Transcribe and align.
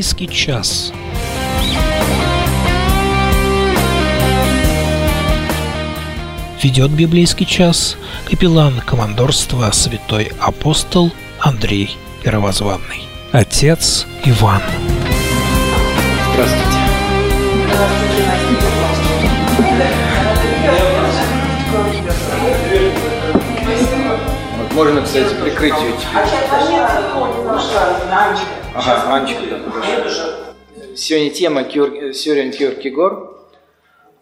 Библейский 0.00 0.28
час. 0.28 0.94
Ведет 6.62 6.90
библейский 6.92 7.44
час 7.44 7.98
капеллан 8.24 8.80
командорства 8.80 9.70
святой 9.72 10.32
апостол 10.40 11.12
Андрей 11.38 11.98
Первозванный. 12.22 13.02
Отец 13.32 14.06
Иван. 14.24 14.62
Здравствуйте. 16.32 16.78
Вот 19.58 19.89
можно, 24.72 25.02
кстати, 25.02 25.34
прикрыть 25.42 25.74
ее 25.80 25.92
теперь. 25.92 26.22
Ага, 28.74 29.14
Анечка, 29.14 29.42
да, 29.50 29.58
хорошо. 29.70 30.22
Сегодня 30.96 31.30
тема 31.30 31.64
Кюр... 31.64 32.14
Сюрин 32.14 32.52
Кюркигор. 32.52 33.36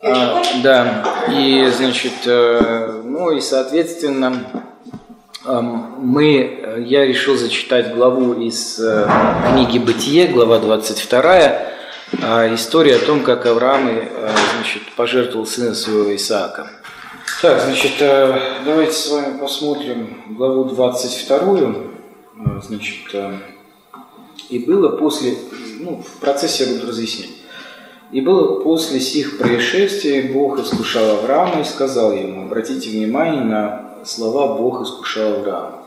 А, 0.00 0.42
да, 0.62 1.04
и, 1.32 1.68
значит, 1.76 2.12
э, 2.24 3.02
ну 3.04 3.32
и, 3.32 3.40
соответственно, 3.40 4.44
эм, 5.44 5.94
мы, 5.98 6.84
я 6.86 7.04
решил 7.04 7.36
зачитать 7.36 7.94
главу 7.94 8.34
из 8.34 8.78
э, 8.78 9.08
книги 9.50 9.78
«Бытие», 9.78 10.28
глава 10.28 10.60
22, 10.60 11.22
а, 12.22 12.54
история 12.54 12.96
о 12.96 13.00
том, 13.00 13.24
как 13.24 13.44
Авраам 13.46 13.88
э, 13.88 14.08
значит, 14.54 14.82
пожертвовал 14.94 15.46
сына 15.46 15.74
своего 15.74 16.14
Исаака. 16.14 16.70
Так, 17.40 17.60
значит, 17.60 17.92
давайте 18.64 18.94
с 18.94 19.12
вами 19.12 19.38
посмотрим 19.38 20.16
главу 20.30 20.64
22. 20.64 21.74
Значит, 22.62 23.14
и 24.48 24.58
было 24.58 24.96
после, 24.96 25.36
ну, 25.78 26.02
в 26.02 26.18
процессе 26.18 26.64
я 26.64 26.74
буду 26.74 26.88
разъяснять. 26.88 27.30
И 28.10 28.20
было 28.22 28.60
после 28.60 28.98
сих 28.98 29.38
происшествий 29.38 30.32
Бог 30.32 30.58
искушал 30.58 31.18
Авраама 31.18 31.60
и 31.60 31.64
сказал 31.64 32.12
ему, 32.12 32.46
обратите 32.46 32.90
внимание 32.90 33.44
на 33.44 33.94
слова 34.04 34.56
«Бог 34.56 34.82
искушал 34.82 35.34
Авраама». 35.34 35.82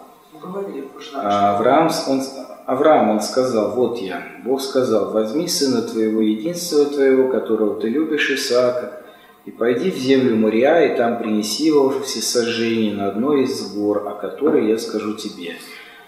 А 1.16 1.58
Авраам, 1.58 1.92
он, 2.08 2.24
Авраам, 2.66 3.10
он 3.10 3.22
сказал, 3.22 3.72
вот 3.72 3.98
я. 3.98 4.24
Бог 4.46 4.62
сказал, 4.62 5.12
возьми 5.12 5.50
сына 5.50 5.82
твоего, 5.82 6.22
единственного 6.22 6.92
твоего, 6.92 7.28
которого 7.30 7.78
ты 7.82 7.90
любишь, 7.90 8.32
Исаака, 8.32 9.01
и 9.46 9.52
пойди 9.52 9.90
в 9.90 9.98
землю 9.98 10.36
Мория, 10.36 10.94
и 10.94 10.98
там 10.98 11.18
принеси 11.18 11.66
его 11.66 11.90
всесожжение 12.02 12.94
на 12.94 13.08
одной 13.08 13.44
из 13.44 13.74
гор, 13.74 14.08
о 14.08 14.12
которой 14.12 14.68
я 14.68 14.78
скажу 14.78 15.16
тебе. 15.16 15.56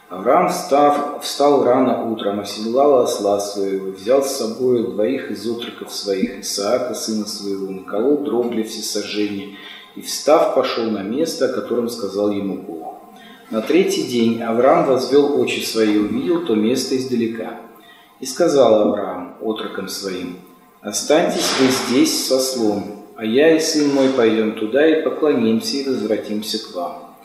Авраам, 0.10 0.50
встав, 0.50 1.24
встал 1.24 1.64
рано 1.64 2.12
утром, 2.12 2.40
оседлал 2.40 3.00
осла 3.00 3.40
своего, 3.40 3.92
взял 3.92 4.24
с 4.24 4.38
собой 4.38 4.84
двоих 4.84 5.32
из 5.32 5.50
отроков 5.50 5.92
своих, 5.92 6.42
Исаака, 6.42 6.94
сына 6.94 7.26
своего, 7.26 7.72
наколол 7.72 8.18
дров 8.20 8.52
для 8.52 8.64
всесожжения, 8.64 9.58
и, 9.96 10.02
встав, 10.02 10.54
пошел 10.54 10.92
на 10.92 11.02
место, 11.02 11.46
о 11.46 11.54
котором 11.54 11.90
сказал 11.90 12.30
ему 12.30 12.58
Бог. 12.58 13.02
На 13.50 13.62
третий 13.62 14.04
день 14.04 14.42
Авраам 14.44 14.86
возвел 14.86 15.40
очи 15.40 15.62
свои 15.62 15.96
и 15.96 16.00
увидел 16.00 16.46
то 16.46 16.54
место 16.54 16.96
издалека. 16.96 17.60
И 18.20 18.26
сказал 18.26 18.90
Авраам 18.90 19.38
отрокам 19.42 19.88
своим, 19.88 20.38
«Останьтесь 20.82 21.52
вы 21.60 21.68
здесь 21.68 22.28
со 22.28 22.40
слом, 22.40 23.03
а 23.24 23.26
я 23.26 23.56
и 23.56 23.60
сын 23.62 23.94
мой 23.94 24.10
пойдем 24.10 24.52
туда 24.52 24.86
и 24.86 25.02
поклонимся 25.02 25.78
и 25.78 25.88
возвратимся 25.88 26.60
к 26.60 26.76
вам». 26.76 27.16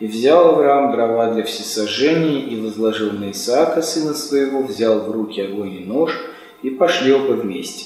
И 0.00 0.08
взял 0.08 0.48
Авраам 0.48 0.90
дрова 0.90 1.30
для 1.30 1.44
всесожжения 1.44 2.40
и 2.40 2.60
возложил 2.60 3.12
на 3.12 3.30
Исаака, 3.30 3.80
сына 3.80 4.14
своего, 4.14 4.64
взял 4.64 4.98
в 4.98 5.12
руки 5.12 5.40
огонь 5.40 5.74
и 5.74 5.84
нож, 5.84 6.10
и 6.64 6.70
пошли 6.70 7.12
оба 7.12 7.34
вместе. 7.34 7.84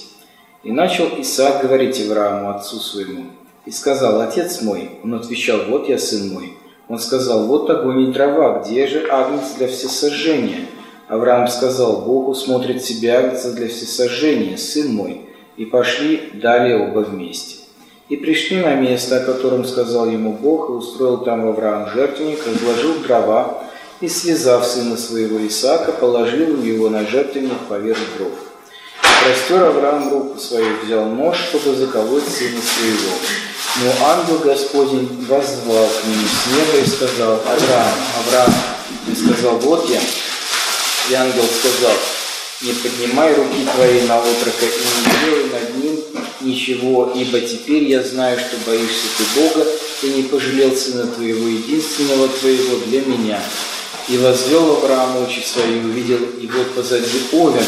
И 0.62 0.72
начал 0.72 1.08
Исаак 1.18 1.60
говорить 1.62 2.00
Аврааму, 2.00 2.48
отцу 2.48 2.76
своему, 2.76 3.26
и 3.66 3.70
сказал, 3.70 4.22
«Отец 4.22 4.62
мой». 4.62 4.92
Он 5.04 5.12
отвечал, 5.12 5.60
«Вот 5.68 5.90
я, 5.90 5.98
сын 5.98 6.32
мой». 6.32 6.54
Он 6.88 6.98
сказал, 6.98 7.46
«Вот 7.48 7.68
огонь 7.68 8.08
и 8.08 8.12
дрова, 8.12 8.62
где 8.62 8.86
же 8.86 9.06
агнец 9.10 9.56
для 9.58 9.68
всесожжения?» 9.68 10.64
Авраам 11.06 11.46
сказал, 11.48 12.00
«Бог 12.00 12.28
усмотрит 12.28 12.82
себе 12.82 13.12
агнца 13.12 13.52
для 13.52 13.68
всесожжения, 13.68 14.56
сын 14.56 14.90
мой». 14.94 15.26
И 15.58 15.66
пошли 15.66 16.30
далее 16.32 16.78
оба 16.78 17.00
вместе. 17.00 17.57
И 18.08 18.16
пришли 18.16 18.56
на 18.56 18.74
место, 18.74 19.18
о 19.18 19.24
котором 19.24 19.66
сказал 19.66 20.08
ему 20.08 20.32
Бог, 20.32 20.70
и 20.70 20.72
устроил 20.72 21.18
там 21.18 21.46
Авраам 21.46 21.90
жертвенник, 21.92 22.38
разложил 22.46 22.94
дрова, 23.00 23.62
и, 24.00 24.08
связав 24.08 24.64
сына 24.64 24.96
своего 24.96 25.46
Исаака, 25.46 25.92
положил 25.92 26.62
его 26.62 26.88
на 26.88 27.06
жертвенник 27.06 27.58
поверх 27.68 27.98
дров. 28.16 28.32
И 29.02 29.24
простер 29.24 29.62
Авраам 29.62 30.10
руку 30.10 30.38
свою, 30.38 30.76
взял 30.82 31.04
нож, 31.04 31.36
чтобы 31.50 31.76
заколоть 31.76 32.24
сына 32.24 32.60
своего. 32.62 33.12
Но 33.82 34.06
ангел 34.06 34.38
Господень 34.38 35.26
воззвал 35.28 35.86
к 35.86 36.06
нему 36.06 36.26
с 36.26 36.46
неба 36.46 36.84
и 36.84 36.88
сказал, 36.88 37.34
Авраам, 37.34 37.94
Авраам, 38.20 38.54
и 39.06 39.14
сказал, 39.14 39.58
вот 39.58 39.88
я. 39.90 40.00
И 41.10 41.14
ангел 41.14 41.44
сказал, 41.44 41.96
не 42.62 42.72
поднимай 42.72 43.34
руки 43.34 43.66
твои 43.74 44.00
на 44.02 44.18
отрока 44.18 44.64
и 44.64 44.66
не 44.66 45.24
делай 45.24 45.50
над 45.50 45.76
ним 45.76 45.87
ничего, 46.40 47.12
ибо 47.14 47.40
теперь 47.40 47.84
я 47.84 48.02
знаю, 48.02 48.38
что 48.38 48.56
боишься 48.66 49.06
ты 49.16 49.40
Бога, 49.40 49.66
и 50.02 50.06
не 50.08 50.22
пожалел 50.22 50.74
сына 50.76 51.06
твоего, 51.06 51.48
единственного 51.48 52.28
твоего 52.28 52.78
для 52.86 53.00
меня. 53.02 53.40
И 54.08 54.16
возвел 54.16 54.78
Авраам 54.78 55.22
очи 55.22 55.40
свои, 55.40 55.80
увидел, 55.80 56.18
вот 56.18 56.74
позади 56.74 57.20
овен, 57.32 57.64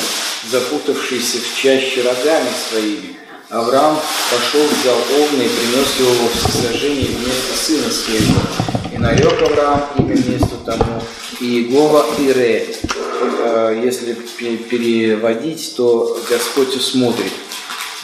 запутавшийся 0.50 1.38
в 1.38 1.60
чаще 1.60 2.02
рогами 2.02 2.48
своими. 2.68 3.16
Авраам 3.50 3.98
пошел, 4.30 4.64
взял 4.80 4.96
овна 4.96 5.42
и 5.42 5.48
принес 5.48 5.98
его 5.98 6.12
во 6.22 6.28
всесожжение 6.28 7.06
вместо 7.06 7.56
сына 7.56 7.90
своего. 7.90 8.40
И 8.94 8.98
нарек 8.98 9.42
Авраам 9.42 9.88
имя 9.98 10.16
месту 10.16 10.56
тому 10.64 11.02
Иегова 11.40 12.06
Ире. 12.20 12.68
Э, 13.42 13.80
если 13.84 14.14
переводить, 14.14 15.74
то 15.76 16.18
Господь 16.28 16.76
усмотрит. 16.76 17.32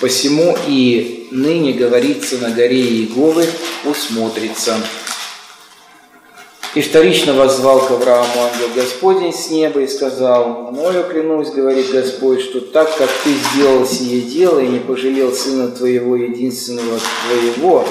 Посему 0.01 0.57
и 0.67 1.29
ныне 1.31 1.73
говорится 1.73 2.37
на 2.39 2.51
горе 2.51 2.83
Иеговы 2.83 3.47
усмотрится. 3.85 4.77
И 6.75 6.83
вторично 6.83 7.33
возвал 7.33 7.81
к 7.81 7.91
Аврааму 7.91 8.43
ангел 8.43 8.69
Господень 8.75 9.33
с 9.33 9.49
неба 9.49 9.81
и 9.81 9.89
сказал, 9.89 10.71
«Мною 10.71 11.05
клянусь, 11.05 11.49
говорит 11.49 11.91
Господь, 11.91 12.43
что 12.43 12.61
так, 12.61 12.95
как 12.99 13.09
ты 13.25 13.31
сделал 13.33 13.87
сие 13.87 14.21
дело 14.21 14.59
и 14.59 14.69
не 14.69 14.81
пожалел 14.81 15.33
сына 15.33 15.69
твоего, 15.69 16.17
единственного 16.17 17.01
твоего, 17.25 17.89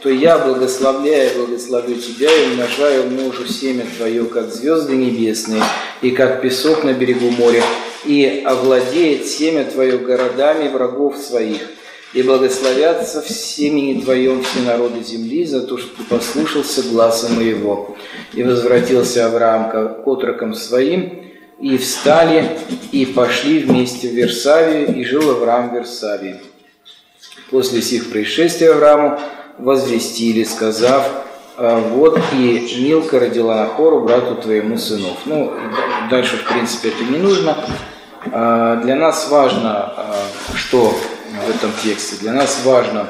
то 0.00 0.10
я, 0.10 0.38
благословляя, 0.38 1.34
благословлю 1.34 1.96
тебя 1.96 2.30
и 2.30 2.50
умножаю 2.50 3.10
мужу 3.10 3.46
семя 3.46 3.84
твое, 3.96 4.24
как 4.26 4.52
звезды 4.52 4.96
небесные, 4.96 5.62
и 6.02 6.10
как 6.10 6.40
песок 6.40 6.84
на 6.84 6.92
берегу 6.92 7.30
моря, 7.30 7.62
и 8.04 8.42
овладеет 8.46 9.26
семя 9.26 9.64
твое 9.64 9.98
городами 9.98 10.68
врагов 10.68 11.18
своих, 11.18 11.68
и 12.14 12.22
благословятся 12.22 13.20
в 13.20 13.28
семени 13.28 14.00
твоем 14.00 14.42
все 14.42 14.60
народы 14.60 15.02
земли 15.02 15.44
за 15.44 15.62
то, 15.62 15.76
что 15.76 15.96
ты 15.96 16.04
послушался 16.04 16.82
гласа 16.82 17.28
моего. 17.28 17.96
И 18.32 18.42
возвратился 18.42 19.26
Авраам 19.26 19.70
к 19.70 20.06
отрокам 20.06 20.54
своим, 20.54 21.24
и 21.60 21.76
встали, 21.76 22.56
и 22.92 23.04
пошли 23.04 23.58
вместе 23.58 24.08
в 24.08 24.12
Версавию, 24.12 24.94
и 24.94 25.04
жил 25.04 25.28
Авраам 25.30 25.70
в 25.70 25.74
Версавии. 25.74 26.36
После 27.50 27.82
сих 27.82 28.10
происшествий 28.10 28.70
Аврааму 28.70 29.18
возвестили, 29.58 30.44
сказав, 30.44 31.10
«А 31.56 31.80
вот 31.80 32.20
и 32.34 32.78
Милка 32.80 33.18
родила 33.18 33.56
Нахору, 33.56 34.02
брату 34.02 34.36
твоему 34.36 34.78
сынов. 34.78 35.18
Ну, 35.26 35.52
дальше, 36.08 36.36
в 36.36 36.44
принципе, 36.44 36.90
это 36.90 37.02
не 37.02 37.18
нужно. 37.18 37.56
А, 38.32 38.76
для 38.76 38.94
нас 38.94 39.28
важно, 39.28 39.92
а, 39.96 40.14
что 40.54 40.94
в 41.46 41.50
этом 41.50 41.72
тексте, 41.82 42.16
для 42.20 42.32
нас 42.32 42.62
важно 42.64 43.08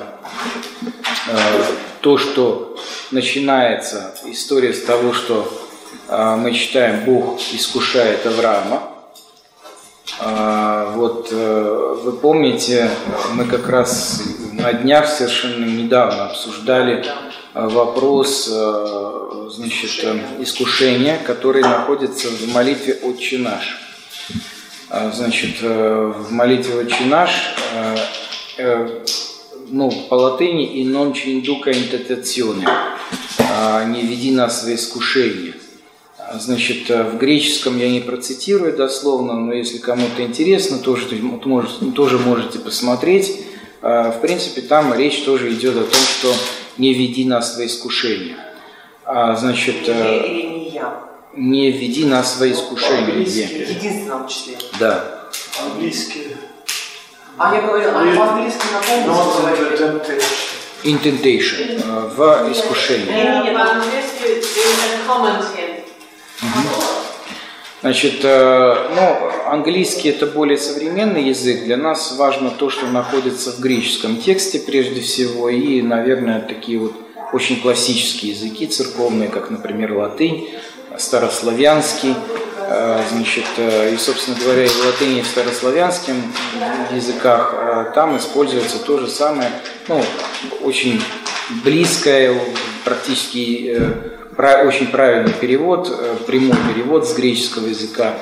то, 2.01 2.17
что 2.17 2.77
начинается 3.11 4.15
история 4.25 4.73
с 4.73 4.83
того, 4.83 5.13
что 5.13 5.47
мы 6.09 6.53
читаем, 6.53 7.05
Бог 7.05 7.39
искушает 7.53 8.27
Авраама. 8.27 8.83
Вот 10.95 11.29
э, 11.31 11.97
вы 12.03 12.13
помните, 12.13 12.91
мы 13.35 13.45
как 13.45 13.69
раз 13.69 14.23
на 14.69 14.75
днях 14.75 15.09
совершенно 15.09 15.65
недавно 15.65 16.27
обсуждали 16.27 17.03
э, 17.03 17.69
вопрос 17.69 18.51
э, 18.53 19.49
значит, 19.51 20.05
э, 20.05 20.21
искушения, 20.41 21.19
который 21.27 21.63
находится 21.63 22.29
в 22.29 22.53
молитве 22.53 22.99
«Отче 23.03 23.39
наш». 23.39 23.79
Значит, 24.91 25.61
в 25.61 26.31
молитве 26.31 26.81
«Отче 26.81 27.05
наш» 27.05 27.31
ну, 29.69 29.91
по 30.09 30.15
латыни 30.15 30.81
«и 30.81 30.85
non 30.85 31.13
ci 31.13 31.31
induca 31.31 31.71
in 31.71 31.89
tentazione» 31.89 32.65
«не 33.87 34.03
веди 34.03 34.31
нас 34.33 34.65
в 34.65 34.75
искушение». 34.75 35.55
Значит, 36.39 36.91
в 36.91 37.17
греческом 37.17 37.79
я 37.79 37.91
не 37.91 38.01
процитирую 38.01 38.77
дословно, 38.77 39.35
но 39.35 39.55
если 39.55 39.79
кому-то 39.79 40.23
интересно, 40.23 40.79
тоже, 40.79 41.07
тоже 41.95 42.19
можете 42.19 42.59
посмотреть. 42.59 43.48
В 43.81 44.19
принципе, 44.21 44.63
там 44.63 44.93
речь 44.95 45.23
тоже 45.23 45.53
идет 45.53 45.77
о 45.77 45.85
том, 45.85 46.01
что 46.01 46.35
не 46.79 46.95
веди 46.95 47.25
нас 47.25 47.57
во 47.57 47.65
искушение. 47.65 48.37
Значит, 49.07 49.89
или 49.89 50.47
не 50.47 50.71
я. 50.71 51.01
Не 51.35 51.71
веди 51.71 52.05
нас 52.05 52.39
во 52.39 52.51
искушение. 52.51 53.25
В 53.25 53.29
единственном 53.29 54.27
числе. 54.27 54.59
Да. 54.81 55.29
Английский. 55.63 56.37
А 57.39 57.55
я 57.55 57.63
говорю, 57.63 57.91
а 57.91 58.17
по-английски 58.17 58.65
напомните? 58.73 60.31
In 60.85 61.01
temptation, 61.03 61.83
э, 61.85 62.09
в 62.15 62.53
искушении. 62.53 63.07
Нет, 63.07 63.53
по-английски 63.55 64.43
Значит, 67.81 68.25
э, 68.25 68.89
ну, 68.97 69.31
английский 69.53 70.09
это 70.09 70.27
более 70.27 70.59
современный 70.59 71.23
язык. 71.29 71.63
Для 71.63 71.77
нас 71.77 72.17
важно 72.17 72.51
то, 72.51 72.71
что 72.71 72.87
находится 72.87 73.53
в 73.53 73.61
греческом 73.61 74.17
тексте 74.17 74.59
прежде 74.59 75.01
всего, 75.01 75.49
и, 75.49 75.81
наверное, 75.81 76.41
такие 76.41 76.81
вот 76.81 76.95
очень 77.33 77.61
классические 77.61 78.33
языки 78.33 78.67
церковные, 78.67 79.29
как, 79.29 79.51
например, 79.51 79.93
латынь, 79.93 80.49
старославянский, 80.97 82.17
э, 82.69 83.01
значит, 83.13 83.47
э, 83.59 83.95
и, 83.95 83.97
собственно 83.97 84.37
говоря, 84.43 84.65
и 84.65 84.69
в 84.69 84.85
латыни, 84.85 85.21
и 85.21 85.23
в 85.23 85.27
старославянском 85.29 86.17
языках 86.91 87.93
там 87.95 88.17
используется 88.17 88.81
то 88.81 88.99
же 88.99 89.07
самое, 89.07 89.53
ну, 89.87 90.03
очень 90.63 91.01
близкое, 91.63 92.37
практически 92.85 94.18
очень 94.39 94.89
правильный 94.89 95.33
перевод, 95.33 96.25
прямой 96.27 96.57
перевод 96.73 97.09
с 97.09 97.15
греческого 97.15 97.67
языка, 97.67 98.15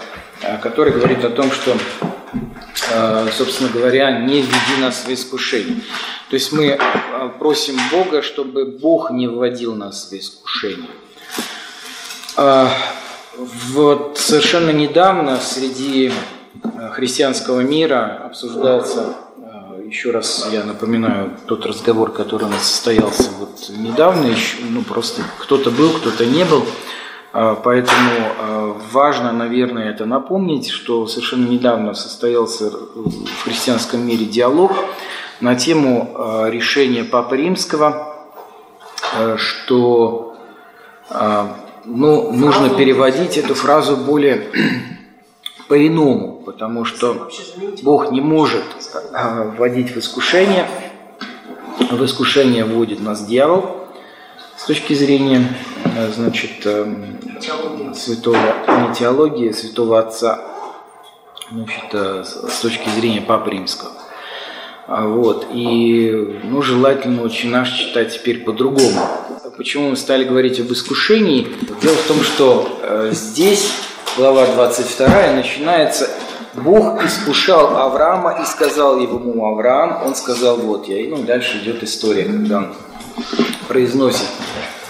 который 0.62 0.92
говорит 0.92 1.24
о 1.24 1.30
том, 1.30 1.50
что, 1.50 1.76
собственно 3.32 3.68
говоря, 3.68 4.20
не 4.20 4.40
введи 4.40 4.80
нас 4.80 5.04
в 5.06 5.12
искушение. 5.12 5.82
То 6.30 6.34
есть 6.34 6.52
мы 6.52 6.78
просим 7.38 7.76
Бога, 7.92 8.22
чтобы 8.22 8.64
Бог 8.64 9.10
не 9.10 9.28
вводил 9.28 9.74
нас 9.74 10.10
в 10.10 10.14
искушение. 10.14 10.88
Вот 13.36 14.18
совершенно 14.18 14.70
недавно 14.70 15.38
среди 15.38 16.10
э, 16.10 16.88
христианского 16.92 17.60
мира 17.60 18.22
обсуждался, 18.24 19.00
э, 19.00 19.12
еще 19.88 20.10
раз 20.10 20.48
я 20.52 20.64
напоминаю, 20.64 21.36
тот 21.46 21.64
разговор, 21.66 22.12
который 22.12 22.44
у 22.44 22.48
нас 22.48 22.66
состоялся 22.66 23.30
вот 23.38 23.70
недавно, 23.70 24.26
еще, 24.26 24.58
ну 24.68 24.82
просто 24.82 25.22
кто-то 25.38 25.70
был, 25.70 25.90
кто-то 25.90 26.26
не 26.26 26.44
был, 26.44 26.64
а, 27.32 27.54
поэтому 27.54 28.10
э, 28.10 28.74
важно, 28.92 29.32
наверное, 29.32 29.90
это 29.90 30.04
напомнить, 30.04 30.68
что 30.68 31.06
совершенно 31.06 31.46
недавно 31.46 31.94
состоялся 31.94 32.70
в 32.70 33.44
христианском 33.44 34.06
мире 34.06 34.24
диалог 34.24 34.72
на 35.40 35.54
тему 35.54 36.46
решения 36.48 37.04
Папы 37.04 37.36
Римского, 37.36 38.16
что 39.36 40.34
ну, 41.84 42.32
нужно 42.32 42.70
переводить 42.70 43.36
эту 43.36 43.54
фразу 43.54 43.96
более 43.96 44.48
по-иному, 45.68 46.35
потому 46.46 46.84
что 46.84 47.28
Бог 47.82 48.12
не 48.12 48.20
может 48.22 48.62
а, 49.12 49.42
вводить 49.42 49.90
в 49.90 49.98
искушение. 49.98 50.66
В 51.90 52.02
искушение 52.04 52.64
вводит 52.64 53.00
нас 53.00 53.26
дьявол 53.26 53.88
с 54.56 54.64
точки 54.64 54.94
зрения, 54.94 55.46
э, 55.84 56.10
значит, 56.14 56.64
эм, 56.64 57.18
святого, 57.94 58.38
не 58.88 58.94
теологии, 58.94 59.50
святого 59.50 59.98
отца, 59.98 60.40
значит, 61.52 61.84
э, 61.92 62.24
с 62.24 62.60
точки 62.60 62.88
зрения 62.88 63.20
Папы 63.20 63.50
Римского. 63.50 63.90
А, 64.86 65.06
вот. 65.06 65.48
И 65.52 66.40
ну, 66.44 66.62
желательно 66.62 67.22
очень 67.22 67.50
наш 67.50 67.72
читать 67.72 68.14
теперь 68.14 68.44
по-другому. 68.44 69.00
Почему 69.56 69.90
мы 69.90 69.96
стали 69.96 70.24
говорить 70.24 70.60
об 70.60 70.72
искушении? 70.72 71.48
Дело 71.82 71.96
в 71.96 72.06
том, 72.06 72.22
что 72.22 72.78
э, 72.82 73.10
здесь, 73.12 73.72
глава 74.16 74.46
22, 74.46 75.32
начинается 75.32 76.08
Бог 76.56 77.04
искушал 77.04 77.76
Авраама 77.76 78.40
и 78.42 78.46
сказал 78.46 78.98
ему 78.98 79.44
Авраам, 79.46 80.06
он 80.06 80.14
сказал, 80.14 80.56
вот 80.56 80.88
я. 80.88 81.00
И 81.00 81.08
ну, 81.08 81.22
дальше 81.22 81.58
идет 81.58 81.82
история, 81.82 82.24
когда 82.24 82.58
он 82.58 82.74
произносит, 83.68 84.26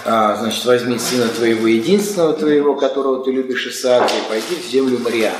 а, 0.05 0.35
значит, 0.37 0.63
возьми 0.65 0.97
сына 0.97 1.27
твоего, 1.27 1.67
единственного 1.67 2.33
твоего, 2.33 2.75
которого 2.75 3.23
ты 3.23 3.31
любишь, 3.31 3.67
Исаака, 3.67 4.13
и 4.13 4.29
пойди 4.29 4.55
в 4.55 4.71
землю 4.71 4.99
Мария. 5.03 5.33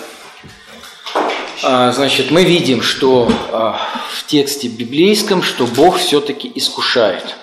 А, 1.63 1.91
значит, 1.93 2.29
мы 2.29 2.43
видим, 2.43 2.81
что 2.81 3.31
а, 3.51 3.79
в 4.11 4.25
тексте 4.25 4.67
библейском, 4.67 5.41
что 5.41 5.65
Бог 5.65 5.97
все-таки 5.97 6.51
искушает. 6.53 7.35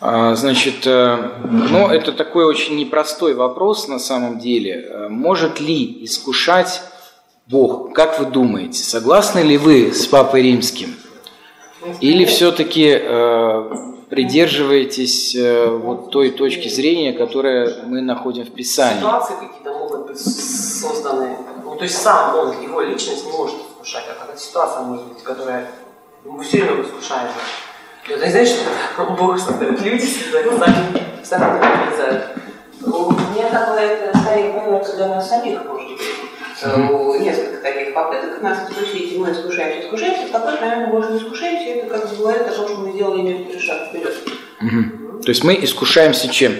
Значит, 0.00 0.86
э, 0.86 1.30
ну, 1.50 1.88
это 1.88 2.12
такой 2.12 2.44
очень 2.44 2.76
непростой 2.76 3.34
вопрос 3.34 3.88
на 3.88 3.98
самом 3.98 4.38
деле. 4.38 4.86
Э, 4.88 5.08
может 5.08 5.58
ли 5.58 6.04
искушать 6.04 6.82
Бог? 7.48 7.92
Как 7.94 8.18
вы 8.18 8.26
думаете, 8.26 8.82
согласны 8.82 9.40
ли 9.40 9.56
вы 9.56 9.92
с 9.92 10.06
Папой 10.06 10.42
Римским? 10.42 10.96
Или 12.00 12.24
все-таки 12.24 12.98
э, 13.00 13.70
придерживаетесь 14.10 15.34
э, 15.34 15.66
вот 15.66 16.10
той 16.10 16.30
точки 16.30 16.68
зрения, 16.68 17.12
которую 17.12 17.86
мы 17.86 18.00
находим 18.00 18.44
в 18.44 18.50
Писании? 18.50 18.98
Ситуации 18.98 19.34
какие-то 19.40 19.72
могут 19.72 20.06
быть 20.08 20.18
созданы 20.18 21.36
то 21.78 21.84
есть 21.84 22.02
сам 22.02 22.36
он, 22.36 22.60
его 22.60 22.80
личность 22.80 23.24
не 23.24 23.32
может 23.32 23.56
искушать, 23.56 24.04
а 24.10 24.20
какая-то 24.20 24.40
ситуация 24.40 24.82
может 24.82 25.06
быть, 25.06 25.22
которая 25.22 25.70
ему 26.24 26.40
все 26.40 26.64
время 26.64 26.82
искушает. 26.82 27.30
И 28.08 28.10
вот, 28.10 28.18
знаешь, 28.18 28.48
что 28.48 29.04
Бог 29.18 29.38
создает 29.38 29.80
люди, 29.80 30.04
сами, 30.04 31.24
сами 31.24 31.60
так 31.60 31.86
вылезают. 31.86 32.24
Мне 32.80 33.48
такое 33.48 33.80
это 33.80 34.18
скорее 34.18 34.52
появляется 34.52 34.96
для 34.96 35.08
нас 35.08 35.28
самих, 35.28 35.64
может 35.64 35.88
быть. 35.88 36.00
Mm-hmm. 36.62 37.22
Несколько 37.22 37.62
таких 37.62 37.94
попыток 37.94 38.42
нас 38.42 38.70
искусить, 38.70 39.12
и 39.12 39.18
мы 39.18 39.30
искушаемся, 39.30 39.86
искушаемся, 39.86 40.26
в 40.26 40.32
какой-то 40.32 40.60
момент 40.60 40.86
мы 40.86 40.92
больше 40.92 41.12
не 41.12 41.18
искушаемся, 41.18 41.64
это 41.64 41.86
как 41.86 42.10
бы 42.10 42.16
говорит 42.16 42.42
о 42.42 42.52
том, 42.52 42.68
что 42.68 42.78
мы 42.78 42.92
сделали 42.92 43.20
некоторый 43.20 43.60
шаг 43.60 43.88
вперед. 43.88 44.14
Mm-hmm. 44.60 45.22
То 45.22 45.28
есть 45.28 45.44
мы 45.44 45.54
искушаемся 45.54 46.28
чем? 46.28 46.54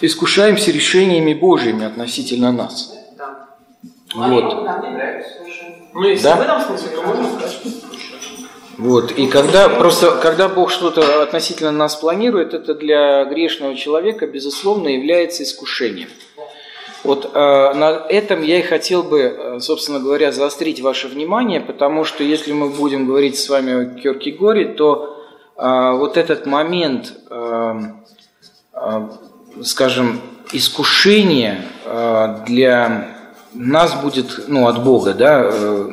Искушаемся 0.00 0.70
решениями 0.70 1.34
Божьими 1.34 1.86
относительно 1.86 2.52
нас. 2.52 2.92
Вот. 4.14 4.54
Ну, 5.94 6.08
если 6.08 6.24
да? 6.24 6.36
в 6.36 6.40
этом 6.40 6.60
смысле, 6.60 6.88
то 6.88 7.02
можно 7.02 7.38
сказать, 7.38 7.60
вот. 8.78 9.12
И 9.12 9.28
когда 9.28 9.68
просто, 9.68 10.16
когда 10.16 10.48
Бог 10.48 10.70
что-то 10.70 11.22
относительно 11.22 11.70
нас 11.70 11.94
планирует, 11.96 12.54
это 12.54 12.74
для 12.74 13.24
грешного 13.24 13.76
человека, 13.76 14.26
безусловно, 14.26 14.88
является 14.88 15.42
искушением. 15.44 16.08
Вот 17.04 17.30
э, 17.34 17.38
на 17.74 18.06
этом 18.08 18.42
я 18.42 18.58
и 18.58 18.62
хотел 18.62 19.02
бы, 19.02 19.20
э, 19.20 19.60
собственно 19.60 20.00
говоря, 20.00 20.32
заострить 20.32 20.80
ваше 20.80 21.06
внимание, 21.08 21.60
потому 21.60 22.04
что 22.04 22.24
если 22.24 22.52
мы 22.52 22.70
будем 22.70 23.06
говорить 23.06 23.38
с 23.38 23.50
вами 23.50 23.72
о 23.74 23.84
Киркегоре, 24.00 24.64
то 24.64 25.14
э, 25.58 25.92
вот 25.92 26.16
этот 26.16 26.46
момент, 26.46 27.12
э, 27.30 27.80
э, 28.72 29.08
скажем, 29.62 30.18
искушения 30.52 31.60
э, 31.84 32.38
для 32.46 33.08
нас 33.52 33.94
будет, 34.00 34.48
ну, 34.48 34.66
от 34.66 34.82
Бога, 34.82 35.12
да, 35.12 35.42
э, 35.44 35.88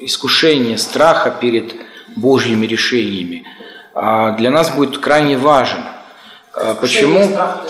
искушение 0.00 0.78
страха 0.78 1.30
перед 1.30 1.74
Божьими 2.16 2.64
решениями, 2.64 3.44
а 3.94 4.32
для 4.32 4.50
нас 4.50 4.74
будет 4.74 4.96
крайне 4.96 5.36
важен. 5.36 5.80
А 6.54 6.74
почему? 6.74 7.24
Страх. 7.24 7.66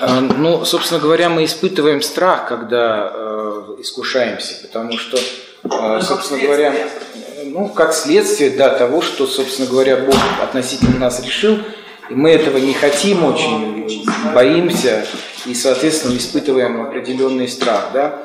А, 0.00 0.20
ну, 0.20 0.64
собственно 0.64 1.00
говоря, 1.00 1.28
мы 1.28 1.44
испытываем 1.44 2.00
страх, 2.02 2.46
когда 2.48 3.10
э, 3.12 3.62
искушаемся, 3.78 4.54
потому 4.62 4.96
что, 4.96 5.18
э, 5.64 6.00
собственно 6.02 6.40
говоря, 6.40 6.72
ну, 7.44 7.68
как 7.68 7.92
следствие, 7.92 8.50
да, 8.50 8.70
того, 8.70 9.02
что, 9.02 9.26
собственно 9.26 9.68
говоря, 9.68 9.96
Бог 9.96 10.16
относительно 10.40 10.98
нас 10.98 11.24
решил, 11.24 11.58
и 12.08 12.14
мы 12.14 12.30
этого 12.30 12.58
не 12.58 12.74
хотим 12.74 13.24
очень, 13.24 14.04
боимся 14.32 15.04
и, 15.44 15.54
соответственно, 15.54 16.16
испытываем 16.16 16.82
определенный 16.82 17.48
страх. 17.48 17.88
Да? 17.92 18.22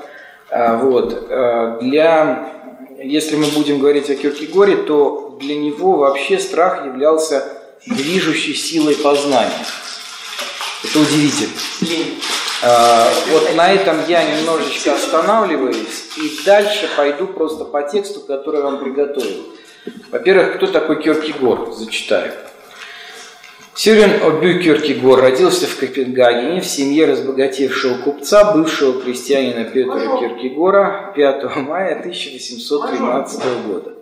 А, 0.52 0.78
вот. 0.78 1.28
А, 1.30 1.80
для, 1.82 2.52
если 3.00 3.36
мы 3.36 3.48
будем 3.48 3.80
говорить 3.80 4.12
о 4.12 4.16
Киркегоре, 4.16 4.78
то 4.78 5.38
для 5.40 5.56
него 5.56 5.98
вообще 5.98 6.38
страх 6.38 6.86
являлся 6.86 7.61
движущей 7.86 8.54
силой 8.54 8.96
познания. 8.96 9.66
Это 10.84 11.00
удивительно. 11.00 11.54
А, 12.64 13.10
вот 13.32 13.56
на 13.56 13.72
этом 13.72 13.98
я 14.08 14.24
немножечко 14.24 14.94
останавливаюсь 14.94 16.10
и 16.18 16.46
дальше 16.46 16.90
пойду 16.96 17.28
просто 17.28 17.66
по 17.66 17.82
тексту, 17.84 18.20
который 18.22 18.58
я 18.58 18.64
вам 18.64 18.80
приготовил. 18.80 19.46
Во-первых, 20.12 20.58
кто 20.58 20.68
такой 20.68 21.02
Киркегор? 21.02 21.72
Зачитаю. 21.72 22.34
Сюрин 23.74 24.22
Обю 24.22 24.60
Киркегор 24.60 25.22
родился 25.22 25.66
в 25.66 25.78
Копенгагене 25.78 26.62
в 26.62 26.66
семье 26.66 27.06
разбогатевшего 27.06 27.98
купца, 27.98 28.54
бывшего 28.54 29.02
крестьянина 29.02 29.64
Петра 29.64 30.20
Киркегора 30.20 31.14
5 31.16 31.56
мая 31.56 31.98
1813 32.00 33.44
года. 33.66 33.94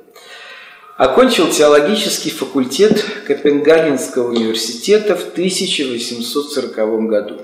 Окончил 0.99 1.49
теологический 1.49 2.29
факультет 2.29 3.05
Копенгагенского 3.25 4.31
университета 4.31 5.15
в 5.15 5.29
1840 5.31 7.07
году. 7.07 7.37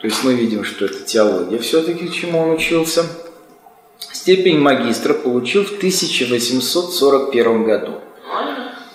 То 0.00 0.06
есть 0.06 0.24
мы 0.24 0.32
видим, 0.32 0.64
что 0.64 0.86
это 0.86 1.00
теология 1.00 1.58
все-таки, 1.58 2.10
чему 2.10 2.38
он 2.38 2.52
учился. 2.52 3.04
Степень 3.98 4.58
магистра 4.58 5.12
получил 5.12 5.66
в 5.66 5.76
1841 5.76 7.64
году. 7.64 8.00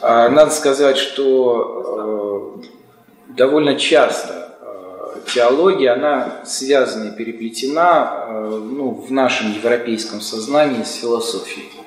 А, 0.02 0.28
надо 0.28 0.50
сказать, 0.50 0.98
что 0.98 2.64
э, 2.66 3.34
довольно 3.38 3.76
часто 3.76 4.58
э, 4.60 5.20
теология, 5.36 5.92
она 5.92 6.42
связана 6.48 7.10
и 7.10 7.16
переплетена 7.16 8.26
э, 8.28 8.60
ну, 8.72 8.90
в 8.90 9.12
нашем 9.12 9.54
европейском 9.54 10.20
сознании 10.20 10.82
с 10.82 10.96
философией. 10.96 11.83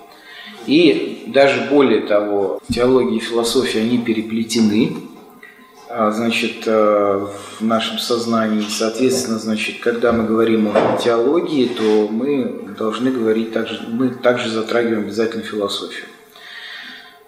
И 0.66 1.24
даже 1.28 1.68
более 1.70 2.02
того, 2.02 2.60
теология 2.72 3.16
и 3.16 3.20
философия, 3.20 3.80
они 3.80 3.98
переплетены, 3.98 4.96
а, 5.88 6.10
значит, 6.10 6.66
в 6.66 7.30
нашем 7.60 7.98
сознании. 7.98 8.64
Соответственно, 8.68 9.38
значит, 9.38 9.80
когда 9.80 10.12
мы 10.12 10.24
говорим 10.24 10.68
о 10.68 10.98
теологии, 11.02 11.66
то 11.68 12.08
мы 12.10 12.74
должны 12.76 13.10
говорить 13.10 13.52
также, 13.52 13.80
мы 13.88 14.10
также 14.10 14.50
затрагиваем 14.50 15.04
обязательно 15.04 15.42
философию. 15.42 16.06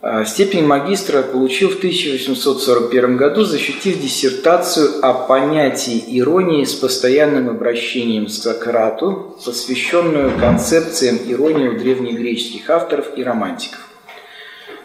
А, 0.00 0.24
степень 0.24 0.64
магистра 0.64 1.22
получил 1.22 1.70
в 1.70 1.78
1841 1.78 3.16
году, 3.16 3.42
защитив 3.44 4.00
диссертацию 4.00 5.04
о 5.04 5.12
понятии 5.12 6.04
иронии 6.06 6.64
с 6.64 6.74
постоянным 6.74 7.48
обращением 7.48 8.26
к 8.26 8.30
Сократу, 8.30 9.36
посвященную 9.44 10.38
концепциям 10.38 11.18
иронии 11.26 11.66
у 11.66 11.76
древнегреческих 11.76 12.70
авторов 12.70 13.06
и 13.16 13.24
романтиков. 13.24 13.88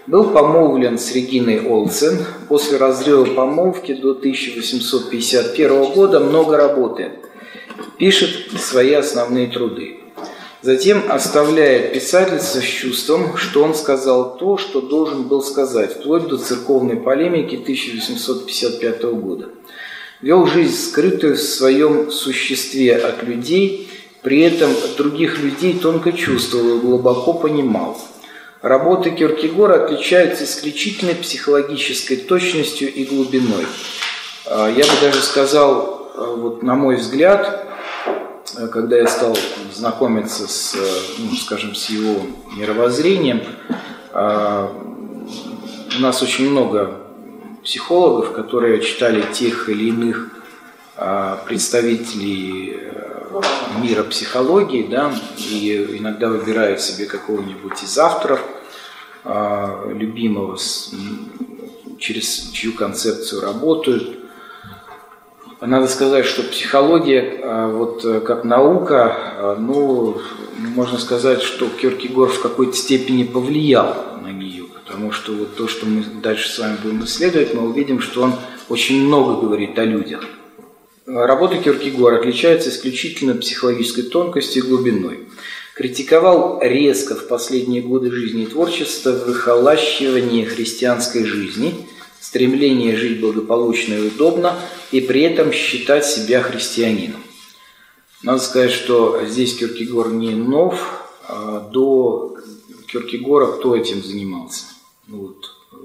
Был 0.07 0.31
помолвлен 0.31 0.97
с 0.97 1.13
Региной 1.13 1.61
Олсен. 1.61 2.25
После 2.49 2.77
разрыва 2.77 3.25
помолвки 3.25 3.93
до 3.93 4.11
1851 4.11 5.93
года 5.93 6.19
много 6.21 6.57
работает. 6.57 7.13
Пишет 7.99 8.59
свои 8.59 8.93
основные 8.93 9.47
труды. 9.47 10.02
Затем 10.63 11.11
оставляет 11.11 11.91
писательство 11.91 12.61
с 12.61 12.63
чувством, 12.63 13.35
что 13.35 13.65
он 13.65 13.75
сказал 13.75 14.37
то, 14.37 14.57
что 14.57 14.79
должен 14.79 15.23
был 15.23 15.43
сказать, 15.43 15.91
вплоть 15.91 16.29
до 16.29 16.37
церковной 16.37 16.95
полемики 16.95 17.55
1855 17.55 19.03
года. 19.03 19.49
Вел 20.21 20.47
жизнь 20.47 20.73
скрытую 20.73 21.35
в 21.35 21.41
своем 21.41 22.09
существе 22.11 22.95
от 22.95 23.23
людей, 23.23 23.89
при 24.21 24.39
этом 24.39 24.71
других 24.95 25.39
людей 25.39 25.77
тонко 25.77 26.13
чувствовал 26.13 26.77
и 26.77 26.79
глубоко 26.79 27.33
понимал. 27.33 27.97
Работы 28.61 29.11
Киркегора 29.11 29.83
отличаются 29.83 30.45
исключительной 30.45 31.15
психологической 31.15 32.15
точностью 32.15 32.87
и 32.87 33.03
глубиной. 33.03 33.65
А, 34.45 34.69
я 34.69 34.85
бы 34.85 34.91
даже 35.01 35.21
сказал, 35.21 36.09
а, 36.15 36.35
вот 36.37 36.63
на 36.63 36.75
мой 36.75 36.95
взгляд, 36.95 37.62
Э, 37.62 37.62
когда 38.71 38.97
я 38.97 39.07
стал 39.07 39.37
знакомиться 39.73 40.47
с, 40.47 40.75
э, 40.75 40.79
ну, 41.19 41.35
скажем, 41.35 41.75
с 41.75 41.89
его 41.89 42.21
мировоззрением, 42.55 43.41
э, 44.11 44.67
у 45.97 46.01
нас 46.01 46.21
очень 46.21 46.49
много 46.49 46.99
психологов, 47.63 48.33
которые 48.33 48.81
читали 48.81 49.23
тех 49.33 49.69
или 49.69 49.89
иных 49.89 50.29
представителей 51.47 52.79
мира 53.81 54.03
психологии, 54.03 54.85
да, 54.87 55.11
и 55.37 55.97
иногда 55.97 56.29
выбирают 56.29 56.81
себе 56.81 57.05
какого-нибудь 57.07 57.81
из 57.81 57.97
авторов 57.97 58.41
любимого, 59.25 60.57
через 61.99 62.51
чью 62.51 62.73
концепцию 62.73 63.41
работают. 63.41 64.22
Надо 65.65 65.87
сказать, 65.87 66.25
что 66.25 66.43
психология, 66.43 67.39
а, 67.41 67.69
вот 67.69 68.03
э, 68.03 68.19
как 68.19 68.43
наука, 68.43 69.15
а, 69.37 69.55
ну, 69.57 70.17
можно 70.57 70.99
сказать, 70.99 71.41
что 71.41 71.69
Киркегор 71.69 72.27
в 72.27 72.41
какой-то 72.41 72.75
степени 72.75 73.23
повлиял 73.23 73.95
на 74.21 74.29
нее, 74.29 74.65
потому 74.73 75.13
что 75.13 75.31
вот 75.31 75.55
то, 75.55 75.69
что 75.69 75.85
мы 75.85 76.03
дальше 76.21 76.49
с 76.49 76.59
вами 76.59 76.75
будем 76.83 77.05
исследовать, 77.05 77.53
мы 77.53 77.69
увидим, 77.69 78.01
что 78.01 78.23
он 78.23 78.33
очень 78.67 79.05
много 79.05 79.39
говорит 79.39 79.79
о 79.79 79.85
людях. 79.85 80.25
Работа 81.05 81.57
Киркегора 81.57 82.19
отличается 82.19 82.69
исключительно 82.69 83.33
психологической 83.33 84.03
тонкостью 84.03 84.63
и 84.63 84.67
глубиной. 84.67 85.29
Критиковал 85.75 86.59
резко 86.61 87.15
в 87.15 87.29
последние 87.29 87.81
годы 87.81 88.11
жизни 88.11 88.43
и 88.43 88.47
творчества 88.47 89.11
выхолащивание 89.11 90.45
христианской 90.45 91.23
жизни– 91.23 91.87
стремление 92.23 92.95
жить 92.95 93.19
благополучно 93.19 93.95
и 93.95 94.07
удобно, 94.07 94.57
и 94.91 95.01
при 95.01 95.23
этом 95.23 95.51
считать 95.51 96.05
себя 96.05 96.41
христианином. 96.41 97.21
Надо 98.23 98.39
сказать, 98.39 98.71
что 98.71 99.25
здесь 99.25 99.57
Киркегор 99.57 100.09
не 100.09 100.33
нов, 100.33 101.03
а 101.27 101.59
до 101.59 102.37
Киркегора 102.87 103.47
кто 103.57 103.75
этим 103.75 104.01
занимался? 104.01 104.63
Ну, 105.07 105.17
вот, 105.17 105.51
э, 105.73 105.75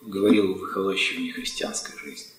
говорил 0.00 0.52
о 0.52 0.54
выхолощивании 0.54 1.32
христианской 1.32 1.98
жизни. 1.98 2.32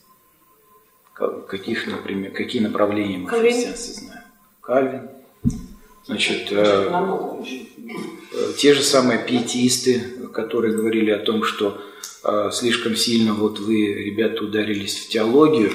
Каких, 1.47 1.85
например, 1.85 2.31
какие 2.31 2.63
направления 2.63 3.19
мы 3.19 3.29
Кальвин. 3.29 3.51
в 3.51 3.53
христианстве 3.53 3.93
знаем? 3.93 4.23
Кальвин. 4.59 5.09
Значит, 6.07 6.51
э, 6.51 6.89
э, 8.33 8.53
те 8.57 8.73
же 8.73 8.81
самые 8.81 9.19
пиетисты, 9.19 9.99
которые 10.33 10.75
говорили 10.75 11.11
о 11.11 11.19
том, 11.19 11.43
что 11.43 11.79
слишком 12.51 12.95
сильно 12.95 13.33
вот 13.33 13.59
вы, 13.59 13.93
ребята, 13.93 14.43
ударились 14.43 14.97
в 14.97 15.09
теологию, 15.09 15.71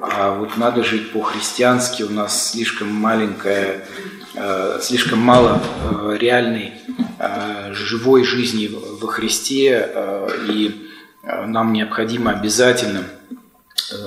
а 0.00 0.36
вот 0.36 0.56
надо 0.56 0.82
жить 0.82 1.12
по-христиански, 1.12 2.02
у 2.02 2.10
нас 2.10 2.50
слишком 2.50 2.88
маленькая, 2.88 3.86
э, 4.34 4.78
слишком 4.82 5.20
мало 5.20 5.62
э, 5.62 6.16
реальной 6.18 6.72
живой 7.70 8.24
жизни 8.24 8.68
во 8.68 9.06
Христе, 9.06 9.88
и 10.48 10.88
нам 11.22 11.72
необходимо 11.72 12.32
обязательно 12.32 13.04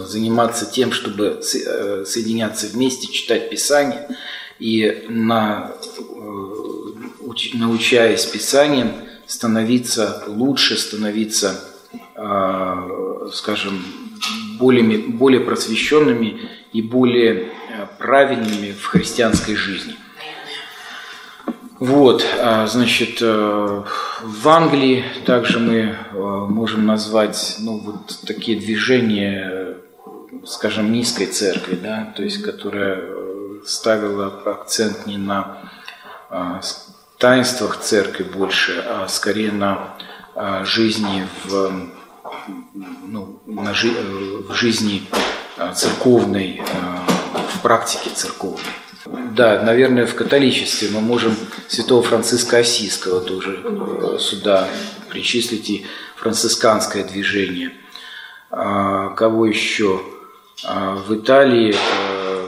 заниматься 0.06 0.70
тем, 0.70 0.92
чтобы 0.92 1.40
соединяться 1.42 2.68
вместе, 2.68 3.08
читать 3.08 3.50
Писание, 3.50 4.06
и 4.60 5.06
на, 5.08 5.72
научаясь 7.54 8.25
Писанием, 8.25 8.92
становиться 9.28 10.25
лучше, 10.28 10.75
становиться 10.75 11.58
Э, 11.58 11.75
скажем, 13.31 13.84
более, 14.57 15.00
более 15.00 15.41
просвещенными 15.41 16.50
и 16.72 16.81
более 16.81 17.34
э, 17.34 17.88
правильными 17.98 18.72
в 18.72 18.86
христианской 18.86 19.55
жизни. 19.55 19.95
Вот, 21.79 22.25
а, 22.39 22.67
значит, 22.67 23.17
э, 23.22 23.84
в 24.22 24.50
Англии 24.50 25.03
также 25.25 25.60
мы 25.60 25.98
можем 26.13 26.86
назвать, 26.86 27.57
ну, 27.60 27.79
вот 27.79 28.19
такие 28.25 28.57
движения, 28.57 29.77
скажем, 30.45 30.91
низкой 30.91 31.25
церкви, 31.25 31.75
да, 31.75 32.13
то 32.15 32.24
есть, 32.24 32.41
которая 32.41 33.03
ставила 33.65 34.27
акцент 34.45 35.05
не 35.05 35.17
на 35.17 35.57
таинствах 37.17 37.79
церкви 37.79 38.24
больше, 38.24 38.84
а 38.88 39.07
скорее 39.10 39.51
на 39.51 39.95
жизни 40.63 41.27
в 41.45 41.90
ну, 43.08 43.40
на 43.46 43.74
жи 43.74 43.90
в 44.48 44.53
жизни 44.53 45.03
а, 45.58 45.74
церковной, 45.74 46.62
а, 46.74 47.05
в 47.55 47.62
практике 47.62 48.10
церковной. 48.14 48.60
Да, 49.31 49.62
наверное, 49.62 50.05
в 50.05 50.16
католичестве 50.16 50.90
мы 50.92 51.01
можем 51.01 51.36
святого 51.68 52.01
Франциска 52.01 52.58
Осийского 52.58 53.22
тоже 53.22 53.62
э, 53.64 54.18
сюда 54.20 54.68
причислить 55.10 55.70
и 55.70 55.86
францисканское 56.16 57.03
движение. 57.03 57.74
А, 58.50 59.10
кого 59.10 59.46
еще? 59.46 60.01
В 60.64 61.16
Италии 61.16 61.75
э, 61.75 62.48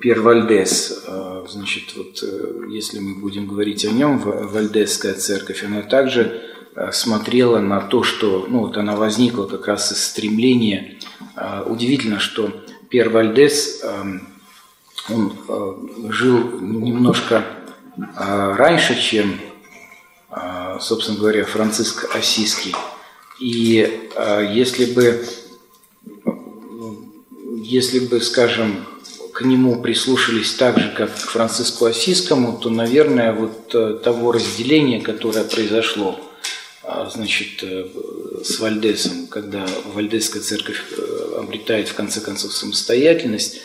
Пьер 0.00 0.20
Вальдес, 0.20 1.04
э, 1.06 1.46
значит, 1.48 1.94
вот 1.96 2.22
если 2.68 2.98
мы 2.98 3.20
будем 3.20 3.46
говорить 3.46 3.84
о 3.84 3.90
нем, 3.90 4.18
Вальдесская 4.18 5.14
церковь, 5.14 5.62
она 5.62 5.82
также 5.82 6.42
Э, 6.42 6.47
смотрела 6.92 7.58
на 7.58 7.80
то, 7.80 8.02
что 8.02 8.46
ну, 8.48 8.60
вот 8.60 8.76
она 8.76 8.96
возникла 8.96 9.46
как 9.46 9.66
раз 9.66 9.92
из 9.92 10.02
стремления. 10.04 10.98
Э, 11.36 11.64
удивительно, 11.66 12.20
что 12.20 12.50
Пьер 12.88 13.10
Вальдес, 13.10 13.80
эм, 13.82 14.28
он 15.08 15.32
э, 15.48 16.12
жил 16.12 16.60
немножко 16.60 17.44
раньше, 18.16 18.96
чем, 18.96 19.40
собственно 20.78 21.18
говоря, 21.18 21.44
Франциск 21.44 22.14
Осийский. 22.14 22.72
И 23.40 24.08
если 24.52 24.94
бы, 24.94 25.26
если 27.60 27.98
бы, 27.98 28.20
скажем, 28.20 28.86
к 29.34 29.40
нему 29.40 29.82
прислушались 29.82 30.54
так 30.54 30.78
же, 30.78 30.94
как 30.96 31.12
к 31.12 31.18
Франциску 31.18 31.86
Осискому, 31.86 32.56
то, 32.56 32.70
наверное, 32.70 33.32
вот 33.32 34.02
того 34.04 34.30
разделения, 34.30 35.00
которое 35.00 35.42
произошло 35.42 36.20
значит, 37.10 37.62
с 38.42 38.60
Вальдесом, 38.60 39.26
когда 39.26 39.66
Вальдесская 39.94 40.42
церковь 40.42 40.82
обретает 41.36 41.88
в 41.88 41.94
конце 41.94 42.20
концов 42.20 42.52
самостоятельность, 42.52 43.62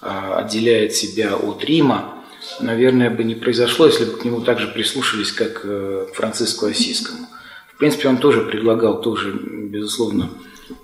отделяет 0.00 0.94
себя 0.94 1.36
от 1.36 1.64
Рима, 1.64 2.14
наверное, 2.60 3.10
бы 3.10 3.24
не 3.24 3.34
произошло, 3.34 3.86
если 3.86 4.04
бы 4.04 4.12
к 4.12 4.24
нему 4.24 4.40
также 4.40 4.68
прислушались, 4.68 5.32
как 5.32 5.62
э, 5.64 6.06
к 6.10 6.14
Франциску 6.14 6.66
Осискому. 6.66 7.26
В 7.74 7.78
принципе, 7.78 8.08
он 8.08 8.18
тоже 8.18 8.42
предлагал 8.42 9.00
тоже, 9.00 9.32
безусловно, 9.32 10.30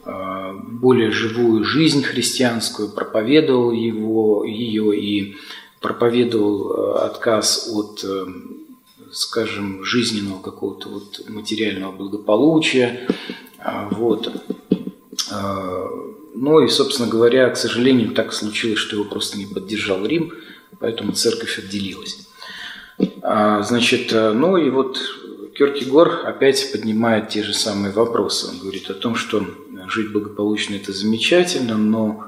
э, 0.05 0.53
более 0.65 1.11
живую 1.11 1.65
жизнь 1.65 2.03
христианскую, 2.03 2.89
проповедовал 2.89 3.73
его, 3.73 4.45
ее 4.45 4.99
и 4.99 5.37
проповедовал 5.81 6.73
э, 6.73 6.99
отказ 7.05 7.71
от, 7.73 8.05
скажем, 9.13 9.85
жизненного 9.85 10.41
какого-то 10.41 10.89
вот 10.89 11.29
материального 11.29 11.93
благополучия. 11.93 13.09
Вот. 13.91 14.33
Ну 16.35 16.61
и, 16.61 16.69
собственно 16.69 17.09
говоря, 17.09 17.51
к 17.51 17.57
сожалению, 17.57 18.13
так 18.13 18.33
случилось, 18.33 18.79
что 18.79 18.97
его 18.97 19.05
просто 19.05 19.39
не 19.39 19.47
поддержал 19.47 20.05
Рим– 20.07 20.33
поэтому 20.81 21.13
церковь 21.13 21.59
отделилась. 21.59 22.27
А, 23.23 23.63
значит, 23.63 24.13
ну 24.13 24.57
и 24.57 24.71
вот 24.71 25.01
Кёркегор 25.55 26.23
опять 26.27 26.73
поднимает 26.73 27.29
те 27.29 27.43
же 27.43 27.53
самые 27.53 27.93
вопросы. 27.93 28.49
Он 28.49 28.59
говорит 28.59 28.91
о 28.91 28.95
том, 28.95 29.15
что 29.15 29.47
жить 29.89 30.13
благополучно– 30.13 30.75
это 30.77 30.93
замечательно, 30.93 31.77
но 31.77 32.25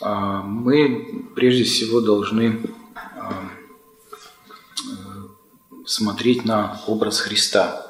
а, 0.00 0.42
мы 0.42 1.26
прежде 1.34 1.64
всего 1.64 2.00
должны 2.00 2.60
а, 2.94 3.50
смотреть 5.86 6.44
на 6.44 6.80
образ 6.86 7.20
Христа, 7.20 7.86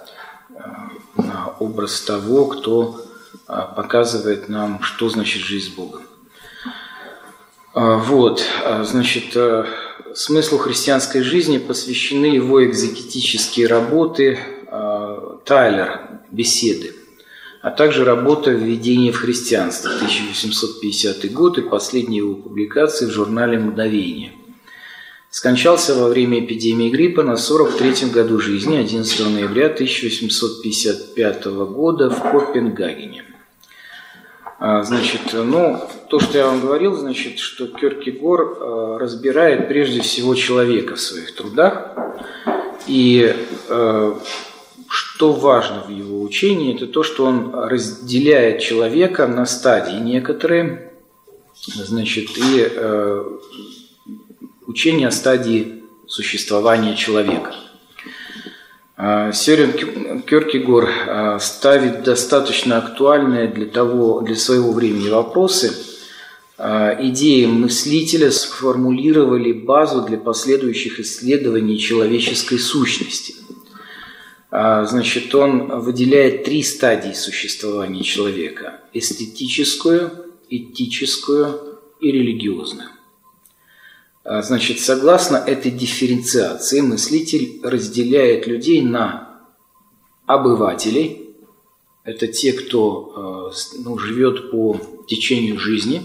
на 1.16 1.54
образ 1.58 2.00
того, 2.00 2.46
кто 2.46 3.00
показывает 3.46 4.48
нам, 4.48 4.82
что 4.82 5.08
значит 5.08 5.42
жизнь 5.42 5.72
с 5.72 5.74
Богом. 5.74 6.02
Вот, 7.74 8.44
значит, 8.84 9.34
э, 9.34 9.66
смыслу 10.14 10.58
христианской 10.58 11.22
жизни 11.22 11.58
посвящены 11.58 12.26
его 12.26 12.64
экзегетические 12.64 13.66
работы 13.66 14.38
а, 14.68 15.38
Тайлер 15.44 16.20
«Беседы», 16.30 16.94
а 17.62 17.70
также 17.70 18.04
работа 18.04 18.50
«Введение 18.50 19.12
в 19.12 19.16
христианство» 19.16 19.90
1850 19.96 21.32
год 21.32 21.58
и 21.58 21.62
последние 21.62 22.18
его 22.18 22.34
публикации 22.34 23.06
в 23.06 23.10
журнале 23.10 23.58
«Мгновение». 23.58 24.32
Скончался 25.34 25.96
во 25.96 26.06
время 26.06 26.38
эпидемии 26.38 26.90
гриппа 26.90 27.24
на 27.24 27.32
43-м 27.32 28.12
году 28.12 28.38
жизни 28.38 28.76
11 28.76 29.32
ноября 29.34 29.66
1855 29.66 31.46
года 31.46 32.08
в 32.08 32.30
Копенгагене. 32.30 33.24
А, 34.60 34.84
значит, 34.84 35.22
ну, 35.32 35.80
то, 36.08 36.20
что 36.20 36.38
я 36.38 36.46
вам 36.46 36.60
говорил, 36.60 36.94
значит, 36.94 37.40
что 37.40 37.66
Кёркегор 37.66 38.58
а, 38.60 38.98
разбирает 39.00 39.66
прежде 39.66 40.02
всего 40.02 40.36
человека 40.36 40.94
в 40.94 41.00
своих 41.00 41.34
трудах. 41.34 41.90
И 42.86 43.34
а, 43.68 44.16
что 44.88 45.32
важно 45.32 45.82
в 45.82 45.90
его 45.90 46.22
учении, 46.22 46.76
это 46.76 46.86
то, 46.86 47.02
что 47.02 47.24
он 47.24 47.52
разделяет 47.52 48.60
человека 48.60 49.26
на 49.26 49.46
стадии 49.46 49.98
некоторые, 49.98 50.92
значит, 51.74 52.28
и 52.36 52.70
учение 54.74 55.06
о 55.06 55.12
стадии 55.12 55.84
существования 56.08 56.96
человека. 56.96 57.54
А, 58.96 59.30
Сёрен 59.30 60.22
Кёркегор 60.22 60.88
а, 60.88 61.38
ставит 61.38 62.02
достаточно 62.02 62.78
актуальные 62.78 63.46
для, 63.46 63.66
того, 63.66 64.20
для 64.22 64.34
своего 64.34 64.72
времени 64.72 65.08
вопросы. 65.08 65.72
А, 66.58 66.98
идеи 67.00 67.46
мыслителя 67.46 68.32
сформулировали 68.32 69.52
базу 69.52 70.02
для 70.02 70.18
последующих 70.18 70.98
исследований 70.98 71.78
человеческой 71.78 72.58
сущности. 72.58 73.36
Значит, 74.50 75.34
он 75.34 75.80
выделяет 75.80 76.44
три 76.44 76.62
стадии 76.62 77.12
существования 77.12 78.04
человека– 78.04 78.80
эстетическую, 78.92 80.12
этическую 80.48 81.80
и 82.00 82.12
религиозную. 82.12 82.93
А, 84.24 84.40
значит, 84.40 84.80
согласно 84.80 85.36
этой 85.36 85.70
дифференциации 85.70 86.80
мыслитель 86.80 87.60
разделяет 87.62 88.46
людей 88.46 88.80
на 88.80 89.42
обывателей, 90.24 91.28
это 92.04 92.26
те, 92.26 92.54
кто 92.54 93.12
а, 93.14 93.52
ну, 93.78 93.98
живет 93.98 94.50
по 94.50 94.80
течению 95.06 95.58
жизни, 95.58 96.02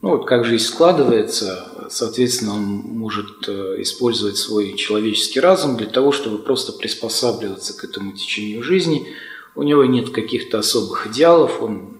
ну 0.00 0.10
вот 0.10 0.26
как 0.26 0.46
жизнь 0.46 0.64
складывается, 0.64 1.88
соответственно, 1.90 2.54
он 2.54 2.62
может 2.62 3.46
а, 3.48 3.82
использовать 3.82 4.38
свой 4.38 4.74
человеческий 4.74 5.40
разум 5.40 5.76
для 5.76 5.88
того, 5.88 6.12
чтобы 6.12 6.38
просто 6.38 6.72
приспосабливаться 6.72 7.76
к 7.76 7.84
этому 7.84 8.12
течению 8.12 8.62
жизни. 8.62 9.06
У 9.54 9.62
него 9.62 9.84
нет 9.84 10.08
каких-то 10.08 10.58
особых 10.58 11.06
идеалов, 11.06 11.60
он 11.60 11.98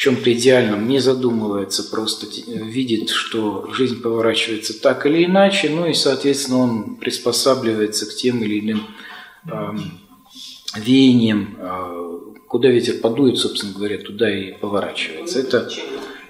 чем-то 0.00 0.32
идеальном 0.32 0.88
не 0.88 0.98
задумывается, 0.98 1.82
просто 1.90 2.26
видит, 2.46 3.10
что 3.10 3.70
жизнь 3.70 4.00
поворачивается 4.00 4.80
так 4.80 5.04
или 5.04 5.26
иначе, 5.26 5.68
ну 5.68 5.86
и, 5.86 5.92
соответственно, 5.92 6.60
он 6.60 6.96
приспосабливается 6.96 8.06
к 8.06 8.14
тем 8.14 8.42
или 8.42 8.60
иным 8.60 8.86
э, 9.44 9.52
веяниям, 10.76 11.54
э, 11.58 12.18
куда 12.48 12.68
ветер 12.68 12.94
подует, 13.02 13.36
собственно 13.36 13.74
говоря, 13.74 13.98
туда 13.98 14.34
и 14.34 14.52
поворачивается. 14.52 15.38
Это 15.40 15.68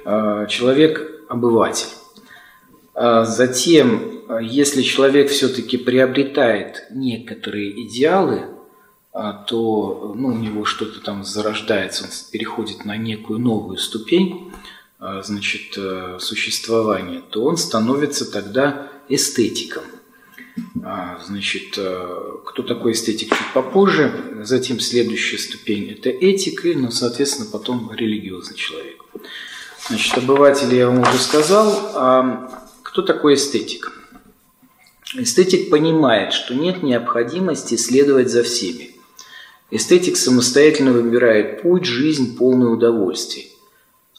э, 0.04 0.46
человек-обыватель. 0.48 1.90
А 2.94 3.24
затем, 3.24 4.24
если 4.42 4.82
человек 4.82 5.30
все-таки 5.30 5.76
приобретает 5.76 6.88
некоторые 6.90 7.86
идеалы, 7.86 8.40
а, 8.40 8.59
то 9.12 10.14
ну, 10.16 10.28
у 10.28 10.36
него 10.36 10.64
что-то 10.64 11.00
там 11.00 11.24
зарождается, 11.24 12.04
он 12.04 12.10
переходит 12.30 12.84
на 12.84 12.96
некую 12.96 13.40
новую 13.40 13.76
ступень 13.78 14.52
а, 15.00 15.22
значит, 15.22 15.78
э, 15.78 16.18
существования, 16.20 17.22
то 17.30 17.42
он 17.44 17.56
становится 17.56 18.30
тогда 18.30 18.88
эстетиком. 19.08 19.82
А, 20.84 21.18
значит, 21.24 21.74
э, 21.78 22.16
кто 22.44 22.62
такой 22.62 22.92
эстетик 22.92 23.30
чуть 23.30 23.52
попозже. 23.54 24.42
Затем 24.42 24.78
следующая 24.78 25.38
ступень– 25.38 25.90
это 25.98 26.10
этика, 26.10 26.68
ну, 26.74 26.90
соответственно, 26.90 27.48
потом 27.50 27.90
религиозный 27.92 28.56
человек. 28.56 29.02
Значит, 29.88 30.18
обыватели 30.18 30.74
я 30.74 30.88
вам 30.88 31.00
уже 31.00 31.18
сказал. 31.18 31.92
А 31.94 32.68
кто 32.82 33.00
такой 33.00 33.34
эстетик? 33.34 33.92
Эстетик 35.14 35.70
понимает, 35.70 36.34
что 36.34 36.54
нет 36.54 36.82
необходимости 36.82 37.76
следовать 37.76 38.30
за 38.30 38.42
всеми. 38.42 38.94
Эстетик 39.70 40.16
самостоятельно 40.16 40.92
выбирает 40.92 41.62
путь, 41.62 41.84
жизнь, 41.84 42.36
полную 42.36 42.72
удовольствий. 42.72 43.52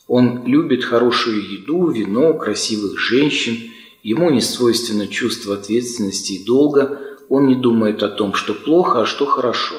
Он 0.07 0.45
любит 0.45 0.83
хорошую 0.83 1.41
еду, 1.41 1.89
вино, 1.89 2.33
красивых 2.33 2.97
женщин. 2.97 3.71
Ему 4.01 4.29
не 4.29 4.41
свойственно 4.41 5.07
чувство 5.07 5.55
ответственности 5.55 6.33
и 6.33 6.45
долга. 6.45 7.01
Он 7.27 7.47
не 7.47 7.55
думает 7.55 8.01
о 8.01 8.09
том, 8.09 8.33
что 8.33 8.53
плохо, 8.53 9.01
а 9.01 9.05
что 9.05 9.25
хорошо. 9.25 9.75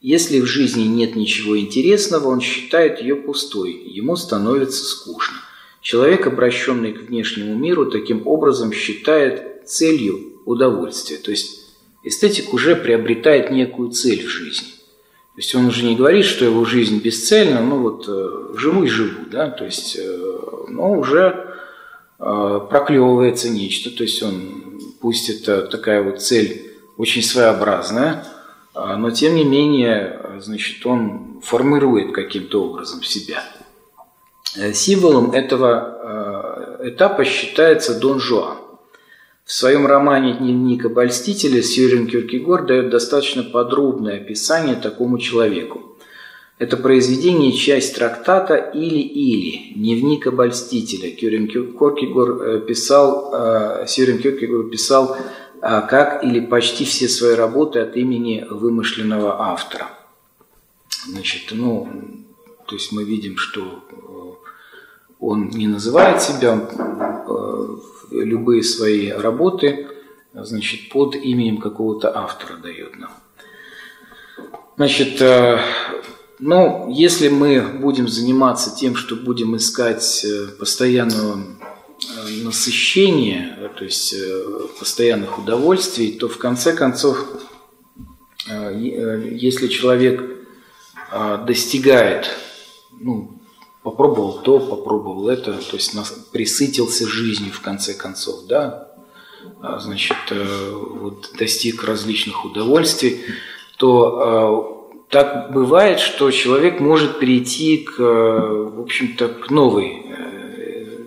Если 0.00 0.40
в 0.40 0.46
жизни 0.46 0.82
нет 0.82 1.16
ничего 1.16 1.58
интересного, 1.58 2.28
он 2.28 2.40
считает 2.40 3.00
ее 3.00 3.16
пустой, 3.16 3.72
ему 3.72 4.14
становится 4.16 4.84
скучно. 4.84 5.36
Человек, 5.80 6.26
обращенный 6.26 6.92
к 6.92 7.02
внешнему 7.02 7.56
миру, 7.56 7.90
таким 7.90 8.26
образом 8.26 8.72
считает 8.72 9.66
целью 9.66 10.40
удовольствие. 10.44 11.18
То 11.18 11.30
есть 11.30 11.60
эстетик 12.02 12.52
уже 12.52 12.76
приобретает 12.76 13.50
некую 13.50 13.90
цель 13.90 14.26
в 14.26 14.28
жизни. 14.28 14.75
То 15.36 15.40
есть 15.42 15.54
он 15.54 15.66
уже 15.66 15.84
не 15.84 15.96
говорит, 15.96 16.24
что 16.24 16.46
его 16.46 16.64
жизнь 16.64 16.98
бесцельна, 17.02 17.60
ну 17.60 17.78
вот 17.82 18.06
э, 18.08 18.56
живу 18.56 18.84
и 18.84 18.88
живу, 18.88 19.26
да, 19.30 19.50
то 19.50 19.66
есть, 19.66 19.98
но 20.66 20.92
уже 20.92 21.54
э, 22.18 22.60
проклевывается 22.70 23.50
нечто, 23.50 23.90
то 23.90 24.02
есть 24.02 24.22
он, 24.22 24.80
пусть 24.98 25.28
это 25.28 25.66
такая 25.66 26.02
вот 26.02 26.22
цель 26.22 26.72
очень 26.96 27.22
своеобразная, 27.22 28.24
но 28.74 29.10
тем 29.10 29.34
не 29.34 29.44
менее, 29.44 30.20
значит, 30.40 30.84
он 30.86 31.42
формирует 31.42 32.14
каким-то 32.14 32.64
образом 32.64 33.02
себя. 33.02 33.44
Символом 34.72 35.32
этого 35.32 36.78
этапа 36.82 37.24
считается 37.26 37.98
Дон 37.98 38.20
Жуан. 38.20 38.56
В 39.46 39.52
своем 39.52 39.86
романе 39.86 40.32
«Дневник 40.32 40.86
обольстителя» 40.86 41.62
Сьюрин 41.62 42.08
Кюркегор 42.08 42.66
дает 42.66 42.90
достаточно 42.90 43.44
подробное 43.44 44.16
описание 44.16 44.74
такому 44.74 45.18
человеку. 45.18 45.96
Это 46.58 46.76
произведение– 46.76 47.52
часть 47.56 47.94
трактата 47.94 48.56
«Или-или» 48.56 49.72
«Дневник 49.76 50.26
обольстителя». 50.26 51.12
Кюрин 51.12 51.46
Кюркегор 51.46 52.42
э, 52.42 52.60
писал, 52.62 53.30
э, 53.32 53.84
Сьюрин 53.86 54.18
Кюркегор 54.18 54.68
писал 54.68 55.16
э, 55.16 55.82
как 55.88 56.24
или 56.24 56.40
почти 56.40 56.84
все 56.84 57.06
свои 57.06 57.36
работы 57.36 57.78
от 57.78 57.96
имени 57.96 58.44
вымышленного 58.50 59.40
автора. 59.42 59.90
Значит, 61.06 61.52
ну, 61.52 61.88
то 62.66 62.74
есть 62.74 62.90
мы 62.90 63.04
видим, 63.04 63.36
что 63.36 63.84
он 65.20 65.50
не 65.50 65.68
называет 65.68 66.20
себя, 66.20 66.68
любые 68.10 68.62
свои 68.62 69.10
работы 69.10 69.88
значит, 70.32 70.88
под 70.90 71.14
именем 71.16 71.58
какого-то 71.58 72.16
автора 72.16 72.56
дает 72.56 72.96
нам. 72.98 73.10
Значит, 74.76 75.22
э, 75.22 75.58
ну, 76.38 76.90
если 76.90 77.28
мы 77.28 77.62
будем 77.62 78.08
заниматься 78.08 78.74
тем, 78.76 78.94
что 78.94 79.16
будем 79.16 79.56
искать 79.56 80.22
э, 80.24 80.48
постоянного 80.58 81.38
э, 81.38 82.42
насыщения, 82.42 83.72
то 83.78 83.84
есть 83.84 84.14
постоянных 84.78 85.38
удовольствий, 85.38 86.12
то 86.12 86.28
в 86.28 86.36
конце 86.38 86.74
концов, 86.74 87.26
если 88.48 89.68
человек 89.68 90.22
достигает 91.46 92.28
ну, 93.00 93.35
попробовал 93.86 94.40
то, 94.42 94.58
попробовал 94.58 95.28
это, 95.28 95.52
то 95.52 95.76
есть 95.76 95.94
нас 95.94 96.10
присытился 96.32 97.06
жизнью 97.06 97.52
в 97.52 97.60
конце 97.60 97.94
концов, 97.94 98.46
да, 98.48 98.88
а, 99.62 99.78
значит, 99.78 100.16
э, 100.30 100.72
вот 100.72 101.30
достиг 101.38 101.84
различных 101.84 102.44
удовольствий, 102.44 103.20
то 103.76 104.74
э, 104.98 105.12
так 105.12 105.52
бывает, 105.52 106.00
что 106.00 106.32
человек 106.32 106.80
может 106.80 107.20
перейти 107.20 107.76
к, 107.76 108.00
э, 108.00 108.70
в 108.74 108.80
общем-то, 108.80 109.28
к 109.28 109.50
новой 109.50 110.02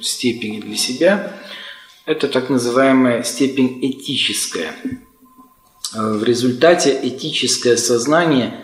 степени 0.01 0.61
для 0.61 0.77
себя. 0.77 1.33
Это 2.05 2.29
так 2.29 2.49
называемая 2.49 3.23
степень 3.23 3.79
этическая. 3.81 4.73
В 5.93 6.23
результате 6.23 6.97
этическое 7.03 7.75
сознание 7.75 8.63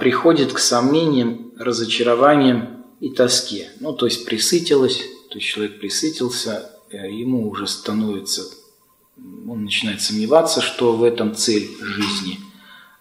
приходит 0.00 0.52
к 0.52 0.58
сомнениям, 0.58 1.52
разочарованиям 1.56 2.77
и 3.00 3.10
тоске. 3.10 3.70
Ну, 3.80 3.92
то 3.92 4.06
есть 4.06 4.24
присытилась, 4.24 4.98
то 5.30 5.38
есть 5.38 5.46
человек 5.46 5.80
присытился, 5.80 6.70
э, 6.90 7.10
ему 7.10 7.48
уже 7.48 7.66
становится, 7.66 8.42
он 9.48 9.64
начинает 9.64 10.00
сомневаться, 10.00 10.60
что 10.60 10.92
в 10.92 11.02
этом 11.02 11.34
цель 11.34 11.68
жизни, 11.80 12.38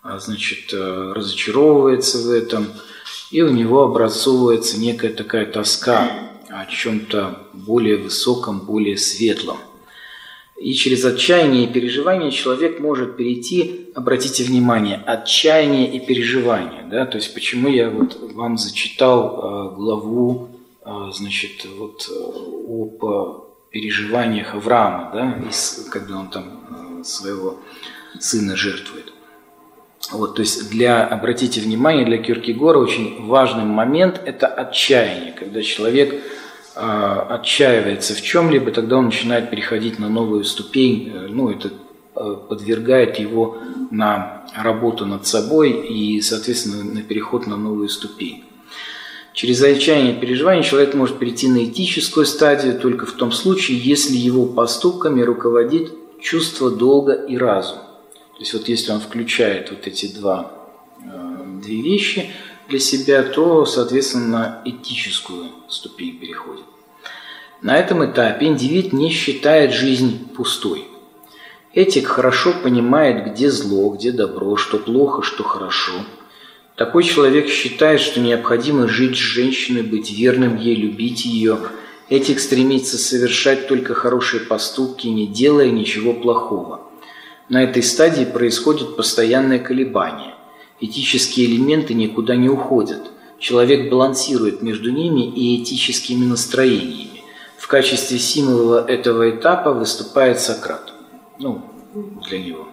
а, 0.01 0.19
значит, 0.19 0.73
э, 0.73 1.11
разочаровывается 1.13 2.19
в 2.19 2.31
этом, 2.31 2.67
и 3.31 3.41
у 3.41 3.49
него 3.49 3.83
образовывается 3.83 4.79
некая 4.79 5.13
такая 5.13 5.45
тоска 5.45 6.31
о 6.49 6.65
чем-то 6.65 7.49
более 7.53 7.97
высоком, 7.97 8.59
более 8.59 8.97
светлом. 8.97 9.57
И 10.59 10.73
через 10.73 11.05
отчаяние 11.05 11.65
и 11.65 11.67
переживание 11.67 12.31
человек 12.31 12.79
может 12.79 13.15
перейти, 13.15 13.91
обратите 13.93 14.43
внимание, 14.43 15.01
отчаяние 15.05 15.91
и 15.91 15.99
переживание. 15.99 16.83
Да? 16.89 17.05
То 17.05 17.17
есть 17.17 17.33
почему 17.33 17.69
я 17.69 17.89
вот 17.89 18.17
вам 18.33 18.57
зачитал 18.57 19.71
э, 19.71 19.75
главу 19.75 20.49
э, 20.83 20.89
значит, 21.13 21.65
вот, 21.77 22.09
э, 22.09 23.03
об 23.03 23.47
переживаниях 23.69 24.55
Авраама, 24.55 25.11
да? 25.13 25.49
Из, 25.49 25.87
когда 25.91 26.17
он 26.17 26.29
там 26.29 27.03
своего 27.03 27.59
сына 28.19 28.55
жертвует. 28.55 29.13
Вот, 30.11 30.35
то 30.35 30.41
есть 30.41 30.69
для, 30.69 31.05
обратите 31.05 31.59
внимание, 31.59 32.05
для 32.05 32.17
Киркегора 32.17 32.77
очень 32.79 33.25
важный 33.27 33.65
момент– 33.65 34.21
это 34.25 34.47
отчаяние, 34.47 35.33
когда 35.33 35.61
человек 35.61 36.23
отчаивается 36.79 38.13
в 38.13 38.21
чем-либо, 38.21 38.71
тогда 38.71 38.97
он 38.97 39.05
начинает 39.05 39.49
переходить 39.49 39.99
на 39.99 40.09
новую 40.09 40.43
ступень, 40.43 41.11
э, 41.13 41.27
ну, 41.29 41.49
это 41.49 41.71
э, 42.15 42.35
подвергает 42.49 43.19
его 43.19 43.57
на 43.91 44.45
работу 44.55 45.05
над 45.05 45.25
собой 45.25 45.71
и, 45.71 46.21
соответственно, 46.21 46.83
на 46.83 47.01
переход 47.01 47.47
на 47.47 47.57
новую 47.57 47.89
ступень. 47.89 48.43
Через 49.33 49.61
отчаяние 49.61 50.15
и 50.15 50.19
переживание 50.19 50.63
человек 50.63 50.93
может 50.93 51.19
перейти 51.19 51.47
на 51.47 51.65
этическую 51.65 52.25
стадию 52.25 52.79
только 52.79 53.05
в 53.05 53.11
том 53.13 53.31
случае, 53.31 53.77
если 53.77 54.15
его 54.15 54.45
поступками 54.45 55.21
руководит 55.21 55.91
чувство 56.21 56.71
долга 56.71 57.13
и 57.13 57.37
разум. 57.37 57.77
То 58.33 58.39
есть 58.39 58.53
вот 58.53 58.67
если 58.67 58.91
он 58.91 58.99
включает 58.99 59.69
вот 59.71 59.87
эти 59.87 60.13
два, 60.13 60.51
э, 61.03 61.59
две 61.63 61.81
вещи– 61.81 62.29
для 62.69 62.79
себя, 62.79 63.23
то, 63.23 63.65
соответственно, 63.65 64.27
на 64.27 64.61
этическую 64.65 65.51
ступень 65.69 66.19
переходит. 66.19 66.65
На 67.61 67.77
этом 67.77 68.05
этапе 68.05 68.45
индивид 68.45 68.93
не 68.93 69.09
считает 69.09 69.73
жизнь 69.73 70.29
пустой. 70.35 70.87
Этик 71.73 72.07
хорошо 72.07 72.53
понимает, 72.63 73.31
где 73.31 73.49
зло, 73.49 73.89
где 73.89 74.11
добро, 74.11 74.55
что 74.57 74.77
плохо, 74.77 75.23
что 75.23 75.43
хорошо. 75.43 75.93
Такой 76.75 77.03
человек 77.03 77.49
считает, 77.49 77.99
что 77.99 78.19
необходимо 78.19 78.87
жить 78.87 79.15
с 79.15 79.19
женщиной, 79.19 79.81
быть 79.81 80.11
верным 80.11 80.57
ей, 80.57 80.75
любить 80.75 81.25
ее. 81.25 81.57
Этик 82.09 82.39
стремится 82.39 82.97
совершать 82.97 83.67
только 83.67 83.95
хорошие 83.95 84.41
поступки, 84.41 85.07
не 85.07 85.27
делая 85.27 85.71
ничего 85.71 86.13
плохого. 86.13 86.81
На 87.49 87.63
этой 87.63 87.81
стадии 87.81 88.25
происходит 88.25 88.95
постоянное 88.95 89.59
колебание. 89.59 90.36
Этические 90.79 91.47
элементы 91.47 91.93
никуда 91.93 92.35
не 92.35 92.49
уходят. 92.49 93.11
Человек 93.39 93.89
балансирует 93.89 94.61
между 94.61 94.91
ними 94.91 95.27
и 95.27 95.61
этическими 95.61 96.25
настроениями. 96.25 97.23
В 97.57 97.67
качестве 97.67 98.19
символа 98.19 98.85
этого 98.87 99.29
этапа 99.29 99.73
выступает 99.73 100.39
Сократ. 100.39 100.93
Ну, 101.39 101.61
для 102.27 102.39
него. 102.39 102.67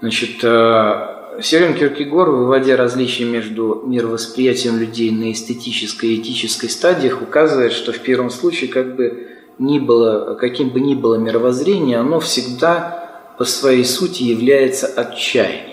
Значит, 0.00 0.42
э, 0.42 1.40
Сирен 1.40 1.74
Киркегор, 1.74 2.30
выводя 2.30 2.76
различия 2.76 3.24
между 3.24 3.82
мировосприятием 3.86 4.78
людей 4.78 5.10
на 5.10 5.32
эстетической 5.32 6.10
и 6.10 6.20
этической 6.20 6.68
стадиях, 6.68 7.22
указывает, 7.22 7.72
что 7.72 7.92
в 7.92 7.98
первом 8.00 8.30
случае, 8.30 8.70
как 8.70 8.96
бы 8.96 9.28
ни 9.58 9.78
было, 9.78 10.34
каким 10.34 10.70
бы 10.70 10.80
ни 10.80 10.94
было 10.94 11.14
мировоззрение, 11.14 11.98
оно 11.98 12.20
всегда 12.20 13.34
по 13.38 13.44
своей 13.44 13.84
сути 13.84 14.24
является 14.24 14.86
отчаянием. 14.86 15.71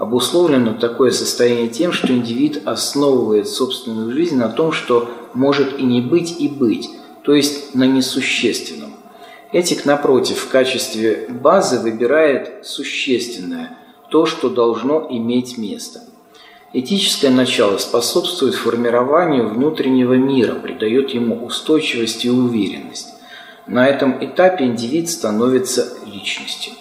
Обусловлено 0.00 0.72
такое 0.72 1.10
состояние 1.10 1.68
тем, 1.68 1.92
что 1.92 2.10
индивид 2.10 2.66
основывает 2.66 3.46
собственную 3.46 4.10
жизнь 4.12 4.38
на 4.38 4.48
том, 4.48 4.72
что 4.72 5.10
может 5.34 5.78
и 5.78 5.82
не 5.82 6.00
быть, 6.00 6.40
и 6.40 6.48
быть, 6.48 6.88
то 7.22 7.34
есть 7.34 7.74
на 7.74 7.84
несущественном. 7.84 8.94
Этик, 9.52 9.84
напротив, 9.84 10.38
в 10.38 10.48
качестве 10.48 11.26
базы 11.28 11.80
выбирает 11.80 12.64
существенное, 12.66 13.76
то, 14.08 14.24
что 14.24 14.48
должно 14.48 15.06
иметь 15.10 15.58
место. 15.58 16.00
Этическое 16.72 17.30
начало 17.30 17.76
способствует 17.76 18.54
формированию 18.54 19.50
внутреннего 19.50 20.14
мира, 20.14 20.54
придает 20.54 21.10
ему 21.10 21.44
устойчивость 21.44 22.24
и 22.24 22.30
уверенность. 22.30 23.08
На 23.66 23.86
этом 23.86 24.16
этапе 24.24 24.64
индивид 24.64 25.10
становится 25.10 25.92
личностью. 26.06 26.72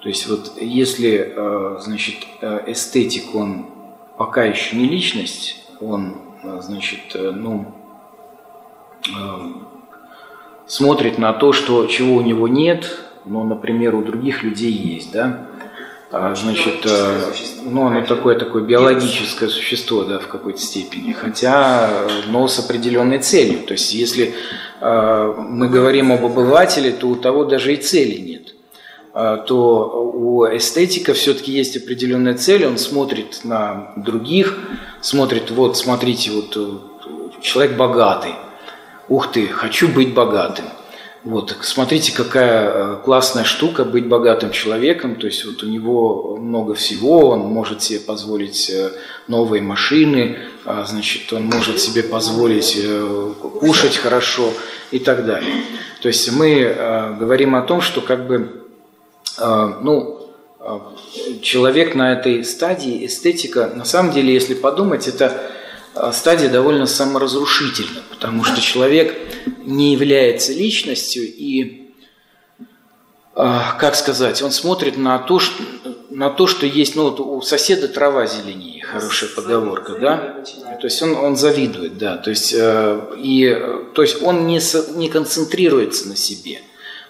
То 0.00 0.08
есть 0.08 0.26
вот 0.28 0.52
если, 0.58 1.34
э, 1.36 1.78
значит, 1.80 2.16
э, 2.40 2.60
эстетик, 2.68 3.34
он 3.34 3.66
пока 4.16 4.44
еще 4.44 4.76
не 4.76 4.88
личность, 4.88 5.62
он, 5.80 6.16
э, 6.42 6.60
значит, 6.62 7.00
ну, 7.14 7.74
смотрит 10.66 11.18
на 11.18 11.32
то, 11.32 11.52
что, 11.52 11.86
чего 11.86 12.16
у 12.16 12.20
него 12.20 12.48
нет, 12.48 12.98
но, 13.24 13.44
например, 13.44 13.94
у 13.94 14.02
других 14.02 14.42
людей 14.42 14.72
есть, 14.72 15.10
да, 15.10 15.46
а, 16.12 16.34
значит, 16.34 16.86
ну, 17.64 17.86
оно 17.86 18.04
такое, 18.04 18.38
такое 18.38 18.62
биологическое 18.62 19.48
существо, 19.48 20.04
да, 20.04 20.18
в 20.18 20.28
какой-то 20.28 20.60
степени, 20.60 21.12
хотя, 21.12 21.88
но 22.28 22.46
с 22.46 22.58
определенной 22.58 23.18
целью. 23.20 23.60
То 23.60 23.72
есть, 23.72 23.94
если 23.94 24.34
мы 24.80 25.68
говорим 25.68 26.12
об 26.12 26.24
обывателе, 26.24 26.90
то 26.92 27.08
у 27.08 27.16
того 27.16 27.44
даже 27.44 27.74
и 27.74 27.76
цели 27.76 28.16
нет. 28.20 28.49
А, 29.22 29.36
то 29.36 30.12
у 30.14 30.46
эстетика 30.46 31.12
все-таки 31.12 31.52
есть 31.52 31.76
определенная 31.76 32.38
цель, 32.38 32.64
он 32.64 32.78
смотрит 32.78 33.40
на 33.44 33.92
других, 33.96 34.58
смотрит, 35.02 35.50
вот, 35.50 35.76
смотрите, 35.76 36.30
вот 36.30 37.42
человек 37.42 37.76
богатый, 37.76 38.32
ух 39.08 39.30
ты, 39.30 39.46
хочу 39.46 39.88
быть 39.88 40.14
богатым. 40.14 40.64
Вот, 41.22 41.54
смотрите, 41.60 42.14
какая 42.16 42.70
э, 42.70 42.96
классная 43.04 43.44
штука 43.44 43.84
быть 43.84 44.06
богатым 44.06 44.52
человеком, 44.52 45.16
то 45.16 45.26
есть 45.26 45.44
вот 45.44 45.62
у 45.62 45.66
него 45.66 46.38
много 46.40 46.72
всего, 46.72 47.28
он 47.28 47.40
может 47.40 47.82
себе 47.82 48.00
позволить 48.00 48.70
э, 48.70 48.92
новые 49.28 49.60
машины, 49.60 50.38
а, 50.64 50.86
значит, 50.88 51.30
он 51.34 51.44
может 51.44 51.78
себе 51.78 52.02
позволить 52.02 52.74
э, 52.82 53.32
кушать 53.60 53.98
хорошо 53.98 54.50
и 54.92 54.98
так 54.98 55.26
далее. 55.26 55.56
То 56.00 56.08
есть 56.08 56.32
мы 56.32 56.74
говорим 57.20 57.54
о 57.54 57.60
том, 57.60 57.82
что 57.82 58.00
как 58.00 58.26
бы, 58.26 58.60
ну, 59.40 60.30
человек 61.42 61.94
на 61.94 62.12
этой 62.12 62.44
стадии, 62.44 63.06
эстетика, 63.06 63.70
на 63.74 63.84
самом 63.84 64.12
деле, 64.12 64.32
если 64.34 64.54
подумать, 64.54 65.08
это 65.08 65.50
стадия 66.12 66.48
довольно 66.48 66.86
саморазрушительна, 66.86 68.02
потому 68.10 68.44
что 68.44 68.60
человек 68.60 69.16
не 69.64 69.92
является 69.92 70.52
личностью 70.52 71.22
и 71.24 71.80
а, 73.42 73.72
как 73.78 73.94
сказать, 73.94 74.42
он 74.42 74.50
смотрит 74.50 74.98
на 74.98 75.18
то, 75.18 75.38
что, 75.38 75.62
на 76.10 76.28
то, 76.28 76.46
что 76.46 76.66
есть, 76.66 76.94
ну 76.94 77.04
вот 77.04 77.20
у 77.20 77.40
соседа 77.40 77.88
трава 77.88 78.26
зеленее, 78.26 78.84
хорошая 78.84 79.30
поговорка, 79.30 79.94
да? 79.94 80.44
То 80.78 80.84
есть 80.84 81.00
он, 81.00 81.14
он 81.14 81.36
завидует, 81.36 81.96
да, 81.96 82.18
то 82.18 82.28
есть, 82.28 82.52
э, 82.54 83.00
и, 83.16 83.56
то 83.94 84.02
есть 84.02 84.20
он 84.20 84.46
не, 84.46 84.60
не 84.94 85.08
концентрируется 85.08 86.08
на 86.08 86.16
себе. 86.16 86.60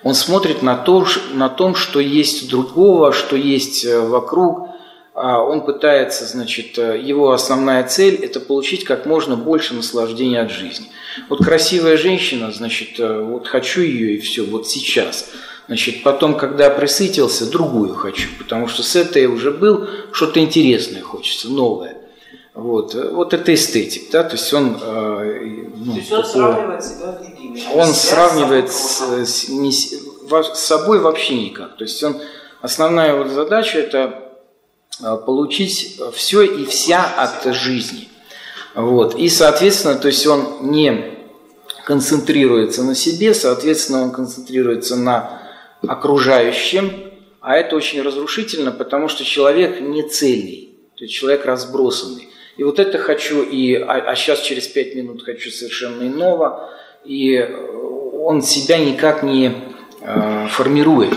Он 0.02 0.14
смотрит 0.14 0.62
на 0.62 0.76
то, 0.76 1.06
на 1.32 1.48
том, 1.48 1.74
что 1.74 2.00
есть 2.00 2.48
другого, 2.48 3.12
что 3.12 3.36
есть 3.36 3.84
э, 3.84 4.00
вокруг, 4.00 4.68
а 5.14 5.42
он 5.42 5.64
пытается, 5.64 6.24
значит, 6.24 6.78
э, 6.78 6.98
его 7.02 7.32
основная 7.32 7.84
цель– 7.84 8.14
это 8.22 8.40
получить 8.40 8.84
как 8.84 9.06
можно 9.06 9.36
больше 9.36 9.74
наслаждения 9.74 10.40
от 10.40 10.50
жизни. 10.50 10.86
Вот 11.28 11.44
красивая 11.44 11.96
женщина, 11.96 12.50
значит, 12.52 12.98
вот 12.98 13.46
хочу 13.46 13.82
ее 13.82 14.14
и 14.14 14.20
все, 14.20 14.44
вот 14.44 14.68
сейчас– 14.68 15.30
Значит, 15.70 16.02
потом, 16.02 16.36
когда 16.36 16.68
присытился, 16.68 17.48
другую 17.48 17.94
хочу, 17.94 18.28
потому 18.40 18.66
что 18.66 18.82
с 18.82 18.96
этой 18.96 19.26
уже 19.26 19.52
был, 19.52 19.86
что-то 20.10 20.40
интересное 20.40 21.00
хочется, 21.00 21.48
новое. 21.48 21.96
Вот, 22.60 22.94
вот 22.94 23.32
это 23.32 23.54
эстетик, 23.54 24.10
да, 24.10 24.22
то 24.22 24.36
есть 24.36 24.52
он... 24.52 24.78
Э, 24.82 25.64
ну, 25.76 25.92
то 25.94 25.98
есть 25.98 26.12
он 26.12 26.22
такой, 26.22 26.82
сравнивает 26.82 26.84
себя 26.84 27.12
с 27.12 27.24
другими. 27.24 27.62
Он 27.74 27.86
сравнивает 27.94 28.70
с, 28.70 29.00
с, 29.00 29.48
не, 29.48 29.72
с 29.72 30.58
собой 30.58 30.98
вообще 30.98 31.36
никак. 31.36 31.78
То 31.78 31.84
есть 31.84 32.04
он, 32.04 32.20
основная 32.60 33.14
вот 33.14 33.28
задача 33.28 33.78
это 33.78 34.34
э, 35.02 35.16
получить 35.24 36.02
все 36.12 36.42
и 36.42 36.66
вся 36.66 37.02
от 37.02 37.50
жизни. 37.54 38.08
Вот. 38.74 39.14
И, 39.14 39.30
соответственно, 39.30 39.94
то 39.94 40.08
есть 40.08 40.26
он 40.26 40.70
не 40.70 41.16
концентрируется 41.86 42.82
на 42.82 42.94
себе, 42.94 43.32
соответственно, 43.32 44.02
он 44.02 44.10
концентрируется 44.10 44.96
на 44.96 45.40
окружающим, 45.80 46.92
а 47.40 47.56
это 47.56 47.74
очень 47.74 48.02
разрушительно, 48.02 48.70
потому 48.70 49.08
что 49.08 49.24
человек 49.24 49.80
не 49.80 50.06
цельный, 50.06 50.74
то 50.98 51.04
есть 51.04 51.14
человек 51.14 51.46
разбросанный. 51.46 52.29
И 52.56 52.62
вот 52.64 52.78
это 52.78 52.98
хочу, 52.98 53.42
и, 53.42 53.74
а, 53.74 54.10
а 54.10 54.16
сейчас 54.16 54.40
через 54.40 54.66
пять 54.66 54.94
минут 54.94 55.24
хочу 55.24 55.50
совершенно 55.50 56.02
иного, 56.06 56.70
и 57.04 57.40
он 58.14 58.42
себя 58.42 58.78
никак 58.78 59.22
не 59.22 59.52
э, 60.00 60.46
формирует. 60.48 61.14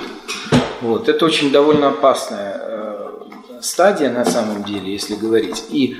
Вот. 0.81 1.09
Это 1.09 1.25
очень 1.25 1.51
довольно 1.51 1.89
опасная 1.89 2.61
э, 2.61 3.09
стадия 3.61 4.09
на 4.09 4.25
самом 4.25 4.63
деле, 4.63 4.91
если 4.93 5.15
говорить. 5.15 5.65
И 5.69 5.97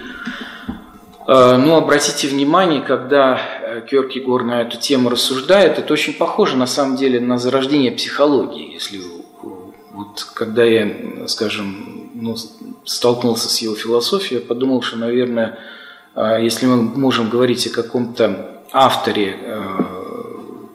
Э, 1.25 1.57
ну, 1.57 1.75
обратите 1.75 2.27
внимание, 2.27 2.81
когда 2.81 3.39
э, 3.39 3.81
Кёркегор 3.89 4.43
на 4.43 4.61
эту 4.61 4.77
тему 4.77 5.09
рассуждает, 5.09 5.79
это 5.79 5.93
очень 5.93 6.13
похоже 6.13 6.57
на 6.57 6.67
самом 6.67 6.97
деле 6.97 7.19
на 7.19 7.37
зарождение 7.37 7.91
психологии. 7.91 8.73
Если 8.73 8.99
вот 9.91 10.23
когда 10.33 10.63
я, 10.63 11.27
скажем, 11.27 12.09
ну, 12.13 12.35
столкнулся 12.85 13.49
с 13.49 13.59
его 13.59 13.75
философией, 13.75 14.41
я 14.41 14.47
подумал, 14.47 14.81
что, 14.81 14.97
наверное, 14.97 15.59
э, 16.15 16.39
если 16.41 16.65
мы 16.65 16.81
можем 16.81 17.29
говорить 17.29 17.67
о 17.67 17.69
каком-то 17.69 18.61
авторе, 18.71 19.37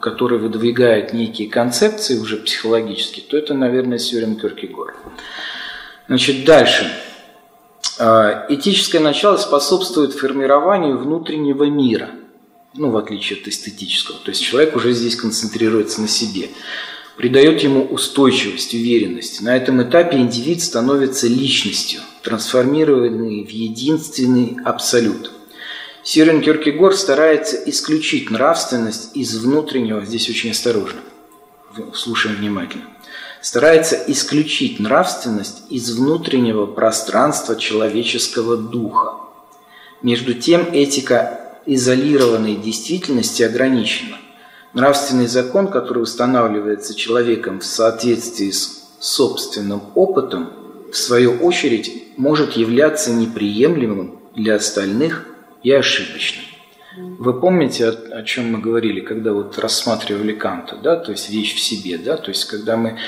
который 0.01 0.39
выдвигает 0.39 1.13
некие 1.13 1.49
концепции 1.49 2.19
уже 2.19 2.37
психологические, 2.37 3.25
то 3.25 3.37
это, 3.37 3.55
наверное, 3.55 3.99
Сёрен 3.99 4.37
Кёркегор. 4.37 4.95
Значит, 6.07 6.45
дальше. 6.45 6.91
А, 7.99 8.47
этическое 8.49 9.01
начало 9.01 9.37
способствует 9.37 10.13
формированию 10.15 10.97
внутреннего 10.97 11.65
мира, 11.65 12.11
ну, 12.75 12.91
в 12.91 12.97
отличие 12.97 13.41
от 13.41 13.49
эстетического. 13.49 14.19
То 14.25 14.31
есть 14.31 14.43
человек 14.43 14.77
уже 14.77 14.93
здесь 14.93 15.17
концентрируется 15.17 16.01
на 16.01 16.09
себе, 16.09 16.51
придает 17.19 17.63
ему 17.65 17.85
устойчивость, 17.85 18.75
уверенность. 18.75 19.43
На 19.43 19.57
этом 19.57 19.83
этапе 19.83 20.19
индивид 20.19 20.63
становится 20.63 21.27
личностью, 21.27 22.01
трансформированный 22.23 23.45
в 23.45 23.51
единственный 23.51 24.57
абсолют. 24.65 25.33
Сирен 26.05 26.41
Киркегор 26.41 26.95
старается 26.95 27.57
исключить 27.67 28.31
нравственность 28.31 29.11
из 29.17 29.37
внутреннего, 29.37 30.07
здесь 30.07 30.31
очень 30.31 30.53
осторожно, 30.53 31.01
слушаем 31.93 32.37
внимательно, 32.37 32.85
старается 33.43 34.01
исключить 34.07 34.79
нравственность 34.79 35.65
из 35.71 35.91
внутреннего 35.91 36.67
пространства 36.67 37.57
человеческого 37.57 38.57
духа. 38.57 39.17
Между 40.03 40.35
тем, 40.35 40.69
этика 40.73 41.41
изолированной 41.67 42.55
действительности 42.55 43.43
ограничена. 43.43 44.19
Нравственный 44.75 45.27
закон, 45.27 45.69
который 45.69 46.03
устанавливается 46.03 46.95
человеком 46.95 47.61
в 47.61 47.65
соответствии 47.65 48.51
с 48.51 48.97
собственным 49.01 49.83
опытом, 49.95 50.51
в 50.93 50.97
свою 50.97 51.33
очередь, 51.39 52.17
может 52.17 52.53
являться 52.53 53.13
неприемлемым 53.13 54.19
для 54.35 54.57
остальных 54.57 55.27
и 55.63 55.73
ошибочным. 55.73 56.45
Вы 57.19 57.41
помните, 57.41 57.89
о, 57.89 58.19
о 58.19 58.23
чем 58.25 58.53
мы 58.53 58.59
говорили, 58.59 59.01
когда 59.01 59.33
вот 59.33 59.59
рассматривали 59.59 60.33
Канта, 60.33 60.77
да, 60.77 60.97
то 60.97 61.13
есть 61.13 61.31
вещь 61.31 61.55
в 61.55 61.61
себе, 61.61 61.99
да, 61.99 62.17
то 62.17 62.31
есть 62.31 62.45
когда 62.45 62.77
мы 62.77 62.99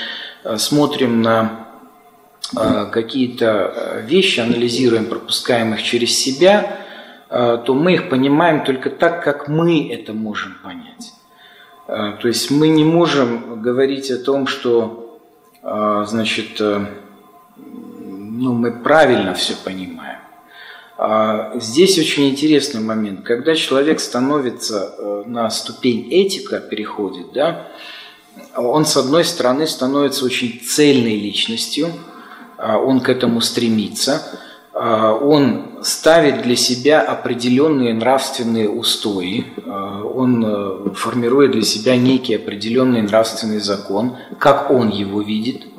э, 0.43 0.57
смотрим 0.57 1.21
на 1.21 1.67
э, 2.57 2.87
какие-то 2.91 3.73
э, 3.75 4.05
вещи, 4.05 4.39
анализируем, 4.39 5.05
пропускаем 5.05 5.73
их 5.73 5.83
через 5.83 6.17
себя, 6.17 6.77
то 7.29 7.73
мы 7.73 7.93
их 7.93 8.09
понимаем 8.09 8.65
только 8.65 8.89
так, 8.89 9.23
как 9.23 9.47
мы 9.47 9.89
это 9.89 10.11
можем 10.11 10.57
понять. 10.61 11.13
То 11.91 12.27
есть 12.27 12.49
мы 12.51 12.69
не 12.69 12.85
можем 12.85 13.61
говорить 13.61 14.11
о 14.11 14.17
том, 14.17 14.47
что, 14.47 15.19
значит, 15.61 16.59
ну, 16.59 18.53
мы 18.53 18.71
правильно 18.71 19.33
все 19.33 19.55
понимаем. 19.61 20.21
А, 21.03 21.53
здесь 21.55 21.97
очень 21.97 22.29
интересный 22.29 22.79
момент. 22.79 23.23
Когда 23.23 23.55
человек 23.55 23.99
становится 23.99 24.93
э, 24.95 25.23
на 25.25 25.49
ступень 25.49 26.11
этика, 26.11 26.59
переходит, 26.59 27.33
да, 27.33 27.69
он, 28.55 28.85
с 28.85 28.95
одной 28.97 29.25
стороны, 29.25 29.65
становится 29.65 30.23
очень 30.23 30.61
цельной 30.63 31.15
личностью, 31.15 31.91
а, 32.55 32.77
он 32.77 32.99
к 32.99 33.09
этому 33.09 33.41
стремится, 33.41 34.21
он 34.73 35.79
ставит 35.83 36.43
для 36.43 36.55
себя 36.55 37.01
определенные 37.01 37.93
нравственные 37.93 38.69
устои, 38.69 39.45
он 39.65 40.43
э, 40.45 40.93
формирует 40.93 41.51
для 41.51 41.61
себя 41.61 41.97
некий 41.97 42.35
определенный 42.35 43.01
нравственный 43.01 43.59
закон, 43.59 44.17
как 44.39 44.71
он 44.71 44.89
его 44.89 45.21
видит– 45.21 45.63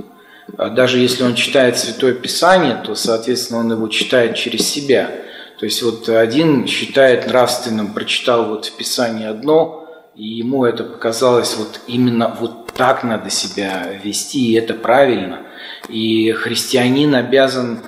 а 0.58 0.68
даже 0.68 0.98
если 0.98 1.24
он 1.24 1.34
читает 1.34 1.78
Святое 1.78 2.14
Писание, 2.14 2.76
то, 2.84 2.94
соответственно, 2.94 3.60
он 3.60 3.72
его 3.72 3.88
читает 3.88 4.36
через 4.36 4.68
себя. 4.68 5.10
То 5.58 5.64
есть 5.64 5.82
вот 5.82 6.08
один 6.08 6.66
считает 6.66 7.26
нравственным, 7.26 7.92
прочитал 7.92 8.46
вот 8.46 8.66
в 8.66 8.76
Писании 8.76 9.26
одно, 9.26 9.88
и 10.14 10.24
ему 10.24 10.64
это 10.64 10.84
показалось 10.84 11.56
вот 11.56 11.80
именно 11.86 12.36
вот 12.38 12.72
так 12.74 13.02
надо 13.02 13.30
себя 13.30 13.88
вести, 14.02 14.52
и 14.52 14.54
это 14.54 14.74
правильно. 14.74 15.40
И 15.88 16.32
христианин 16.32 17.14
обязан, 17.14 17.80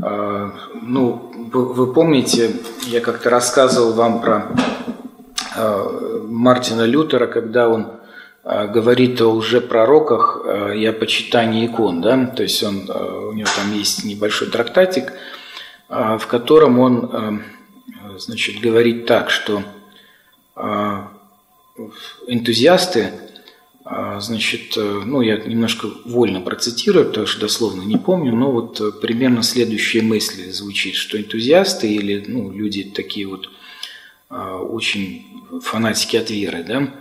ну, 0.00 1.32
вы, 1.52 1.92
помните, 1.92 2.52
я 2.86 3.00
как-то 3.00 3.30
рассказывал 3.30 3.94
вам 3.94 4.20
про 4.20 4.52
э, 5.56 6.18
Мартина 6.28 6.82
Лютера, 6.82 7.26
когда 7.26 7.68
он 7.68 7.98
а, 8.50 8.66
говорит 8.66 9.20
о 9.20 9.28
уже 9.28 9.60
пророках 9.60 10.40
а, 10.42 10.70
и 10.70 10.86
о 10.86 10.94
почитании 10.94 11.66
икон, 11.66 12.00
да, 12.00 12.26
то 12.26 12.42
есть 12.42 12.62
он, 12.62 12.86
а, 12.88 13.28
у 13.28 13.32
него 13.34 13.48
там 13.54 13.74
есть 13.74 14.04
небольшой 14.04 14.48
трактатик, 14.48 15.12
в 15.88 16.26
котором 16.26 16.78
он, 16.80 17.42
значит, 18.18 18.60
говорит 18.60 19.06
так, 19.06 19.30
что 19.30 19.62
энтузиасты, 22.26 23.10
значит, 24.20 24.76
ну, 24.76 25.20
я 25.22 25.38
немножко 25.38 25.88
вольно 26.04 26.40
процитирую, 26.40 27.06
потому 27.06 27.26
что 27.26 27.40
дословно 27.40 27.82
не 27.82 27.96
помню, 27.96 28.34
но 28.34 28.50
вот 28.50 29.00
примерно 29.00 29.42
следующие 29.42 30.02
мысли 30.02 30.50
звучит, 30.50 30.94
что 30.94 31.18
энтузиасты 31.18 31.92
или, 31.92 32.22
ну, 32.26 32.52
люди 32.52 32.84
такие 32.84 33.26
вот 33.26 33.48
очень 34.28 35.26
фанатики 35.62 36.16
от 36.16 36.30
веры, 36.30 36.64
да, 36.68 36.92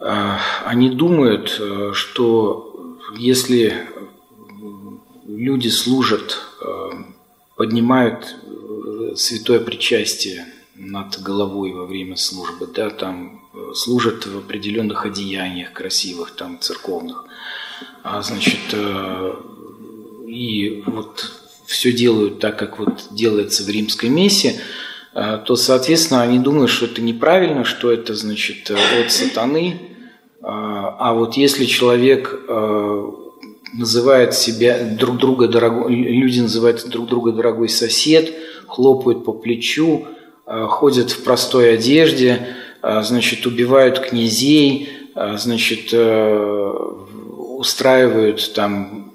Э, 0.00 0.36
они 0.64 0.90
думают, 0.90 1.56
э, 1.60 1.90
что 1.92 2.98
если 3.16 3.86
люди 5.26 5.68
служат, 5.68 6.38
э, 6.64 6.90
поднимают 7.56 8.36
святое 9.16 9.60
причастие 9.60 10.46
над 10.74 11.20
головой 11.20 11.72
во 11.72 11.84
время 11.84 12.16
службы, 12.16 12.66
да, 12.66 12.90
там 12.90 13.36
э, 13.36 13.39
служат 13.74 14.26
в 14.26 14.38
определенных 14.38 15.06
одеяниях 15.06 15.72
красивых, 15.72 16.32
там 16.32 16.58
церковных, 16.60 17.24
а, 18.02 18.22
значит, 18.22 18.60
э, 18.72 19.34
и 20.26 20.82
вот 20.86 21.32
все 21.66 21.92
делают 21.92 22.40
так, 22.40 22.58
как 22.58 22.78
вот 22.78 23.08
делается 23.10 23.64
в 23.64 23.68
римской 23.68 24.08
мессе, 24.08 24.60
э, 25.14 25.40
то, 25.44 25.56
соответственно, 25.56 26.22
они 26.22 26.38
думают, 26.38 26.70
что 26.70 26.86
это 26.86 27.00
неправильно, 27.00 27.64
что 27.64 27.90
это, 27.90 28.14
значит, 28.14 28.70
от 28.70 29.10
сатаны, 29.10 29.80
а 30.42 31.12
вот 31.12 31.36
если 31.36 31.66
человек 31.66 32.48
называет 33.74 34.32
себя 34.32 34.82
друг 34.82 35.18
друга 35.18 35.48
дорогой, 35.48 35.94
люди 35.94 36.40
называют 36.40 36.88
друг 36.88 37.08
друга 37.08 37.32
дорогой 37.32 37.68
сосед, 37.68 38.32
хлопают 38.66 39.22
по 39.26 39.34
плечу, 39.34 40.06
Э, 40.52 40.66
ходят 40.68 41.12
в 41.12 41.22
простой 41.22 41.74
одежде, 41.74 42.28
э, 42.28 42.69
значит, 42.82 43.46
убивают 43.46 44.00
князей, 44.00 44.88
э, 45.14 45.36
значит, 45.36 45.92
устраивают 47.58 48.52
там 48.54 49.12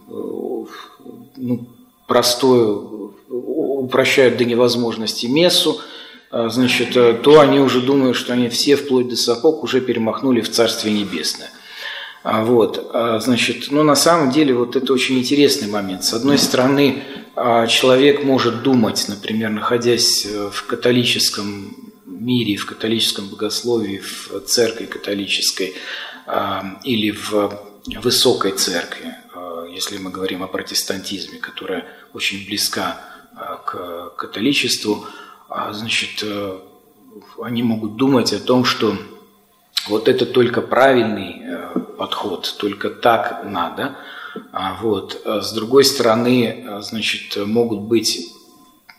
ну, 1.38 1.68
простую, 2.08 3.16
упрощают 3.30 4.38
до 4.38 4.46
невозможности 4.46 5.26
мессу, 5.26 5.82
значит, 6.32 7.22
то 7.24 7.40
они 7.40 7.60
уже 7.60 7.82
думают, 7.82 8.16
что 8.18 8.34
они 8.34 8.50
все 8.50 8.76
вплоть 8.76 9.08
до 9.10 9.16
сапог 9.16 9.64
уже 9.64 9.82
перемахнули 9.82 10.42
в 10.42 10.50
Царствие 10.52 10.94
Небесное. 10.94 11.50
А, 12.26 12.44
вот, 12.44 12.90
а, 12.92 13.20
значит, 13.20 13.68
ну 13.70 13.84
на 13.84 13.94
самом 13.94 14.32
деле 14.32 14.56
вот 14.56 14.76
это 14.76 14.92
очень 14.92 15.20
интересный 15.20 15.68
момент. 15.68 16.04
С 16.04 16.12
одной 16.12 16.40
стороны, 16.40 17.04
а, 17.36 17.68
человек 17.68 18.24
может 18.24 18.64
думать, 18.64 19.06
например, 19.08 19.52
находясь 19.52 20.26
э, 20.26 20.50
в 20.52 20.66
католическом 20.66 21.76
мире, 22.26 22.58
в 22.58 22.66
католическом 22.66 23.30
богословии, 23.30 24.00
в 24.00 24.42
церкви 24.46 24.86
католической 24.86 25.76
или 26.84 27.12
в 27.12 27.54
высокой 28.02 28.54
церкви, 28.54 29.14
если 29.72 29.98
мы 29.98 30.10
говорим 30.10 30.42
о 30.42 30.48
протестантизме, 30.48 31.38
которая 31.38 31.86
очень 32.14 32.46
близка 32.48 33.00
к 33.66 34.14
католичеству, 34.18 35.06
значит, 35.72 36.26
они 37.42 37.64
могут 37.64 37.96
думать 37.96 38.34
о 38.34 38.40
том, 38.40 38.66
что 38.66 38.98
вот 39.88 40.08
это 40.08 40.26
только 40.26 40.62
правильный 40.62 41.42
э, 41.44 41.80
подход, 41.98 42.56
только 42.58 42.90
так 42.90 43.44
надо. 43.46 43.96
А 44.52 44.78
вот. 44.82 45.22
А 45.26 45.42
с 45.42 45.54
другой 45.54 45.84
стороны, 45.86 46.66
значит, 46.82 47.38
могут 47.38 47.82
быть 47.82 48.34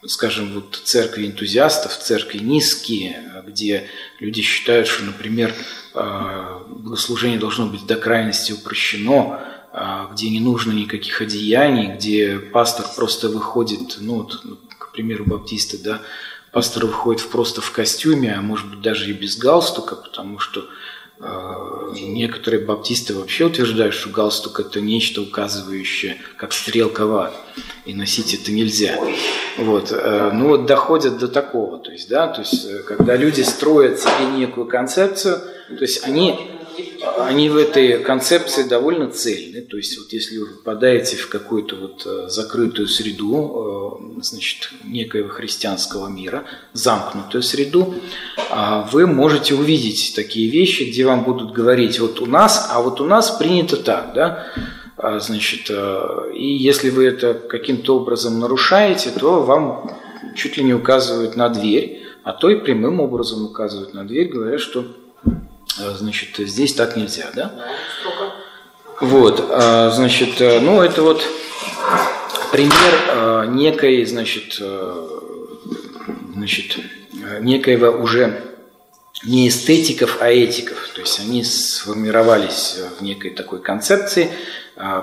скажем, 0.05 0.53
вот 0.53 0.81
церкви 0.85 1.27
энтузиастов, 1.27 1.97
церкви 1.99 2.39
низкие, 2.39 3.43
где 3.47 3.89
люди 4.21 4.43
считают, 4.43 4.87
что, 4.87 5.05
например, 5.05 5.55
э, 5.95 6.61
богослужение 6.69 7.39
должно 7.39 7.67
быть 7.67 7.87
до 7.87 7.97
крайности 7.97 8.53
упрощено, 8.53 9.41
где 10.13 10.31
не 10.31 10.41
нужно 10.41 10.73
никаких 10.73 11.21
одеяний, 11.21 11.95
где 11.95 12.39
пастор 12.39 12.87
просто 12.97 13.29
выходит, 13.29 13.97
ну, 13.99 14.23
вот, 14.23 14.43
к 14.79 14.93
примеру, 14.93 15.25
баптисты, 15.27 15.77
да, 15.77 16.01
пастор 16.51 16.87
выходит 16.87 17.29
просто 17.29 17.61
в 17.61 17.71
костюме, 17.73 18.33
а 18.33 18.41
может 18.41 18.71
быть 18.71 18.81
даже 18.81 19.11
и 19.11 19.13
без 19.13 19.37
галстука, 19.37 19.95
потому 19.97 20.39
что 20.39 20.67
некоторые 21.19 22.65
баптисты 22.65 23.15
вообще 23.15 23.47
утверждают, 23.47 23.95
что 23.95 24.11
галстук 24.11 24.61
это 24.61 24.81
нечто 24.81 25.23
указывающее, 25.23 26.19
как 26.37 26.53
ад, 27.01 27.35
и 27.85 27.95
носить 27.95 28.35
это 28.35 28.53
нельзя. 28.53 28.99
Вот, 29.57 29.93
э, 29.93 30.31
ну 30.35 30.49
вот 30.49 30.67
доходят 30.67 31.19
до 31.19 31.29
такого, 31.29 31.79
то 31.79 31.91
есть, 31.91 32.09
да, 32.09 32.29
то 32.29 32.43
есть, 32.43 32.67
э, 32.67 32.83
когда 32.83 33.17
люди 33.17 33.41
строят 33.41 33.99
себе 33.99 34.27
некую 34.37 34.67
концепцию, 34.67 35.39
то 35.69 35.81
есть 35.81 36.05
они 36.05 36.39
они 37.19 37.49
в 37.49 37.57
этой 37.57 38.03
концепции 38.03 38.63
довольно 38.63 39.11
цельны. 39.11 39.63
То 39.63 39.77
есть 39.77 39.99
вот 39.99 40.13
если 40.13 40.39
вы 40.39 40.47
попадаете 40.47 41.17
в 41.17 41.29
какую-то 41.29 41.77
вот 41.77 42.07
э, 42.07 42.29
закрытую 42.29 42.89
среду, 42.89 44.01
э, 44.19 44.23
значит, 44.23 44.71
некоего 44.85 45.29
христианского 45.29 46.09
мира, 46.09 46.45
замкнутую 46.73 47.43
среду, 47.43 47.95
а 48.51 48.89
вы 48.93 49.07
можете 49.07 49.55
увидеть 49.55 50.15
такие 50.15 50.51
вещи, 50.51 50.85
где 50.85 51.05
вам 51.05 51.25
будут 51.25 51.53
говорить, 51.53 51.99
вот 52.01 52.21
у 52.21 52.27
нас, 52.27 52.69
а 52.73 52.81
вот 52.81 53.01
у 53.01 53.05
нас 53.05 53.31
принято 53.31 53.77
так, 53.77 54.13
да, 54.15 54.47
а, 54.97 55.21
значит, 55.21 55.67
э, 55.69 56.33
и 56.35 56.47
если 56.57 56.91
вы 56.91 57.07
это 57.07 57.35
каким-то 57.35 57.97
образом 57.97 58.41
нарушаете, 58.41 59.11
то 59.11 59.43
вам 59.43 59.91
чуть 60.35 60.57
ли 60.57 60.65
не 60.65 60.75
указывают 60.75 61.37
на 61.37 61.49
дверь, 61.49 62.03
а 62.25 62.33
то 62.33 62.51
и 62.51 62.57
прямым 62.57 63.01
образом 63.01 63.45
указывают 63.45 63.95
на 63.95 64.05
дверь, 64.05 64.29
говорят, 64.29 64.61
что 64.61 64.85
значит, 65.77 66.37
здесь 66.39 66.75
так 66.75 66.97
нельзя, 66.97 67.31
да? 67.35 67.53
Вот, 69.01 69.45
а, 69.51 69.91
значит, 69.91 70.41
э, 70.41 70.61
ну 70.61 70.81
это 70.81 71.03
вот 71.03 71.23
пример 72.51 72.95
э, 73.09 73.47
некой, 73.49 74.05
значит, 74.07 74.61
значит, 76.35 76.79
некоего 77.41 77.91
уже 78.03 78.43
не 79.25 79.49
эстетиков, 79.49 80.19
а 80.21 80.31
этиков. 80.31 80.91
То 80.95 81.01
есть 81.03 81.21
они 81.21 81.45
сформировались 81.45 82.79
в 82.99 83.03
некой 83.03 83.31
такой 83.31 83.61
концепции, 83.61 84.31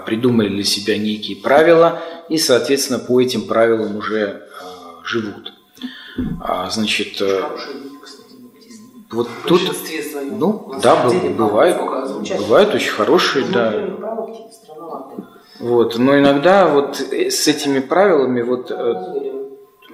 придумали 0.05 0.49
для 0.49 0.63
себя 0.63 0.97
некие 0.97 1.37
правила 1.37 2.01
и, 2.29 2.37
соответственно, 2.37 2.99
по 2.99 3.19
этим 3.21 3.47
правилам 3.47 3.97
уже 3.97 4.47
живут. 5.03 5.53
А, 6.41 6.69
значит, 6.69 7.21
вот 9.13 9.27
тут, 9.45 9.61
ну, 10.31 10.73
да, 10.81 11.09
бывает, 11.37 11.77
бывает 12.39 12.73
очень 12.73 12.91
хорошие, 12.91 13.45
да. 13.45 13.73
Вот, 15.59 15.97
но 15.97 16.19
иногда 16.19 16.67
вот 16.67 16.99
э, 16.99 17.29
с 17.29 17.47
этими 17.47 17.79
правилами 17.79 18.41
вот 18.41 18.69
э, 18.69 18.93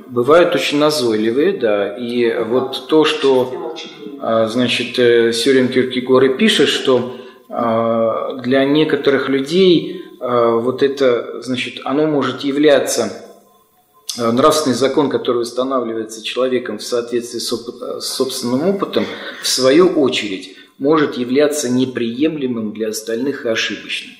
бывают 0.07 0.55
очень 0.55 0.79
назойливые, 0.79 1.57
да, 1.57 1.95
и 1.95 2.43
вот 2.43 2.87
то, 2.87 3.05
что, 3.05 3.75
а, 4.19 4.47
значит, 4.47 4.97
э, 4.97 5.31
Сюрин 5.31 5.67
Киркегор 5.67 6.27
пишет, 6.37 6.69
что 6.69 7.13
а, 7.49 8.33
для 8.37 8.65
некоторых 8.65 9.29
людей 9.29 10.05
а, 10.19 10.55
вот 10.55 10.81
это, 10.81 11.41
значит, 11.43 11.81
оно 11.83 12.07
может 12.07 12.41
являться 12.41 13.28
нравственный 14.19 14.75
закон, 14.75 15.09
который 15.09 15.41
устанавливается 15.41 16.23
человеком 16.23 16.77
в 16.77 16.83
соответствии 16.83 17.39
с 17.39 18.05
собственным 18.05 18.67
опытом, 18.67 19.05
в 19.41 19.47
свою 19.47 19.87
очередь 19.99 20.55
может 20.77 21.17
являться 21.17 21.69
неприемлемым 21.69 22.73
для 22.73 22.89
остальных 22.89 23.45
и 23.45 23.49
ошибочным. 23.49 24.15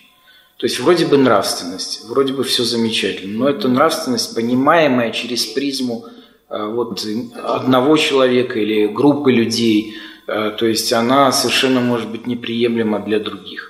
То 0.58 0.66
есть 0.66 0.80
вроде 0.80 1.06
бы 1.06 1.18
нравственность, 1.18 2.06
вроде 2.06 2.34
бы 2.34 2.44
все 2.44 2.64
замечательно, 2.64 3.40
но 3.40 3.50
это 3.50 3.70
нравственность, 3.70 4.36
понимаемая 4.36 5.12
через 5.12 5.46
призму 5.46 6.06
э, 6.50 6.66
вот, 6.66 7.06
одного 7.44 7.96
человека 7.96 8.60
или 8.60 8.88
группы 8.88 9.32
людей, 9.32 9.96
э, 10.28 10.52
то 10.58 10.66
есть 10.66 10.92
она 10.92 11.32
совершенно 11.32 11.80
может 11.80 12.10
быть 12.10 12.28
неприемлема 12.28 13.00
для 13.00 13.20
других. 13.20 13.68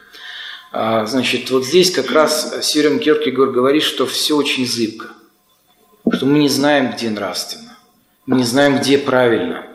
Значит, 0.72 1.50
вот 1.50 1.66
здесь 1.66 1.90
как 1.90 2.12
раз 2.12 2.60
Сирен 2.62 3.00
Киркегор 3.00 3.50
говорит, 3.50 3.82
что 3.82 4.06
все 4.06 4.36
очень 4.36 4.68
зыбко 4.68 5.08
что 6.12 6.26
мы 6.26 6.40
не 6.40 6.50
знаем, 6.50 6.92
где 6.92 7.10
нравственно, 7.10 7.78
мы 8.26 8.38
не 8.38 8.44
знаем, 8.44 8.78
где 8.78 8.98
правильно. 8.98 9.66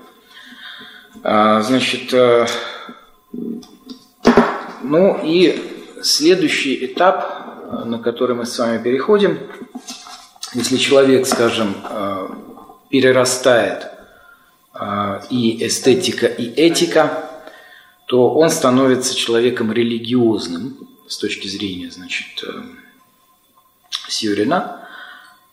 А, 1.23 1.63
значит, 1.63 2.13
э, 2.13 2.47
ну 4.83 5.21
и 5.23 5.99
следующий 6.03 6.85
этап, 6.85 7.85
на 7.87 7.99
который 7.99 8.37
мы 8.37 8.47
с 8.47 8.59
вами 8.59 8.83
переходим, 8.83 9.39
если 10.53 10.77
человек, 10.77 11.27
скажем, 11.27 11.75
э, 11.89 12.29
перерастает 12.91 13.89
э, 14.75 15.21
и 15.31 15.67
эстетика, 15.67 16.27
и 16.27 16.45
этика, 16.45 17.31
то 18.07 18.35
он 18.35 18.51
становится 18.51 19.17
человеком 19.17 19.73
религиозным 19.73 20.77
с 21.09 21.17
точки 21.17 21.49
зрения, 21.49 21.91
значит, 21.91 22.45
Сьюрина. 24.09 24.84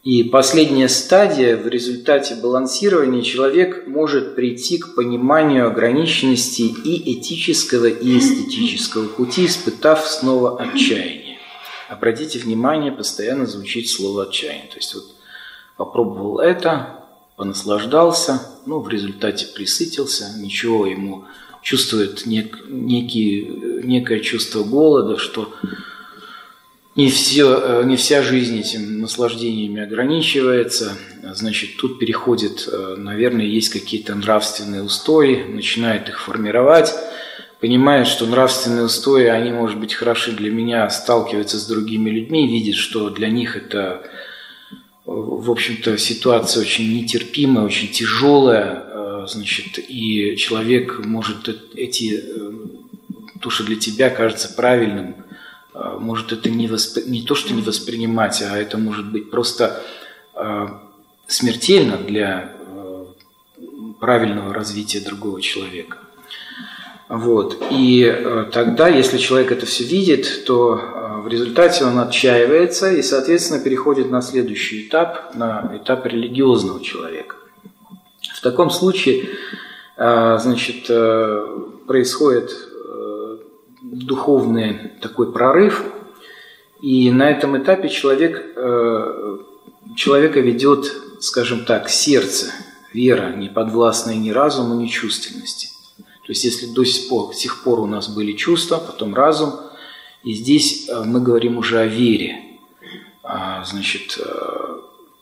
И 0.04 0.24
последняя 0.24 0.90
стадия, 0.90 1.56
в 1.56 1.68
результате 1.68 2.34
балансирования 2.34 3.22
человек 3.22 3.86
может 3.86 4.36
прийти 4.36 4.80
к 4.80 4.96
пониманию 4.96 5.68
ограниченности 5.68 6.64
и 6.64 7.20
этического, 7.20 7.86
и 7.86 8.18
эстетического 8.18 9.08
пути, 9.08 9.46
испытав 9.46 10.08
снова 10.08 10.60
отчаяние. 10.60 11.38
Обратите 11.88 12.40
внимание, 12.40 12.92
постоянно 12.92 13.46
звучит 13.46 13.90
слово 13.90 14.24
отчаяние. 14.24 14.70
То 14.72 14.78
есть 14.78 14.96
вот 14.96 15.04
попробовал 15.78 16.40
это, 16.40 17.06
понаслаждался, 17.36 18.42
ну, 18.66 18.80
в 18.80 18.90
результате 18.90 19.46
присытился, 19.54 20.34
ничего 20.40 20.88
ему 20.88 21.26
чувствует 21.62 22.26
нек, 22.26 22.60
некий, 22.68 23.46
некое 23.84 24.22
чувство 24.22 24.64
голода, 24.64 25.18
что 25.18 25.54
не, 26.96 27.10
все, 27.10 27.84
не 27.84 27.96
вся 27.96 28.22
жизнь 28.22 28.60
этим 28.60 29.00
наслаждениями 29.00 29.82
ограничивается. 29.82 30.98
Значит, 31.34 31.78
тут 31.78 32.00
переходит, 32.00 32.68
наверное, 32.98 33.46
есть 33.46 33.70
какие-то 33.70 34.16
нравственные 34.16 34.84
устои, 34.84 35.44
начинает 35.44 36.10
их 36.10 36.20
формировать 36.20 36.94
понимает, 37.62 38.08
что 38.08 38.26
нравственные 38.26 38.86
устои, 38.86 39.26
они, 39.26 39.52
может 39.52 39.80
быть, 39.80 39.94
хороши 39.94 40.32
для 40.32 40.50
меня, 40.50 40.90
сталкивается 40.90 41.60
с 41.60 41.68
другими 41.68 42.10
людьми, 42.10 42.52
видит, 42.52 42.76
что 42.76 43.12
для 43.12 43.30
них 43.30 43.56
это, 43.56 44.02
в 45.06 45.50
общем-то, 45.50 45.98
ситуация 45.98 46.62
очень 46.62 46.92
нетерпимая, 46.92 47.64
очень 47.64 47.90
тяжелая, 47.90 48.84
э, 48.84 49.26
значит, 49.30 49.78
и 49.78 50.36
человек 50.38 51.06
может 51.06 51.48
эти, 51.76 52.20
э, 52.20 52.52
то, 53.40 53.52
что 53.52 53.64
для 53.64 53.76
тебя 53.76 54.10
кажется 54.10 54.52
правильным, 54.52 55.16
э, 55.18 55.21
может 55.74 56.32
это 56.32 56.50
не, 56.50 56.68
воспри... 56.68 57.04
не 57.08 57.22
то, 57.24 57.36
что 57.36 57.54
не 57.54 57.62
воспринимать, 57.62 58.42
а 58.42 58.58
это 58.58 58.78
может 58.78 59.12
быть 59.12 59.30
просто 59.32 59.82
смертельно 61.28 61.98
для 61.98 62.52
правильного 64.00 64.54
развития 64.54 65.00
другого 65.00 65.42
человека. 65.42 65.98
Вот. 67.08 67.62
И 67.72 68.48
тогда, 68.52 68.88
если 68.88 69.18
человек 69.18 69.52
это 69.52 69.66
все 69.66 69.84
видит, 69.84 70.46
то 70.46 71.22
в 71.24 71.28
результате 71.28 71.86
он 71.86 72.00
отчаивается 72.00 72.92
и, 72.92 73.02
соответственно, 73.02 73.60
переходит 73.62 74.10
на 74.10 74.22
следующий 74.22 74.88
этап, 74.88 75.36
на 75.36 75.72
этап 75.76 76.06
религиозного 76.06 76.82
человека. 76.82 77.36
В 78.34 78.42
таком 78.42 78.70
случае, 78.70 79.30
значит, 79.98 80.88
происходит 81.86 82.52
духовный 83.92 84.92
такой 85.02 85.32
прорыв, 85.32 85.84
и 86.82 87.12
на 87.12 87.30
этом 87.30 87.62
этапе 87.62 87.90
человек, 87.90 88.56
человека 89.96 90.40
ведет, 90.40 90.92
скажем 91.20 91.66
так, 91.66 91.90
сердце, 91.90 92.52
вера, 92.94 93.34
не 93.36 93.50
подвластная 93.50 94.16
ни 94.16 94.32
разуму, 94.32 94.76
ни 94.76 94.88
чувственности. 94.88 95.70
То 95.98 96.34
есть 96.34 96.44
если 96.44 96.68
до 96.68 96.84
сих 96.86 97.10
пор, 97.10 97.34
сих 97.34 97.64
пор 97.64 97.80
у 97.80 97.88
нас 97.88 98.08
были 98.08 98.34
чувства, 98.34 98.78
потом 98.78 99.16
разум, 99.16 99.54
и 100.24 100.34
здесь 100.34 100.88
э, 100.88 101.04
мы 101.04 101.20
говорим 101.20 101.58
уже 101.58 101.80
о 101.80 101.88
вере. 101.88 102.42
А, 103.24 103.64
значит, 103.66 104.20
э, 104.24 104.80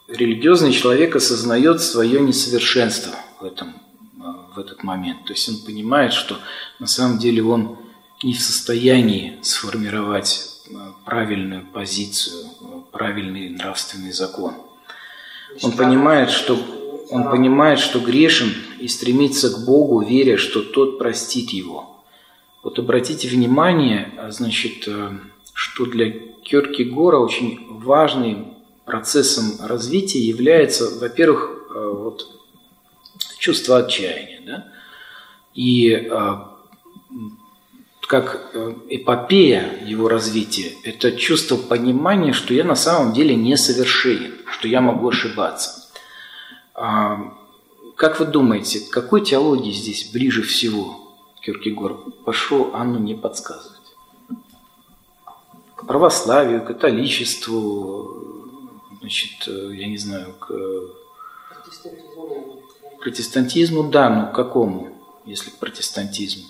религиозный 0.09 0.73
человек 0.73 1.15
осознает 1.15 1.81
свое 1.81 2.19
несовершенство 2.19 3.15
в, 3.39 3.45
этом, 3.45 3.69
э, 3.69 4.23
в 4.55 4.59
этот 4.59 4.83
момент. 4.83 5.25
То 5.25 5.33
есть 5.33 5.47
он 5.47 5.65
понимает, 5.65 6.11
что 6.11 6.37
на 6.79 6.87
самом 6.87 7.17
деле 7.17 7.43
он 7.43 7.77
не 8.23 8.33
в 8.33 8.41
состоянии 8.41 9.37
сформировать 9.41 10.61
правильную 11.05 11.65
позицию, 11.65 12.45
правильный 12.91 13.49
нравственный 13.49 14.11
закон. 14.11 14.53
Он 15.61 15.71
понимает, 15.71 16.29
что 16.29 16.59
он 17.09 17.29
понимает, 17.29 17.79
что 17.79 17.99
грешен 17.99 18.53
и 18.79 18.87
стремится 18.87 19.49
к 19.49 19.65
Богу, 19.65 20.01
веря, 20.01 20.37
что 20.37 20.61
Тот 20.61 20.99
простит 20.99 21.49
его. 21.49 22.03
Вот 22.61 22.77
обратите 22.77 23.27
внимание, 23.27 24.11
а, 24.17 24.31
значит, 24.31 24.87
э, 24.87 25.17
что 25.53 25.85
для 25.85 26.11
Кёркегора 26.11 27.17
очень 27.17 27.65
важным 27.69 28.53
процессом 28.85 29.65
развития 29.65 30.19
является, 30.19 30.99
во-первых, 30.99 31.49
э, 31.73 31.93
вот, 31.95 32.27
чувство 33.39 33.79
отчаяния. 33.79 34.41
Да? 34.45 34.67
И 35.55 35.91
э, 35.91 36.35
как 38.09 38.55
эпопея 38.89 39.85
его 39.85 40.09
развития– 40.09 40.73
это 40.83 41.11
чувство 41.11 41.57
понимания, 41.57 42.33
что 42.33 42.55
я 42.55 42.63
на 42.63 42.73
самом 42.73 43.13
деле 43.13 43.35
несовершенен, 43.35 44.33
что 44.47 44.67
я 44.67 44.81
могу 44.81 45.09
ошибаться. 45.09 45.87
А, 46.73 47.37
как 47.95 48.19
вы 48.19 48.25
думаете, 48.25 48.79
к 48.79 48.89
какой 48.89 49.23
теологии 49.23 49.71
здесь 49.71 50.09
ближе 50.11 50.41
всего 50.41 51.13
Киркегор 51.41 51.97
пошел 52.25 52.71
Анну 52.73 52.97
не 52.97 53.13
подсказывать? 53.13 53.77
К 55.75 55.85
православию, 55.85 56.65
католичеству, 56.65 58.49
значит, 59.01 59.45
я 59.45 59.85
не 59.85 59.99
знаю, 59.99 60.33
к 60.39 60.51
протестантизму, 63.01 63.83
да, 63.83 64.09
но 64.09 64.31
к 64.31 64.35
какому, 64.35 64.97
если 65.27 65.51
к 65.51 65.57
протестантизму? 65.57 66.45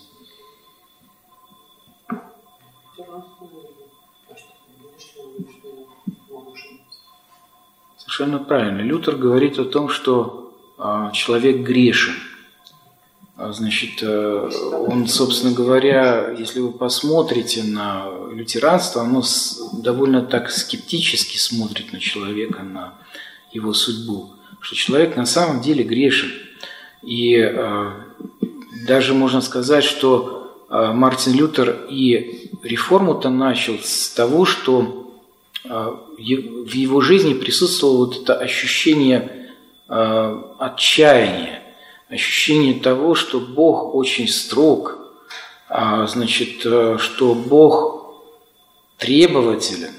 Совершенно 8.19 8.43
правильно. 8.43 8.81
Лютер 8.81 9.15
говорит 9.15 9.59
о 9.59 9.63
том, 9.63 9.87
что 9.87 10.53
а, 10.77 11.09
человек 11.11 11.65
грешен. 11.65 12.15
А, 13.37 13.53
значит, 13.53 13.99
э, 14.01 14.49
он, 14.73 15.07
собственно 15.07 15.53
говоря, 15.53 16.35
если 16.37 16.59
вы 16.59 16.73
посмотрите 16.73 17.63
на 17.63 18.07
лютеранство, 18.33 19.03
оно 19.03 19.23
довольно 19.71 20.21
так 20.21 20.51
скептически 20.51 21.37
смотрит 21.37 21.93
на 21.93 22.01
человека, 22.01 22.61
на 22.63 22.95
его 23.53 23.71
судьбу, 23.71 24.31
что 24.59 24.75
человек 24.75 25.15
на 25.15 25.25
самом 25.25 25.61
деле 25.61 25.85
грешен. 25.85 26.29
И 27.01 27.37
э, 27.37 27.91
даже 28.85 29.13
можно 29.13 29.39
сказать, 29.39 29.85
что 29.85 30.65
Мартин 30.69 31.35
Лютер 31.35 31.85
и 31.89 32.51
реформу-то 32.63 33.29
начал 33.29 33.75
с 33.81 34.09
того, 34.09 34.43
что 34.43 34.81
а, 34.81 34.98
в 35.69 36.73
его 36.73 37.01
жизни 37.01 37.33
присутствовало 37.33 38.05
вот 38.05 38.21
это 38.23 38.35
ощущение 38.35 39.39
а, 39.87 40.55
отчаяния, 40.59 41.61
ощущение 42.09 42.79
того, 42.79 43.15
что 43.15 43.39
Бог 43.39 43.95
очень 43.95 44.27
строг, 44.27 44.99
а, 45.67 46.05
значит, 46.07 46.65
э, 46.65 46.97
что 46.99 47.33
Бог 47.33 48.23
требователен. 48.97 49.93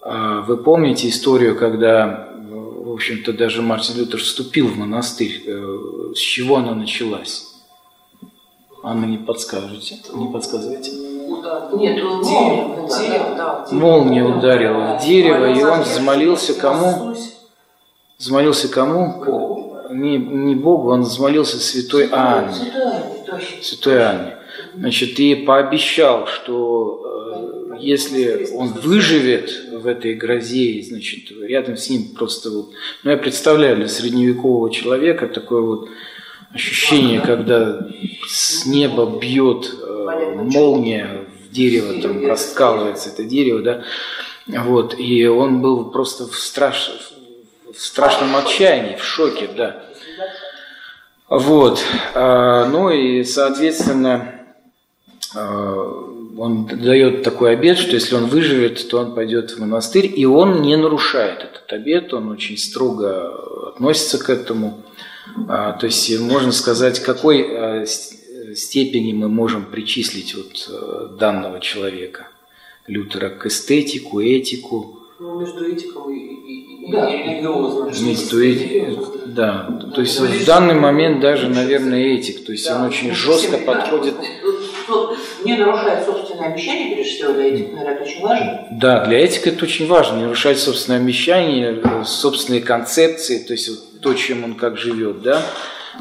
Вы 0.00 0.58
помните 0.58 1.08
историю, 1.08 1.56
когда, 1.58 2.28
в 2.38 2.92
общем-то, 2.92 3.32
даже 3.32 3.62
Мартин 3.62 3.96
Лютер 3.96 4.20
вступил 4.20 4.68
в 4.68 4.76
монастырь, 4.76 5.42
э, 5.46 6.12
с 6.14 6.18
чего 6.18 6.56
она 6.56 6.74
началась? 6.74 7.54
Анна, 8.82 9.06
не 9.06 9.16
подскажете? 9.16 9.98
Не 10.12 10.30
Нет, 11.74 12.02
молния, 12.02 12.88
дерево, 12.88 13.34
да, 13.36 13.66
молния 13.70 14.24
ударила 14.24 14.98
в 14.98 15.04
дерево, 15.04 15.52
и 15.52 15.62
он 15.62 15.82
взмолился 15.82 16.54
кому? 16.54 17.14
Взмолился 18.18 18.68
кому? 18.68 19.76
Не, 19.90 20.18
не 20.18 20.54
Богу, 20.54 20.90
он 20.92 21.02
взмолился 21.02 21.58
святой 21.58 22.08
Анне. 22.10 22.72
Святой 23.62 24.04
Анне. 24.04 24.36
Значит, 24.74 25.18
и 25.20 25.34
пообещал, 25.34 26.26
что 26.26 27.70
э, 27.72 27.76
если 27.80 28.48
он 28.54 28.68
выживет 28.68 29.50
в 29.72 29.86
этой 29.86 30.14
грозе, 30.14 30.82
значит, 30.82 31.30
рядом 31.30 31.76
с 31.76 31.90
ним 31.90 32.14
просто 32.14 32.50
вот... 32.50 32.70
Ну, 33.02 33.10
я 33.10 33.16
представляю 33.16 33.76
для 33.76 33.88
средневекового 33.88 34.72
человека 34.72 35.28
такое 35.28 35.60
вот 35.60 35.88
ощущение, 36.54 37.20
когда 37.20 37.86
с 38.28 38.64
неба 38.64 39.18
бьет 39.18 39.70
э, 39.82 40.34
молния 40.36 41.26
дерево, 41.50 42.00
там 42.00 42.26
раскалывается 42.26 43.10
это 43.10 43.24
дерево, 43.24 43.60
да, 43.60 43.84
вот, 44.46 44.98
и 44.98 45.26
он 45.26 45.60
был 45.60 45.90
просто 45.90 46.26
в, 46.26 46.36
страш... 46.36 46.90
в 47.72 47.80
страшном 47.80 48.36
отчаянии, 48.36 48.96
в 48.96 49.04
шоке, 49.04 49.48
да. 49.56 49.82
Вот, 51.28 51.82
а, 52.14 52.66
ну 52.66 52.90
и, 52.90 53.24
соответственно, 53.24 54.34
а, 55.34 56.04
он 56.36 56.66
дает 56.66 57.22
такой 57.22 57.52
обед, 57.52 57.78
что 57.78 57.94
если 57.94 58.14
он 58.14 58.26
выживет, 58.26 58.88
то 58.88 58.98
он 58.98 59.14
пойдет 59.14 59.52
в 59.52 59.60
монастырь, 59.60 60.12
и 60.14 60.26
он 60.26 60.62
не 60.62 60.76
нарушает 60.76 61.38
этот 61.38 61.72
обед, 61.72 62.12
он 62.12 62.30
очень 62.30 62.58
строго 62.58 63.70
относится 63.70 64.22
к 64.22 64.28
этому. 64.28 64.83
А, 65.48 65.72
то 65.72 65.86
есть 65.86 66.18
можно 66.20 66.52
сказать, 66.52 67.00
какой 67.00 67.86
степени 68.56 69.12
мы 69.12 69.28
можем 69.28 69.64
причислить 69.64 70.34
вот 70.34 70.68
э, 70.68 71.16
данного 71.18 71.60
человека, 71.60 72.28
Лютера, 72.86 73.30
к 73.30 73.46
эстетику, 73.46 74.20
этику. 74.20 75.00
Ну, 75.18 75.40
между 75.40 75.70
этиком 75.70 76.12
и, 76.12 76.90
да. 76.90 77.08
и 77.08 77.22
религиозным. 77.22 78.06
Между 78.06 78.44
эти, 78.44 78.96
да. 79.26 79.80
То 79.94 80.00
есть 80.00 80.20
Но 80.20 80.26
в 80.26 80.44
данный 80.44 80.74
момент 80.74 81.20
даже, 81.20 81.48
наверное, 81.48 82.14
этик. 82.14 82.44
То 82.44 82.52
есть 82.52 82.66
да. 82.66 82.76
он 82.76 82.88
очень 82.88 83.08
ну, 83.08 83.14
жестко 83.14 83.58
подходит. 83.58 84.14
Не 85.44 85.56
нарушает 85.56 86.04
собственное 86.04 86.52
обещание, 86.52 86.94
прежде 86.94 87.16
всего, 87.16 87.32
для 87.32 87.44
этики, 87.44 87.70
наверное, 87.70 87.94
это 87.94 88.04
очень 88.04 88.22
важно. 88.22 88.68
Да, 88.72 89.04
для 89.06 89.18
этики 89.18 89.48
это 89.48 89.64
очень 89.64 89.86
важно. 89.86 90.16
Не 90.16 90.22
нарушать 90.24 90.58
собственное 90.58 91.00
обещание, 91.00 91.80
э, 91.82 92.04
собственные 92.04 92.60
концепции, 92.60 93.38
то 93.38 93.52
есть 93.52 93.68
вот 93.68 93.93
то, 94.04 94.14
чем 94.14 94.44
он 94.44 94.54
как 94.54 94.76
живет, 94.76 95.22
да. 95.22 95.42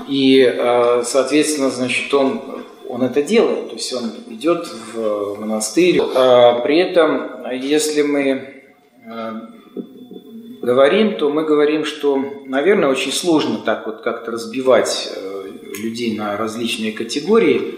И, 0.08 0.41
э, 0.41 1.04
соответственно, 1.06 1.70
значит, 1.70 2.14
он, 2.14 2.41
он 2.89 3.01
это 3.01 3.24
делает, 3.24 3.70
то 3.70 3.76
есть 3.76 3.93
он 3.93 4.12
идет 4.30 4.68
в 4.93 5.39
монастырь. 5.39 6.01
А 6.16 6.60
при 6.60 6.80
этом, 6.80 7.49
если 7.54 8.01
мы 8.01 8.64
э, 9.06 9.32
говорим, 10.62 11.16
то 11.18 11.30
мы 11.30 11.45
говорим, 11.45 11.86
что, 11.86 12.22
наверное, 12.45 12.89
очень 12.89 13.14
сложно 13.14 13.60
так 13.60 13.86
вот 13.88 14.01
как-то 14.01 14.32
разбивать 14.32 15.10
э, 15.16 15.43
людей 15.82 16.18
на 16.18 16.36
различные 16.36 16.91
категории, 16.91 17.76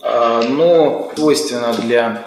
а, 0.00 0.42
но 0.42 1.12
свойственно 1.16 1.72
для 1.74 2.26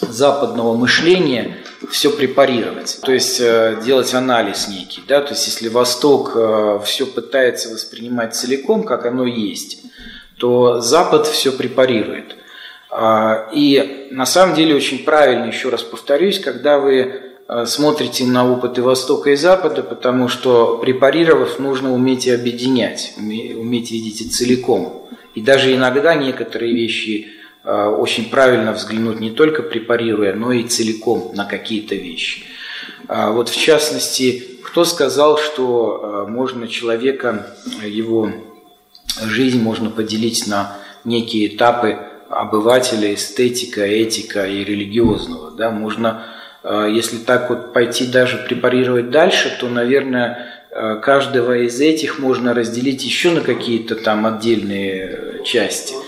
западного 0.00 0.76
мышления 0.76 1.56
все 1.90 2.10
препарировать, 2.10 3.00
то 3.02 3.12
есть 3.12 3.40
э, 3.40 3.80
делать 3.84 4.12
анализ 4.14 4.68
некий, 4.68 5.02
да, 5.06 5.20
то 5.20 5.34
есть 5.34 5.46
если 5.46 5.68
Восток 5.68 6.32
э, 6.34 6.80
все 6.84 7.06
пытается 7.06 7.70
воспринимать 7.70 8.34
целиком, 8.34 8.84
как 8.84 9.06
оно 9.06 9.26
есть, 9.26 9.82
то 10.38 10.80
Запад 10.80 11.26
все 11.26 11.52
препарирует. 11.52 12.36
А, 12.90 13.48
и 13.52 14.08
на 14.10 14.26
самом 14.26 14.54
деле 14.54 14.74
очень 14.74 15.04
правильно, 15.04 15.46
еще 15.46 15.68
раз 15.68 15.82
повторюсь, 15.82 16.38
когда 16.38 16.78
вы 16.78 17.22
э, 17.48 17.66
смотрите 17.66 18.24
на 18.24 18.50
опыты 18.50 18.82
Востока 18.82 19.30
и 19.30 19.36
Запада, 19.36 19.82
потому 19.82 20.28
что 20.28 20.78
препарировав, 20.78 21.58
нужно 21.58 21.92
уметь 21.92 22.26
и 22.26 22.30
объединять, 22.30 23.14
уметь 23.16 23.90
видеть 23.90 24.20
и 24.20 24.28
целиком. 24.28 25.08
И 25.34 25.40
даже 25.40 25.74
иногда 25.74 26.14
некоторые 26.14 26.72
вещи 26.72 27.32
очень 27.64 28.28
правильно 28.28 28.72
взглянуть 28.72 29.20
не 29.20 29.30
только 29.30 29.62
препарируя, 29.62 30.34
но 30.34 30.52
и 30.52 30.64
целиком 30.64 31.32
на 31.34 31.46
какие-то 31.46 31.94
вещи. 31.94 32.44
А 33.08 33.30
вот 33.30 33.48
в 33.48 33.56
частности, 33.58 34.58
кто 34.62 34.84
сказал, 34.84 35.38
что 35.38 36.26
э, 36.26 36.30
можно 36.30 36.68
человека, 36.68 37.46
его 37.82 38.30
жизнь 39.22 39.62
можно 39.62 39.90
поделить 39.90 40.46
на 40.46 40.76
некие 41.04 41.54
этапы 41.54 41.98
обывателя, 42.28 43.14
эстетика, 43.14 43.82
этика 43.82 44.46
и 44.46 44.64
религиозного. 44.64 45.50
Да? 45.50 45.70
Можно, 45.70 46.24
э, 46.62 46.88
если 46.90 47.18
так 47.18 47.50
вот 47.50 47.72
пойти 47.72 48.06
даже 48.06 48.38
препарировать 48.38 49.10
дальше, 49.10 49.56
то, 49.60 49.68
наверное, 49.68 50.50
каждого 51.02 51.56
из 51.58 51.80
этих 51.80 52.18
можно 52.18 52.52
разделить 52.52 53.04
еще 53.04 53.30
на 53.30 53.42
какие-то 53.42 53.94
там 53.94 54.26
отдельные 54.26 55.40
части– 55.44 55.94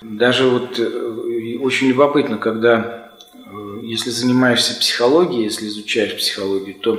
даже 0.00 0.48
вот 0.48 0.78
э, 0.78 1.58
очень 1.60 1.88
любопытно, 1.88 2.38
когда, 2.38 3.10
э, 3.34 3.80
если 3.82 4.10
занимаешься 4.10 4.78
психологией, 4.78 5.44
если 5.44 5.66
изучаешь 5.68 6.16
психологию, 6.16 6.74
то 6.80 6.94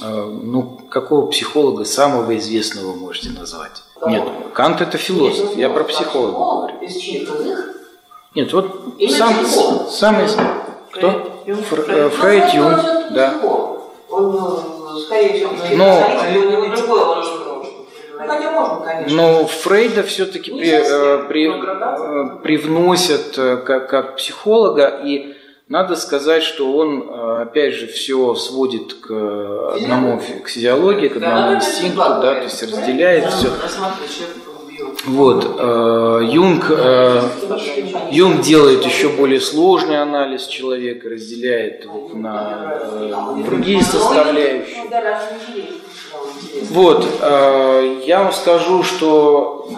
э, 0.00 0.40
ну, 0.42 0.80
какого 0.88 1.26
психолога 1.26 1.84
самого 1.84 2.36
известного 2.38 2.94
можете 2.94 3.30
назвать? 3.30 3.82
Нет, 4.06 4.26
Кант 4.54 4.80
это 4.80 4.98
философ, 4.98 5.56
я 5.56 5.68
про 5.68 5.84
психолога 5.84 6.32
говорю. 6.32 6.74
Нет, 8.34 8.52
вот 8.52 8.96
сам, 9.10 9.34
самый... 9.90 10.26
Кто? 10.92 11.44
Фрейд, 12.18 12.54
Юнг, 12.54 13.12
да. 13.12 13.40
Он, 14.08 15.02
скорее 15.02 15.34
всего, 15.34 15.52
но, 15.76 16.76
другой, 16.76 17.00
он 17.00 17.24
хотя 18.30 18.50
можно, 18.50 18.86
конечно. 18.86 19.16
Но 19.16 19.46
Фрейда 19.46 20.02
все-таки 20.02 20.50
при, 20.50 20.70
э, 20.70 21.28
при, 21.28 21.48
э, 21.48 22.42
привносят 22.42 23.36
э, 23.38 23.56
как, 23.58 23.88
как 23.88 24.16
психолога, 24.16 25.00
и 25.04 25.36
надо 25.68 25.94
сказать, 25.94 26.42
что 26.42 26.72
он, 26.72 27.08
опять 27.42 27.74
же, 27.74 27.86
все 27.86 28.34
сводит 28.34 28.94
к 28.94 29.10
одному, 29.74 30.20
к 30.44 30.48
физиологии, 30.48 31.06
к 31.06 31.16
одному 31.16 31.54
инстинкту, 31.54 31.98
да, 31.98 32.34
то 32.34 32.42
есть 32.42 32.60
разделяет 32.62 33.26
все. 33.32 33.50
Вот, 35.06 35.44
Юнг, 36.22 36.70
Юнг 38.10 38.40
делает 38.42 38.84
еще 38.84 39.08
более 39.08 39.40
сложный 39.40 40.00
анализ 40.00 40.46
человека, 40.46 41.08
разделяет 41.08 41.86
вот 41.86 42.14
на 42.14 42.78
другие 43.44 43.82
составляющие. 43.82 44.76
Вот, 46.70 47.06
э, 47.20 48.02
я 48.06 48.22
вам 48.22 48.32
скажу, 48.32 48.82
что 48.82 49.68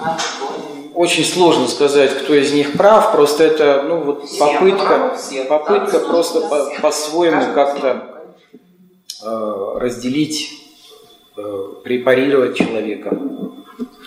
очень 0.94 1.24
сложно 1.24 1.68
сказать, 1.68 2.10
кто 2.10 2.34
из 2.34 2.52
них 2.52 2.72
прав, 2.76 3.12
просто 3.12 3.44
это, 3.44 3.84
ну, 3.86 4.00
вот 4.00 4.24
попытка, 4.38 5.16
попытка 5.48 6.00
просто 6.00 6.40
по, 6.42 6.70
по-своему 6.80 7.54
как-то 7.54 8.24
э, 9.22 9.78
разделить, 9.78 10.50
э, 11.36 11.68
препарировать 11.82 12.56
человека, 12.56 13.18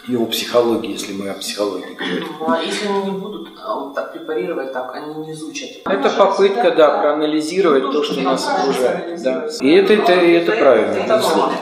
его 0.08 0.26
психологии, 0.26 0.92
если 0.92 1.14
мы 1.14 1.30
о 1.30 1.34
психологии 1.34 1.96
говорим. 1.96 2.28
Ну, 2.40 2.50
а 2.50 2.62
если 2.62 2.88
они 2.88 3.12
не 3.12 3.18
будут 3.18 3.50
а, 3.62 3.80
вот 3.80 3.96
так 3.96 4.14
препарировать, 4.14 4.72
так 4.72 4.96
они 4.96 5.16
не 5.26 5.34
изучат. 5.34 5.70
Это 5.86 6.10
попытка, 6.10 6.72
да, 6.72 7.00
проанализировать 7.00 7.84
то, 7.92 8.04
что 8.04 8.22
нас 8.22 8.48
окружает. 8.48 9.22
Да. 9.24 9.48
И 9.62 9.72
это, 9.72 9.94
это, 9.94 10.12
это 10.12 10.52
правильно, 10.52 11.06
безусловно. 11.08 11.58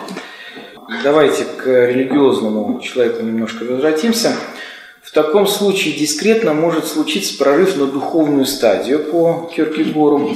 Давайте 1.04 1.46
к 1.46 1.66
религиозному 1.66 2.80
человеку 2.82 3.24
немножко 3.24 3.64
возвратимся. 3.64 4.36
В 5.02 5.12
таком 5.12 5.48
случае 5.48 5.94
дискретно 5.94 6.54
может 6.54 6.88
случиться 6.88 7.38
прорыв 7.38 7.78
на 7.78 7.86
духовную 7.86 8.46
стадию 8.46 9.00
по 9.00 9.50
Киркегору. 9.56 10.32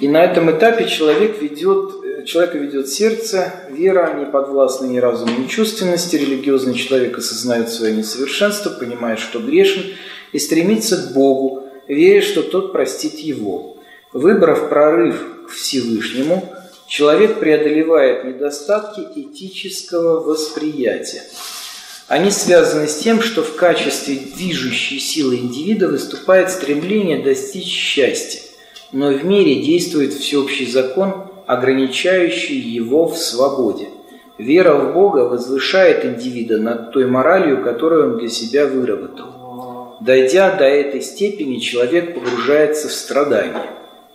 И 0.00 0.08
на 0.08 0.22
этом 0.24 0.50
этапе 0.50 0.86
человек 0.86 1.40
ведет, 1.40 1.99
человека 2.26 2.58
ведет 2.58 2.88
сердце, 2.88 3.52
вера, 3.70 4.14
не 4.18 4.26
подвластна 4.26 4.86
ни 4.86 4.98
разуму, 4.98 5.38
ни 5.38 5.46
чувственности. 5.46 6.16
Религиозный 6.16 6.74
человек 6.74 7.18
осознает 7.18 7.68
свое 7.68 7.94
несовершенство, 7.94 8.70
понимает, 8.70 9.18
что 9.18 9.38
грешен, 9.38 9.82
и 10.32 10.38
стремится 10.38 10.96
к 10.96 11.12
Богу, 11.12 11.64
веря, 11.88 12.22
что 12.22 12.42
тот 12.42 12.72
простит 12.72 13.18
его. 13.18 13.78
Выбрав 14.12 14.68
прорыв 14.68 15.16
к 15.46 15.50
Всевышнему– 15.50 16.54
человек 16.90 17.38
преодолевает 17.38 18.24
недостатки 18.24 19.06
этического 19.14 20.20
восприятия. 20.20 21.22
Они 22.08 22.32
связаны 22.32 22.88
с 22.88 22.96
тем, 22.96 23.22
что 23.22 23.44
в 23.44 23.54
качестве 23.54 24.16
движущей 24.16 24.98
силы 24.98 25.36
индивида 25.36 25.86
выступает 25.86 26.50
стремление 26.50 27.22
достичь 27.22 27.68
счастья, 27.68 28.40
но 28.90 29.12
в 29.12 29.24
мире 29.24 29.62
действует 29.62 30.12
всеобщий 30.12 30.66
закон, 30.66 31.29
ограничающий 31.52 32.58
его 32.58 33.06
в 33.06 33.16
свободе. 33.16 33.88
Вера 34.38 34.74
в 34.74 34.94
Бога 34.94 35.28
возвышает 35.28 36.04
индивида 36.04 36.58
над 36.58 36.92
той 36.92 37.06
моралью, 37.06 37.62
которую 37.62 38.12
он 38.12 38.18
для 38.18 38.28
себя 38.28 38.66
выработал. 38.66 39.96
Дойдя 40.00 40.56
до 40.56 40.64
этой 40.64 41.02
степени, 41.02 41.58
человек 41.58 42.14
погружается 42.14 42.88
в 42.88 42.92
страдания. 42.92 43.52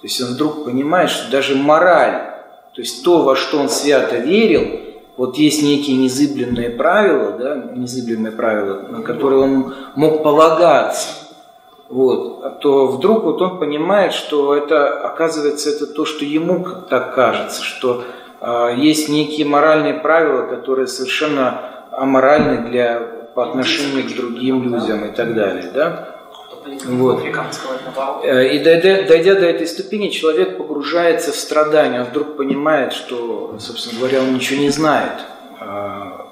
То 0.01 0.03
есть 0.03 0.21
он 0.21 0.29
вдруг 0.29 0.65
понимает, 0.65 1.09
что 1.09 1.31
даже 1.31 1.55
мораль 1.55 2.35
то 2.75 2.81
есть 2.81 3.05
то, 3.05 3.21
во 3.21 3.37
что 3.37 3.59
он 3.59 3.69
свято 3.69 4.17
верил, 4.17 4.81
вот 5.15 5.37
есть 5.37 5.63
некие 5.63 5.95
незыблемые 5.95 6.71
правила, 6.71 7.31
да, 7.31 7.71
незыблемые 7.73 8.33
правила, 8.33 8.87
на 8.89 9.01
которые 9.01 9.43
он 9.43 9.73
мог 9.95 10.23
полагаться, 10.23 11.07
вот, 11.89 12.41
а 12.43 12.49
то 12.49 12.87
вдруг 12.87 13.23
вот 13.23 13.41
он 13.41 13.59
понимает, 13.59 14.13
что 14.13 14.55
это, 14.55 14.99
оказывается, 15.01 15.69
это 15.69 15.85
то, 15.85 16.05
что 16.05 16.25
ему 16.25 16.65
так 16.89 17.13
кажется, 17.13 17.63
что 17.63 18.03
э, 18.41 18.73
есть 18.77 19.07
некие 19.07 19.45
моральные 19.45 19.95
правила, 19.95 20.47
которые 20.47 20.87
совершенно 20.87 21.61
аморальны 21.91 22.69
для, 22.69 22.99
по 23.35 23.43
отношению 23.43 24.03
к 24.09 24.15
другим 24.15 24.63
людям 24.63 25.05
и 25.05 25.11
так 25.11 25.35
далее, 25.35 25.71
да. 25.73 26.15
Вот. 26.85 27.23
Э, 28.23 28.47
и 28.47 28.59
дойдя, 28.59 29.03
дойдя 29.03 29.35
до 29.35 29.45
этой 29.45 29.67
ступени, 29.67 30.09
человек 30.09 30.57
погружается 30.57 31.31
в 31.31 31.35
страдания. 31.35 32.01
Он 32.01 32.07
вдруг 32.07 32.37
понимает, 32.37 32.93
что, 32.93 33.55
собственно 33.59 33.99
говоря, 33.99 34.21
он 34.21 34.33
ничего 34.33 34.59
не 34.59 34.69
знает. 34.69 35.21
А, 35.59 36.27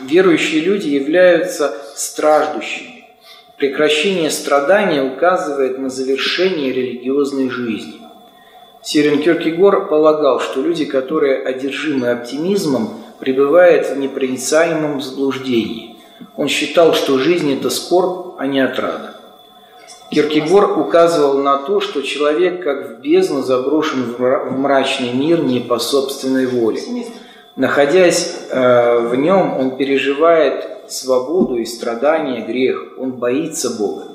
верующие 0.00 0.60
люди 0.60 0.88
являются 0.88 1.74
страждущими. 1.96 2.91
Прекращение 3.62 4.28
страдания 4.32 5.04
указывает 5.04 5.78
на 5.78 5.88
завершение 5.88 6.72
религиозной 6.72 7.48
жизни. 7.48 8.00
Сирен 8.82 9.22
Киркегор 9.22 9.86
полагал, 9.86 10.40
что 10.40 10.60
люди, 10.60 10.84
которые 10.84 11.40
одержимы 11.40 12.10
оптимизмом, 12.10 12.94
пребывают 13.20 13.86
в 13.86 13.96
непроницаемом 13.96 15.00
заблуждении. 15.00 15.96
Он 16.36 16.48
считал, 16.48 16.92
что 16.92 17.18
жизнь– 17.18 17.52
это 17.56 17.70
скорбь, 17.70 18.34
а 18.36 18.48
не 18.48 18.58
отрада. 18.58 19.14
Киркегор 20.10 20.76
указывал 20.76 21.38
на 21.38 21.58
то, 21.58 21.78
что 21.78 22.02
человек 22.02 22.64
как 22.64 22.88
в 22.88 23.00
бездну 23.00 23.42
заброшен 23.42 24.16
в 24.18 24.50
мрачный 24.58 25.12
мир 25.12 25.40
не 25.40 25.60
по 25.60 25.78
собственной 25.78 26.46
воле. 26.46 26.80
Находясь 27.54 28.34
э, 28.50 28.98
в 29.06 29.14
нем, 29.14 29.56
он 29.56 29.76
переживает 29.76 30.71
свободу 30.92 31.56
и 31.56 31.64
страдания, 31.64 32.44
грех, 32.44 32.94
он 32.98 33.12
боится 33.12 33.70
Бога. 33.70 34.08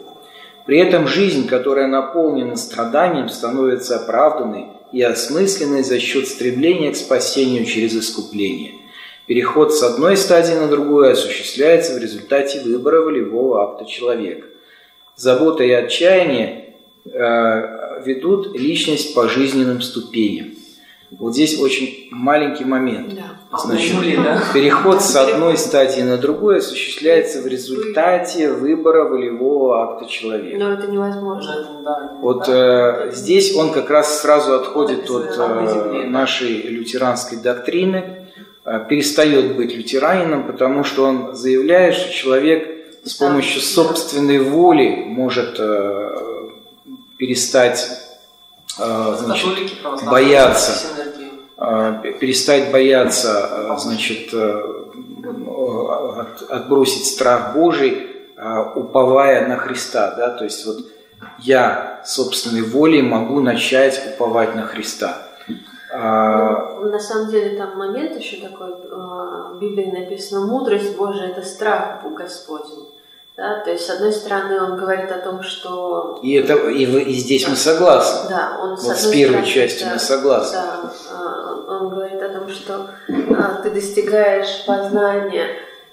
При 0.65 0.79
этом 0.79 1.07
жизнь, 1.07 1.47
которая 1.47 1.87
наполнена 1.87 2.57
страданием, 2.57 3.29
становится 3.29 3.97
оправданной 3.97 4.67
и 4.91 5.01
осмысленной 5.01 5.83
за 5.83 5.99
счет 5.99 6.27
стремления 6.27 6.91
к 6.91 6.97
спасению 6.97 7.65
через 7.65 7.95
искупление. 7.95 8.73
Переход 9.27 9.73
с 9.73 9.81
одной 9.83 10.15
стадии 10.15 10.53
на 10.53 10.67
другую 10.67 11.11
осуществляется 11.11 11.95
в 11.95 11.97
результате 11.97 12.61
выбора 12.61 13.01
волевого 13.01 13.63
акта 13.63 13.85
человека. 13.85 14.47
забота 15.15 15.63
и 15.63 15.71
отчаяние 15.71 16.75
э, 17.05 18.01
ведут 18.05 18.57
личность 18.57 19.13
по 19.13 19.27
жизненным 19.27 19.81
ступеням. 19.81 20.56
Вот 21.11 21.33
здесь 21.33 21.59
очень 21.59 22.09
маленький 22.11 22.65
момент. 22.65 23.15
Да. 23.15 23.57
Значит, 23.57 23.95
да? 24.23 24.43
переход 24.53 25.01
с 25.01 25.15
одной 25.15 25.57
стадии 25.57 26.01
на 26.01 26.17
другую 26.17 26.57
осуществляется 26.57 27.41
в 27.41 27.47
результате 27.47 28.51
выбора 28.51 29.05
волевого 29.05 29.83
акта 29.83 30.05
человека. 30.05 30.57
Но 30.57 30.73
это 30.73 30.87
невозможно. 30.87 32.19
Вот 32.21 32.49
э, 32.49 33.11
здесь 33.13 33.55
он 33.55 33.71
как 33.71 33.89
раз 33.89 34.21
сразу 34.21 34.53
отходит 34.53 35.09
от 35.09 35.37
э, 35.37 36.03
нашей 36.07 36.63
лютеранской 36.63 37.37
доктрины, 37.37 38.27
э, 38.65 38.85
перестает 38.89 39.55
быть 39.55 39.73
лютеранином, 39.73 40.45
потому 40.45 40.83
что 40.83 41.05
он 41.05 41.35
заявляет, 41.35 41.95
что 41.95 42.11
человек 42.11 42.67
с 43.05 43.13
помощью 43.13 43.61
собственной 43.61 44.39
воли 44.39 45.05
может 45.07 45.55
э, 45.57 46.17
перестать 47.17 48.06
значит, 48.77 49.81
православные, 49.81 50.11
боятся. 50.11 50.71
синергия. 50.73 51.29
э, 51.57 52.13
перестать 52.19 52.71
бояться, 52.71 53.49
э, 53.51 53.77
значит, 53.79 54.33
э, 54.33 54.63
от- 55.55 56.49
отбросить 56.49 57.05
страх 57.05 57.53
Божий, 57.55 58.07
э, 58.37 58.63
уповая 58.75 59.47
на 59.47 59.57
Христа, 59.57 60.13
да, 60.15 60.29
то 60.29 60.43
есть 60.43 60.65
вот 60.65 60.77
я 61.39 62.01
собственной 62.05 62.61
волей 62.61 63.01
могу 63.01 63.39
начать 63.39 64.01
уповать 64.13 64.55
на 64.55 64.63
Христа. 64.63 65.17
А, 65.91 66.75
Ну, 66.81 66.89
на 66.91 66.99
самом 66.99 67.31
деле 67.31 67.57
там 67.57 67.77
момент 67.77 68.15
еще 68.17 68.37
такой, 68.47 68.69
э, 68.69 69.53
в 69.55 69.57
Библии 69.59 69.89
написано, 69.89 70.45
мудрость 70.45 70.95
Божия– 70.97 71.27
это 71.29 71.41
страх 71.43 72.03
Господень. 72.15 72.87
Да? 73.37 73.59
То 73.59 73.69
есть, 73.71 73.85
с 73.85 73.89
одной 73.91 74.11
стороны, 74.11 74.59
он 74.59 74.77
говорит 74.77 75.11
о 75.11 75.19
том, 75.19 75.43
что 75.43 76.19
И, 76.23 76.33
это, 76.33 76.53
и, 76.69 76.85
вы- 76.87 77.03
и 77.03 77.13
здесь 77.13 77.47
мы 77.47 77.55
согласны. 77.55 78.29
да, 78.29 78.57
он 78.59 78.75
Вот 78.75 78.97
с 78.97 79.05
первой 79.11 79.45
частью 79.45 79.89
мы 79.89 79.99
согласны. 79.99 80.57
Да, 80.57 80.91
а, 81.11 81.75
он 81.79 81.89
говорит 81.89 82.19
о 82.21 82.29
том, 82.29 82.49
что 82.49 82.87
а, 83.07 83.61
ты 83.61 83.69
достигаешь 83.69 84.65
познания 84.65 85.49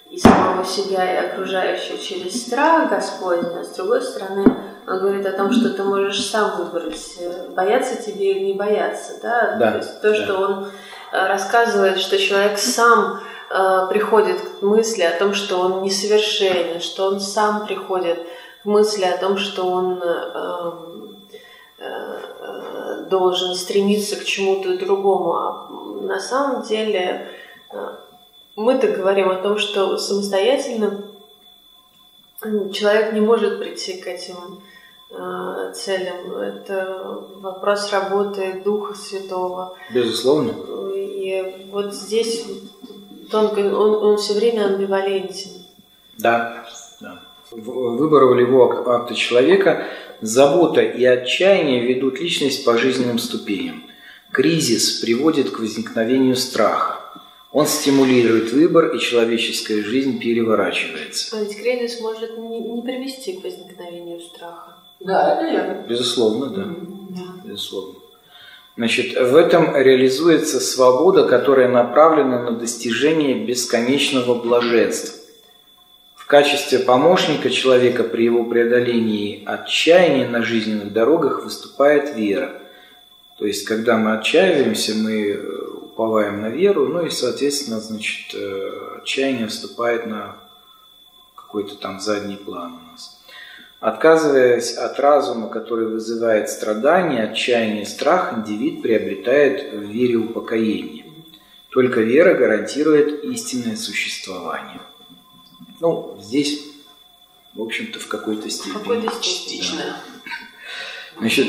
и 0.09 0.19
самого 0.19 0.65
себя, 0.65 1.05
и 1.05 1.27
окружающего 1.27 1.99
через 1.99 2.47
страх 2.47 2.89
Господень, 2.89 3.59
а 3.61 3.63
с 3.63 3.77
другой 3.77 4.01
стороны, 4.01 4.45
он 4.87 5.01
говорит 5.01 5.27
о 5.27 5.33
том, 5.33 5.53
что 5.53 5.69
ты 5.71 5.83
можешь 5.83 6.25
сам 6.31 6.57
выбрать, 6.57 7.17
э, 7.21 7.49
бояться 7.55 8.01
тебе 8.01 8.33
или 8.33 8.45
не 8.47 8.55
бояться. 8.55 9.15
Да? 9.23 9.57
Да, 9.59 9.71
То 9.73 9.77
есть 9.79 10.01
то, 10.01 10.11
да. 10.11 10.15
что 10.15 10.35
он 10.39 10.69
э, 11.13 11.27
рассказывает, 11.27 11.99
что 11.99 12.17
человек 12.19 12.59
сам 12.59 13.21
э, 13.55 13.87
приходит 13.89 14.41
к 14.41 14.63
мысли 14.63 15.03
о 15.03 15.19
том, 15.19 15.35
что 15.35 15.59
он 15.61 15.83
несовершенен, 15.83 16.81
что 16.81 17.07
он 17.07 17.21
сам 17.21 17.67
приходит 17.67 18.19
к 18.63 18.65
мысли 18.67 19.05
о 19.05 19.17
том, 19.17 19.39
что 19.39 19.65
он 19.65 20.03
э, 20.03 20.73
э, 21.79 23.05
должен 23.09 23.55
стремиться 23.55 24.17
к 24.17 24.25
чему-то 24.25 24.77
другому. 24.79 25.33
А 25.35 25.69
на 26.03 26.21
самом 26.21 26.63
деле 26.63 27.29
мы-то 28.57 28.89
говорим 28.89 29.31
о 29.31 29.37
том, 29.37 29.59
что 29.59 29.97
самостоятельно 29.99 31.05
человек 32.73 33.13
не 33.13 33.21
может 33.21 33.59
прийти 33.59 33.95
к 33.95 34.07
этим 34.07 34.63
э, 35.11 35.73
целям. 35.75 36.37
Это 36.37 37.25
вопрос 37.37 37.91
работы 37.93 38.63
Духа 38.65 38.95
Святого. 38.95 39.77
Безусловно. 39.93 40.53
И 40.95 41.69
вот 41.71 41.95
здесь 41.95 42.45
тонко, 43.31 43.59
он, 43.61 44.05
он 44.05 44.17
все 44.19 44.35
время 44.35 44.67
амбивалентен. 44.67 45.51
Да. 46.19 46.65
да. 47.01 47.21
В- 47.51 47.97
Выбор 47.97 48.25
волевого 48.25 48.95
акта 48.95 49.15
человека, 49.15 49.85
забота 50.21 50.81
и 50.81 51.05
отчаяние 51.05 51.87
ведут 51.87 52.21
личность 52.21 52.65
по 52.65 52.77
жизненным 52.79 53.19
ступеням. 53.19 53.85
Кризис 54.33 55.01
приводит 55.01 55.51
к 55.51 55.59
возникновению 55.61 56.37
страха. 56.37 57.01
Он 57.53 57.67
стимулирует 57.67 58.53
выбор, 58.53 58.95
и 58.97 58.99
человеческая 58.99 59.83
жизнь 59.85 60.19
переворачивается. 60.19 61.37
А 61.37 61.41
ведь 61.41 61.57
кризис 61.57 62.01
может 62.01 62.37
не, 62.37 62.59
не 62.61 62.83
привести 62.83 63.35
к 63.35 63.45
возникновению 63.45 64.19
страха. 64.21 64.79
Да, 64.99 65.35
это 65.41 65.51
верно. 65.51 65.87
Безусловно, 65.89 66.47
да. 66.47 66.75
Безусловно. 67.45 67.95
Значит, 68.77 69.17
в 69.17 69.37
этом 69.37 69.77
реализуется 69.77 70.59
свобода, 70.59 71.29
которая 71.29 71.69
направлена 71.69 72.43
на 72.43 72.53
достижение 72.53 73.45
бесконечного 73.45 74.35
блаженства. 74.35 75.21
В 76.17 76.27
качестве 76.27 76.81
помощника 76.81 77.51
человека 77.51 78.03
при 78.03 78.25
его 78.25 78.45
преодолении 78.45 79.45
отчаяния 79.47 80.27
на 80.27 80.43
жизненных 80.43 80.93
дорогах 80.93 81.45
выступает 81.45 82.17
вера. 82.17 82.63
То 83.39 83.47
есть, 83.47 83.65
когда 83.65 83.97
мы 83.97 84.17
отчаиваемся, 84.17 84.95
мы 84.95 85.33
э, 85.33 85.65
уповаем 85.83 86.41
на 86.41 86.49
веру, 86.49 86.89
ну 86.89 87.05
и, 87.05 87.11
соответственно, 87.11 87.79
значит, 87.79 88.35
э, 88.35 88.99
отчаяние 89.03 89.49
вступает 89.49 90.07
на 90.07 90.37
какой-то 91.37 91.77
там 91.77 92.01
задний 92.01 92.37
план. 92.37 92.84
Отказываясь 93.85 94.79
от 94.79 94.99
разума, 94.99 95.51
который 95.51 95.87
вызывает 95.87 96.49
страдания, 96.49 97.25
отчаяние, 97.25 97.85
страх, 97.85 98.33
индивид 98.33 98.81
приобретает 98.81 99.75
в 99.75 99.83
вере 99.83 100.17
упокоение. 100.17 101.05
Только 101.69 102.01
вера 102.01 102.33
гарантирует 102.33 103.23
истинное 103.25 103.77
существование. 103.77 104.81
Ну, 105.81 106.19
здесь, 106.23 106.63
в 107.53 107.61
общем-то, 107.61 107.99
в 107.99 108.09
какой-то 108.09 108.49
степени. 108.49 108.73
какой-то. 108.73 109.13
Частично. 109.21 109.99
Значит. 111.19 111.49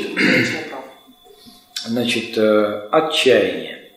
Значит, 1.86 2.36
э, 2.36 2.88
отчаяние. 2.92 3.92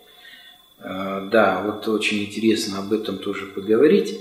Э, 0.77 1.27
Да, 1.29 1.61
вот 1.61 1.85
очень 1.89 2.23
интересно 2.23 2.79
об 2.79 2.93
этом 2.93 3.17
тоже 3.17 3.47
поговорить. 3.47 4.17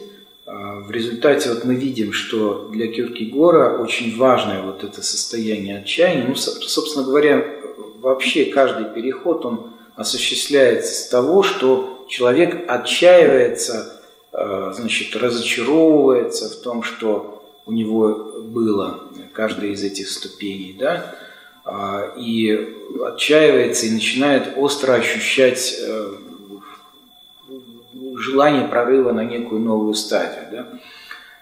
Э, 0.49 0.81
В 0.87 0.91
результате 0.91 1.51
вот 1.51 1.65
мы 1.65 1.75
видим, 1.75 2.13
что 2.13 2.69
для 2.73 2.87
Киркегора 2.89 3.79
очень 3.79 4.17
важное 4.17 4.63
вот 4.63 4.83
это 4.85 5.03
состояние 5.03 5.79
отчаяния. 5.79 6.25
Ну, 6.29 6.35
со- 6.35 6.59
собственно 6.61 7.05
говоря, 7.05 7.45
вообще 8.01 8.47
каждый 8.47 8.87
переход, 8.87 9.45
он 9.45 9.73
осуществляется 9.97 10.95
с 10.95 11.09
того, 11.09 11.43
что 11.43 12.07
человек 12.09 12.65
отчаивается, 12.67 14.01
э, 14.33 14.73
значит, 14.75 15.15
разочаровывается 15.17 16.49
в 16.49 16.63
том, 16.63 16.83
что 16.83 17.35
у 17.67 17.73
него 17.73 18.33
было, 18.45 19.01
каждая 19.35 19.71
из 19.73 19.83
этих 19.83 20.09
ступеней, 20.09 20.75
да, 20.79 21.15
а, 21.65 22.15
и 22.17 22.75
отчаивается 23.05 23.85
и 23.87 23.91
начинает 23.91 24.55
остро 24.57 24.95
ощущать 24.95 25.77
э, 25.79 26.13
желание 28.21 28.67
прорыва 28.69 29.13
на 29.13 29.25
некую 29.25 29.61
новую 29.61 29.95
стадию. 29.95 30.45
Да? 30.51 30.67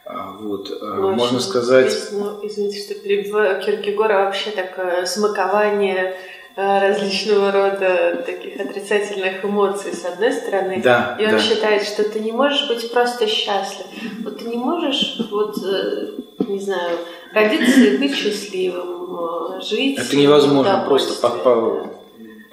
А, 0.05 0.37
Вот, 0.41 0.71
э, 0.71 0.75
Ну, 0.81 1.11
можно 1.13 1.41
сказать, 1.41 1.87
интересно, 1.87 2.37
извините, 2.43 2.79
что 2.79 2.95
перебиваю, 2.95 3.61
Киркегора 3.61 4.25
вообще 4.27 4.51
такое 4.51 5.05
смакование 5.05 6.15
э, 6.55 6.89
различного 6.89 7.51
рода 7.51 8.23
таких 8.25 8.61
отрицательных 8.61 9.45
эмоций 9.45 9.93
с 9.93 10.05
одной 10.05 10.33
стороны. 10.33 10.81
да, 10.83 11.17
И 11.21 11.25
он 11.25 11.33
да. 11.33 11.39
считает, 11.41 11.83
что 11.83 12.05
ты 12.09 12.21
не 12.21 12.33
можешь 12.33 12.69
быть 12.69 12.91
просто 12.93 13.27
счастлив. 13.27 13.87
Вот 14.23 14.39
ты 14.39 14.45
не 14.45 14.57
можешь, 14.57 15.19
вот, 15.31 15.57
э, 15.65 16.13
не 16.47 16.61
знаю, 16.61 16.99
родиться 17.35 17.81
и 17.81 17.99
быть 17.99 18.15
счастливым, 18.15 19.57
э, 19.57 19.61
жить. 19.61 19.99
Это 19.99 20.17
невозможно 20.17 20.85
просто 20.87 21.21
по, 21.21 21.31
по, 21.37 21.89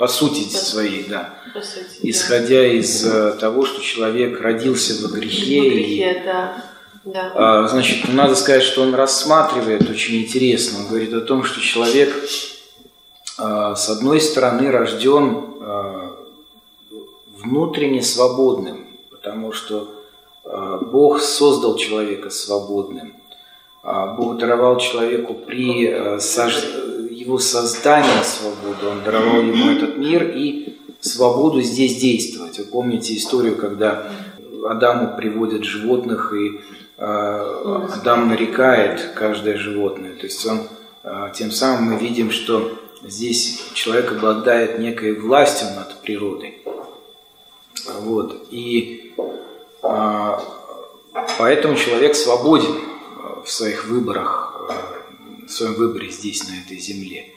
по 0.03 0.09
сути 0.09 0.49
своей, 0.49 1.05
да. 1.05 1.33
да, 1.45 1.59
по 1.61 1.65
сути, 1.65 2.01
да. 2.01 2.09
Исходя 2.09 2.67
из 2.67 3.05
э, 3.05 3.37
того, 3.39 3.65
что 3.65 3.81
человек 3.81 4.41
родился 4.41 5.01
во 5.01 5.13
грехе, 5.15 5.61
В 5.61 5.63
и 5.63 5.69
грехе, 5.69 6.21
да. 6.25 6.63
да. 7.05 7.31
А, 7.35 7.67
Значит, 7.69 8.05
ну, 8.09 8.13
надо 8.15 8.35
сказать, 8.35 8.63
что 8.63 8.81
он 8.81 8.95
рассматривает 8.95 9.89
очень 9.89 10.17
интересно. 10.23 10.79
Он 10.79 10.87
говорит 10.89 11.13
о 11.13 11.21
том, 11.21 11.45
что 11.45 11.61
человек, 11.61 12.13
а, 13.37 13.75
с 13.75 13.87
одной 13.87 14.19
стороны, 14.19 14.71
рожден 14.71 15.45
а, 15.61 16.17
внутренне 17.37 18.03
свободным, 18.03 18.85
потому 19.09 19.53
что 19.53 20.03
а, 20.43 20.79
Бог 20.79 21.21
создал 21.21 21.77
человека 21.77 22.29
свободным. 22.29 23.13
Бог 23.85 24.37
даровал 24.37 24.79
человеку 24.79 25.33
при 25.33 25.87
а, 25.87 26.19
сож- 26.19 27.02
его 27.23 27.39
создании 27.39 28.23
свободу, 28.23 28.89
Он 28.89 29.03
даровал 29.03 29.41
ему 29.41 29.71
этот 29.71 29.97
мир 29.97 30.31
и 30.35 30.77
свободу 31.01 31.61
здесь 31.61 31.99
действовать. 31.99 32.57
Вы 32.59 32.65
помните 32.65 33.15
историю, 33.15 33.55
когда 33.55 34.11
Адаму 34.67 35.15
приводят 35.17 35.63
животных, 35.63 36.33
и 36.33 36.61
э, 36.97 37.85
Адам 37.93 38.29
нарекает 38.29 39.11
каждое 39.15 39.57
животное. 39.57 40.15
То 40.15 40.25
есть 40.25 40.45
он, 40.45 40.61
э, 41.03 41.31
тем 41.33 41.51
самым 41.51 41.91
мы 41.91 41.99
видим, 41.99 42.31
что 42.31 42.71
здесь 43.03 43.61
человек 43.73 44.11
обладает 44.11 44.79
некой 44.79 45.13
властью 45.19 45.67
над 45.75 45.95
природой. 46.01 46.61
Вот. 47.99 48.47
И 48.51 49.13
э, 49.83 50.37
поэтому 51.37 51.75
человек 51.75 52.15
свободен 52.15 52.75
в 53.43 53.49
своих 53.49 53.87
выборах. 53.87 54.53
В 55.47 55.51
своем 55.51 55.73
выборе 55.75 56.09
здесь, 56.09 56.47
на 56.47 56.53
этой 56.65 56.79
земле. 56.79 57.33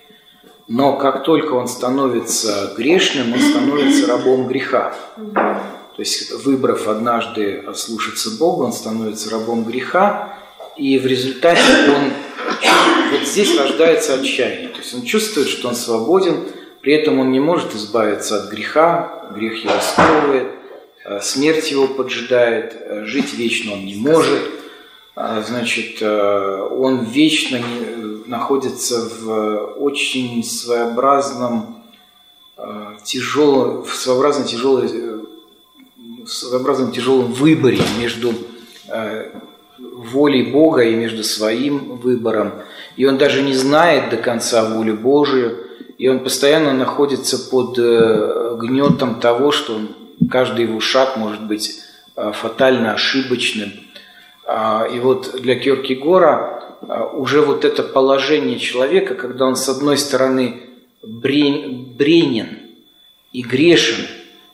Но 0.69 0.97
как 0.97 1.25
только 1.25 1.53
он 1.53 1.69
становится 1.69 2.73
грешным, 2.77 3.33
он 3.33 3.41
становится 3.41 4.07
рабом 4.09 4.49
греха. 4.49 4.95
То 5.17 6.03
есть, 6.03 6.33
выбрав 6.45 6.89
однажды 6.89 7.65
слушаться 7.75 8.39
Бога, 8.39 8.65
он 8.65 8.73
становится 8.73 9.31
рабом 9.31 9.65
греха, 9.65 10.39
и 10.77 10.99
в 10.99 11.07
результате 11.07 11.63
он 11.89 12.13
вот 13.13 13.27
здесь 13.27 13.57
рождается 13.57 14.15
отчаяние. 14.15 14.69
То 14.69 14.79
есть 14.79 14.95
он 14.95 15.03
чувствует, 15.03 15.49
что 15.49 15.69
он 15.69 15.75
свободен, 15.75 16.45
при 16.83 16.93
этом 16.95 17.19
он 17.19 17.33
не 17.33 17.41
может 17.41 17.75
избавиться 17.75 18.43
от 18.43 18.51
греха, 18.51 19.31
грех 19.35 19.65
его 19.65 19.75
сковывает, 19.81 20.49
э, 21.05 21.21
смерть 21.21 21.71
его 21.71 21.89
поджидает, 21.89 22.77
э, 22.79 23.05
жить 23.07 23.33
вечно 23.35 23.73
он 23.73 23.87
не 23.87 23.95
может, 23.95 24.43
значит, 25.17 26.03
он 26.03 27.05
вечно 27.05 27.59
находится 28.27 29.09
в 29.21 29.75
очень 29.79 30.45
своеобразном, 30.45 31.83
тяжелом, 33.03 33.85
в 33.85 33.95
своеобразно 33.95 34.45
тяжелой, 34.45 34.89
в 36.25 36.29
своеобразном 36.29 36.93
тяжелом 36.93 37.33
выборе 37.33 37.81
между 37.99 38.35
волей 39.79 40.51
Бога 40.51 40.83
и 40.83 40.95
между 40.95 41.25
своим 41.25 41.97
выбором. 41.97 42.53
И 42.97 43.07
он 43.07 43.19
даже 43.19 43.43
не 43.43 43.55
знает 43.55 44.11
до 44.11 44.17
конца 44.17 44.65
волю 44.65 44.97
Божию, 44.97 45.67
и 45.99 46.09
он 46.09 46.21
постоянно 46.21 46.73
находится 46.73 47.51
под 47.51 47.79
э, 47.79 48.57
гнетом 48.61 49.21
того, 49.21 49.51
что 49.51 49.81
каждый 50.31 50.67
его 50.67 50.81
шаг 50.81 51.17
может 51.17 51.43
быть 51.43 51.81
э, 52.17 52.33
фатально 52.33 52.93
ошибочным. 52.93 53.73
А, 54.47 54.87
и 54.87 55.01
вот 55.01 55.41
для 55.41 55.57
Киркегора 55.57 56.63
э, 56.81 57.03
уже 57.15 57.41
вот 57.41 57.65
это 57.65 57.83
положение 57.83 58.59
человека, 58.61 59.17
когда 59.17 59.47
он 59.47 59.57
с 59.57 59.69
одной 59.69 59.99
стороны 59.99 60.63
бренен 61.03 62.59
и 63.33 63.43
грешен, 63.43 64.07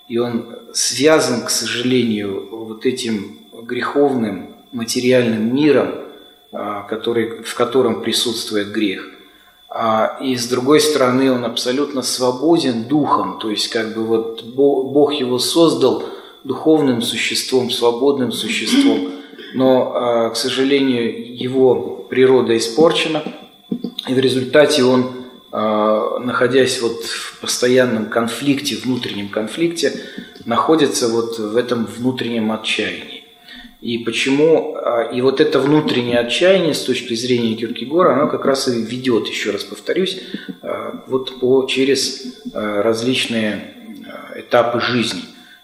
и 0.09 0.19
он 0.19 0.57
связан, 0.73 1.45
к 1.45 1.51
сожалению, 1.51 2.49
вот 2.51 2.87
этим 2.87 3.39
греховным 3.63 4.57
материальным 4.73 5.55
миром, 5.55 5.91
а, 6.53 6.83
который, 6.83 7.43
в 7.43 7.55
котором 7.55 8.03
присутствует 8.03 8.73
грех. 8.73 9.09
А, 9.69 10.19
и 10.23 10.37
с 10.37 10.49
другой 10.49 10.81
стороны, 10.81 11.31
он 11.31 11.45
абсолютно 11.45 12.03
свободен 12.03 12.85
духом, 12.85 13.39
то 13.39 13.51
есть 13.51 13.69
как 13.69 13.95
бы 13.95 14.05
вот 14.05 14.43
Бог 14.45 15.13
его 15.13 15.39
создал 15.39 16.05
духовным 16.45 17.03
существом, 17.03 17.71
свободным 17.71 18.33
существом, 18.33 19.22
но, 19.55 19.93
а, 19.95 20.31
к 20.31 20.37
сожалению, 20.37 21.37
его 21.37 22.07
природа 22.09 22.57
испорчена, 22.57 23.23
и 24.09 24.15
в 24.15 24.19
результате 24.19 24.85
он, 24.85 25.13
находясь 25.51 26.81
вот 26.81 27.05
в 27.05 27.41
постоянном 27.41 28.07
конфликте, 28.07 28.77
внутреннем 28.77 29.29
конфликте, 29.29 29.93
находится 30.47 31.09
вот 31.09 31.39
в 31.39 31.57
этом 31.57 31.85
внутреннем 31.85 32.53
отчаянии. 32.53 33.25
И 33.83 33.99
почему, 33.99 34.77
а, 34.77 35.03
и 35.03 35.21
вот 35.21 35.41
это 35.41 35.59
внутреннее 35.59 36.21
отчаяние 36.21 36.73
с 36.73 36.83
точки 36.83 37.15
зрения 37.15 37.55
Киркегора, 37.55 38.15
оно 38.15 38.29
как 38.29 38.45
раз 38.47 38.69
и 38.69 38.83
ведет, 38.83 39.27
еще 39.29 39.51
раз 39.51 39.65
повторюсь, 39.65 40.23
вот 41.07 41.39
по, 41.41 41.67
через 41.67 42.25
различные 42.55 43.75
этапы 44.37 44.81
жизни. 44.81 45.23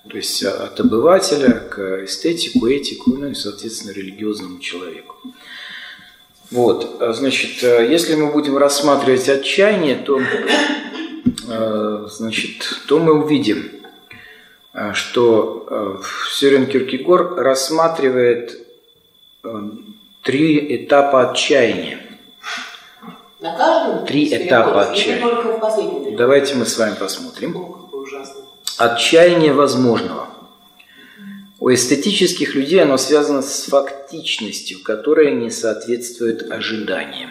То 0.09 0.17
есть 0.17 0.43
от 0.43 0.81
обывателя 0.81 1.51
к 1.51 2.05
эстетику, 2.05 2.67
этику, 2.67 3.11
ну 3.11 3.29
и, 3.29 3.35
соответственно, 3.35 3.93
религиозному 3.93 4.59
человеку. 4.59 5.17
Вот, 6.51 7.01
значит, 7.15 7.63
если 7.63 8.15
мы 8.15 8.33
будем 8.33 8.57
рассматривать 8.57 9.29
отчаяние, 9.29 9.97
то, 9.97 10.19
значит, 12.09 12.81
то 12.87 12.99
мы 12.99 13.23
увидим, 13.23 13.79
Э, 14.79 14.93
что 14.93 15.67
э, 15.69 15.97
Сюрен 16.31 16.67
Киркегор 16.67 17.35
рассматривает 17.37 18.67
э, 19.43 19.49
три 20.23 20.85
этапа 20.85 21.31
отчаяния. 21.31 21.99
На 23.41 23.57
каждом? 23.57 24.07
Три 24.07 24.29
этапа 24.29 24.91
отчаяния. 24.91 26.17
Давайте 26.17 26.55
мы 26.55 26.65
с 26.65 26.79
вами 26.79 26.95
посмотрим. 26.95 27.88
Отчаяние 28.79 29.53
возможного. 29.53 30.29
У 31.59 31.68
эстетических 31.74 32.55
людей 32.55 32.81
оно 32.81 32.97
связано 32.97 33.43
с 33.43 33.64
фактичностью, 33.64 34.81
которая 34.85 35.33
не 35.33 35.51
соответствует 35.51 36.49
ожиданиям. 36.49 37.31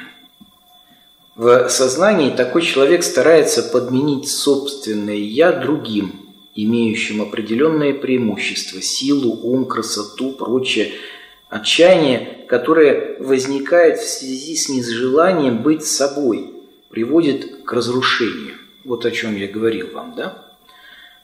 В 1.37 1.69
сознании 1.69 2.35
такой 2.35 2.63
человек 2.63 3.01
старается 3.01 3.63
подменить 3.63 4.27
собственное 4.27 5.15
«я» 5.15 5.53
другим– 5.53 6.19
имеющим 6.53 7.21
определенные 7.21 7.93
преимущества, 7.93 8.81
силу, 8.81 9.39
ум, 9.41 9.65
красоту, 9.65 10.33
прочее, 10.33 10.91
отчаяние, 11.47 12.45
которое 12.49 13.19
возникает 13.19 13.99
в 13.99 14.09
связи 14.09 14.57
с 14.57 14.67
нежеланием 14.67 15.63
быть 15.63 15.85
собой, 15.85 16.51
приводит 16.89 17.63
к 17.63 17.71
разрушению. 17.71 18.55
Вот 18.83 19.05
о 19.05 19.11
чем 19.11 19.37
я 19.37 19.47
говорил 19.47 19.91
вам, 19.93 20.13
да? 20.17 20.46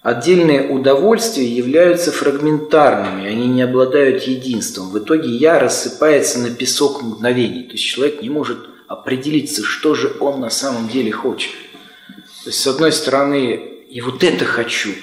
Отдельные 0.04 0.70
удовольствия 0.70 1.48
являются 1.48 2.12
фрагментарными, 2.12 3.26
они 3.26 3.48
не 3.48 3.62
обладают 3.62 4.24
единством. 4.24 4.90
В 4.92 5.00
итоге 5.00 5.30
я 5.30 5.58
рассыпается 5.58 6.40
на 6.40 6.52
песок 6.52 7.02
мгновений. 7.02 7.64
То 7.64 7.72
есть 7.72 7.86
человек 7.86 8.22
не 8.22 8.30
может 8.30 8.60
определиться, 8.88 9.64
что 9.64 9.96
же 9.96 10.16
он 10.20 10.42
на 10.42 10.50
самом 10.50 10.90
деле 10.90 11.12
хочет. 11.12 11.52
То 12.44 12.50
есть, 12.50 12.60
с 12.60 12.68
одной 12.68 12.92
стороны, 12.92 13.56
и 13.90 14.02
вот 14.02 14.24
это 14.24 14.46
хочу– 14.46 14.90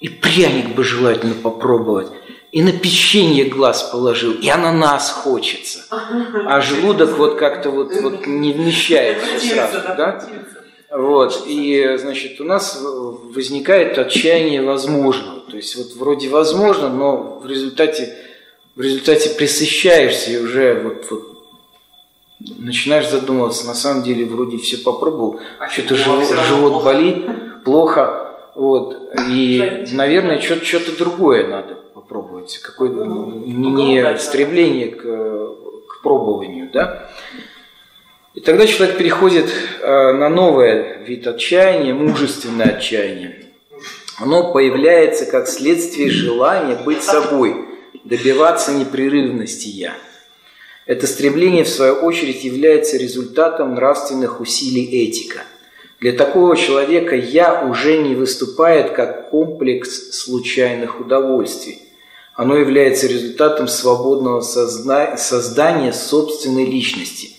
и 0.00 0.08
пряник 0.08 0.74
бы 0.74 0.82
желательно 0.82 1.34
попробовать. 1.34 2.08
И 2.52 2.62
на 2.62 2.72
печенье 2.72 3.44
глаз 3.44 3.84
положил, 3.92 4.32
и 4.32 4.48
ананас 4.48 5.10
хочется. 5.10 5.84
А 5.90 6.60
желудок 6.60 7.16
вот 7.16 7.38
как-то 7.38 7.70
вот, 7.70 7.92
вот 8.00 8.26
не 8.26 8.52
вмещается 8.52 9.38
сразу. 9.38 9.78
Да? 9.96 10.24
Вот, 10.90 11.44
и, 11.46 11.96
значит, 11.98 12.40
у 12.40 12.44
нас 12.44 12.82
возникает 12.82 13.96
отчаяние 13.96 14.62
возможного. 14.62 15.40
То 15.48 15.56
есть 15.56 15.76
вот 15.76 15.94
вроде 15.94 16.28
возможно, 16.28 16.88
но 16.88 17.40
в 17.42 17.46
результате, 17.46 18.16
в 18.74 18.80
результате 18.80 19.30
присыщаешься 19.30 20.32
и 20.32 20.38
уже 20.38 20.80
вот, 20.82 21.06
вот 21.10 21.30
начинаешь 22.58 23.08
задумываться, 23.08 23.66
на 23.66 23.74
самом 23.74 24.02
деле 24.02 24.24
вроде 24.24 24.56
все 24.58 24.78
попробовал, 24.78 25.38
а 25.58 25.68
что-то 25.68 25.94
живот, 25.94 26.24
живот 26.48 26.84
болит, 26.84 27.24
плохо, 27.64 28.30
вот. 28.56 28.96
И, 29.30 29.86
наверное, 29.92 30.40
что-то 30.40 30.96
другое 30.98 31.46
надо 31.46 31.74
попробовать. 31.94 32.58
Какое-то 32.58 33.04
не 33.04 34.18
стремление 34.18 34.88
к, 34.88 35.02
к 35.02 36.02
пробованию, 36.02 36.70
да? 36.72 37.10
И 38.40 38.42
тогда 38.42 38.66
человек 38.66 38.96
переходит 38.96 39.50
э, 39.82 40.12
на 40.12 40.30
новый 40.30 41.04
вид 41.04 41.26
отчаяния, 41.26 41.92
мужественное 41.92 42.76
отчаяние. 42.76 43.44
Оно 44.18 44.50
появляется 44.50 45.26
как 45.26 45.46
следствие 45.46 46.08
желания 46.08 46.76
быть 46.76 47.02
собой, 47.02 47.66
добиваться 48.02 48.72
непрерывности 48.72 49.68
«я». 49.68 49.92
Это 50.86 51.06
стремление, 51.06 51.64
в 51.64 51.68
свою 51.68 51.96
очередь, 51.96 52.42
является 52.42 52.96
результатом 52.96 53.74
нравственных 53.74 54.40
усилий 54.40 54.86
этика– 54.86 55.42
для 56.00 56.12
такого 56.12 56.56
человека 56.56 57.14
«я» 57.14 57.62
уже 57.62 57.98
не 57.98 58.14
выступает 58.14 58.92
как 58.92 59.28
комплекс 59.28 60.12
случайных 60.12 60.98
удовольствий. 60.98 61.82
Оно 62.34 62.56
является 62.56 63.06
результатом 63.06 63.68
свободного 63.68 64.40
созна... 64.40 65.18
создания 65.18 65.92
собственной 65.92 66.64
личности. 66.64 67.36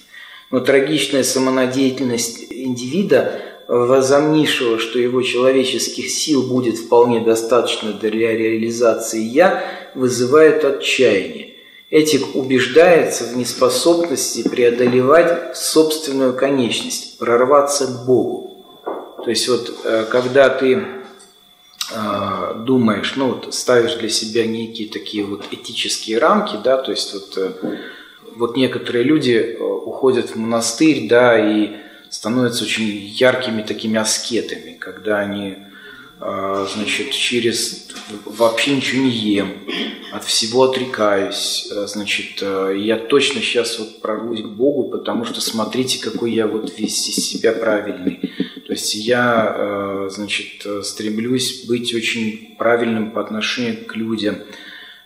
Но 0.51 0.59
трагичная 0.59 1.23
самонадеятельность 1.23 2.47
индивида, 2.51 3.41
возомнившего, 3.67 4.79
что 4.79 4.99
его 4.99 5.21
человеческих 5.21 6.09
сил 6.09 6.43
будет 6.43 6.77
вполне 6.77 7.21
достаточно 7.21 7.93
для 7.93 8.09
реализации 8.35 9.21
«я», 9.21 9.63
вызывает 9.95 10.65
отчаяние. 10.65 11.51
Этик 11.89 12.35
убеждается 12.35 13.25
в 13.25 13.37
неспособности 13.37 14.47
преодолевать 14.47 15.57
собственную 15.57 16.33
конечность, 16.33 17.17
прорваться 17.17 17.85
к 17.85 18.05
Богу. 18.05 18.65
То 19.23 19.29
есть 19.29 19.47
вот 19.49 19.73
э, 19.83 20.05
когда 20.09 20.49
ты 20.49 20.85
э, 21.93 22.55
думаешь, 22.65 23.13
ну 23.17 23.33
вот 23.33 23.53
ставишь 23.53 23.95
для 23.95 24.09
себя 24.09 24.45
некие 24.45 24.87
такие 24.89 25.25
вот 25.25 25.43
этические 25.51 26.17
рамки, 26.17 26.57
да, 26.63 26.77
то 26.77 26.91
есть 26.91 27.13
вот, 27.13 27.37
э, 27.37 27.77
вот 28.35 28.55
некоторые 28.55 29.03
люди 29.03 29.57
уходят 29.59 30.29
в 30.31 30.35
монастырь, 30.35 31.07
да, 31.07 31.37
и 31.39 31.77
становятся 32.09 32.65
очень 32.65 32.87
яркими 32.87 33.61
такими 33.61 33.97
аскетами, 33.97 34.73
когда 34.79 35.19
они 35.19 35.57
а, 36.23 36.67
значит, 36.71 37.11
через 37.11 37.87
вообще 38.25 38.75
ничего 38.75 39.01
не 39.01 39.09
ем, 39.09 39.53
от 40.11 40.23
всего 40.23 40.63
отрекаюсь, 40.63 41.71
а, 41.71 41.87
значит, 41.87 42.43
я 42.75 42.97
точно 42.97 43.41
сейчас 43.41 43.79
вот 43.79 44.01
прорвусь 44.01 44.43
к 44.43 44.47
Богу, 44.47 44.89
потому 44.89 45.25
что 45.25 45.41
смотрите, 45.41 45.99
какой 45.99 46.31
я 46.31 46.45
вот 46.45 46.77
весь 46.77 47.09
из 47.09 47.15
себя 47.25 47.53
правильный. 47.53 48.19
То 48.67 48.73
есть 48.73 48.93
я, 48.95 50.07
значит, 50.09 50.65
стремлюсь 50.85 51.65
быть 51.65 51.93
очень 51.93 52.55
правильным 52.57 53.11
по 53.11 53.19
отношению 53.19 53.83
к 53.85 53.97
людям. 53.97 54.37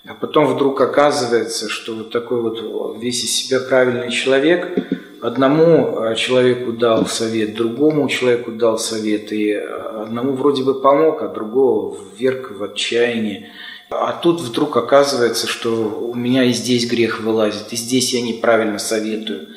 А 0.08 0.14
потом 0.14 0.46
вдруг 0.46 0.80
оказывается, 0.82 1.68
что 1.68 1.96
вот 1.96 2.12
такой 2.12 2.42
вот 2.42 2.98
весь 3.00 3.24
из 3.24 3.32
себя 3.32 3.60
правильный 3.60 4.12
человек 4.12 4.78
одному 5.26 6.00
э, 6.00 6.16
человеку 6.16 6.72
дал 6.72 7.08
совет, 7.08 7.56
другому 7.56 8.08
человеку 8.08 8.52
дал 8.52 8.78
совет, 8.78 9.32
и 9.32 9.52
э, 9.52 9.66
одному 10.04 10.34
вроде 10.34 10.64
бы 10.64 10.80
помог, 10.80 11.24
а 11.24 11.28
другого 11.28 11.98
вверг 12.16 12.52
в 12.52 12.64
отчаяние. 12.64 13.50
А 13.90 14.14
тут 14.14 14.42
вдруг 14.42 14.78
оказывается, 14.78 15.48
что 15.48 15.72
у 15.72 16.14
меня 16.16 16.44
и 16.44 16.52
здесь 16.52 16.88
грех 16.88 17.22
вылазит, 17.22 17.72
и 17.72 17.76
здесь 17.76 18.14
я 18.14 18.22
неправильно 18.22 18.80
советую. 18.80 19.48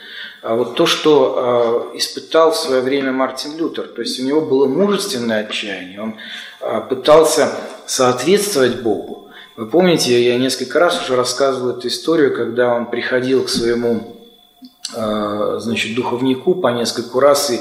А 0.42 0.54
вот 0.54 0.76
то, 0.76 0.86
что 0.86 1.90
э, 1.92 1.98
испытал 1.98 2.52
в 2.52 2.56
свое 2.56 2.80
время 2.80 3.12
Мартин 3.12 3.56
Лютер, 3.58 3.88
то 3.88 4.00
есть 4.00 4.18
у 4.20 4.24
него 4.24 4.40
было 4.40 4.66
мужественное 4.66 5.40
отчаяние, 5.40 6.00
он 6.00 6.14
пытался 6.88 7.52
соответствовать 7.86 8.82
Богу. 8.82 9.27
Вы 9.58 9.66
помните, 9.66 10.22
я 10.22 10.38
несколько 10.38 10.78
раз 10.78 11.02
уже 11.02 11.16
рассказывал 11.16 11.70
эту 11.70 11.88
историю, 11.88 12.32
когда 12.32 12.72
он 12.76 12.88
приходил 12.88 13.42
к 13.42 13.48
своему 13.48 14.24
а, 14.94 15.58
значит, 15.58 15.96
духовнику 15.96 16.54
по 16.54 16.68
нескольку 16.68 17.18
раз 17.18 17.50
и 17.50 17.60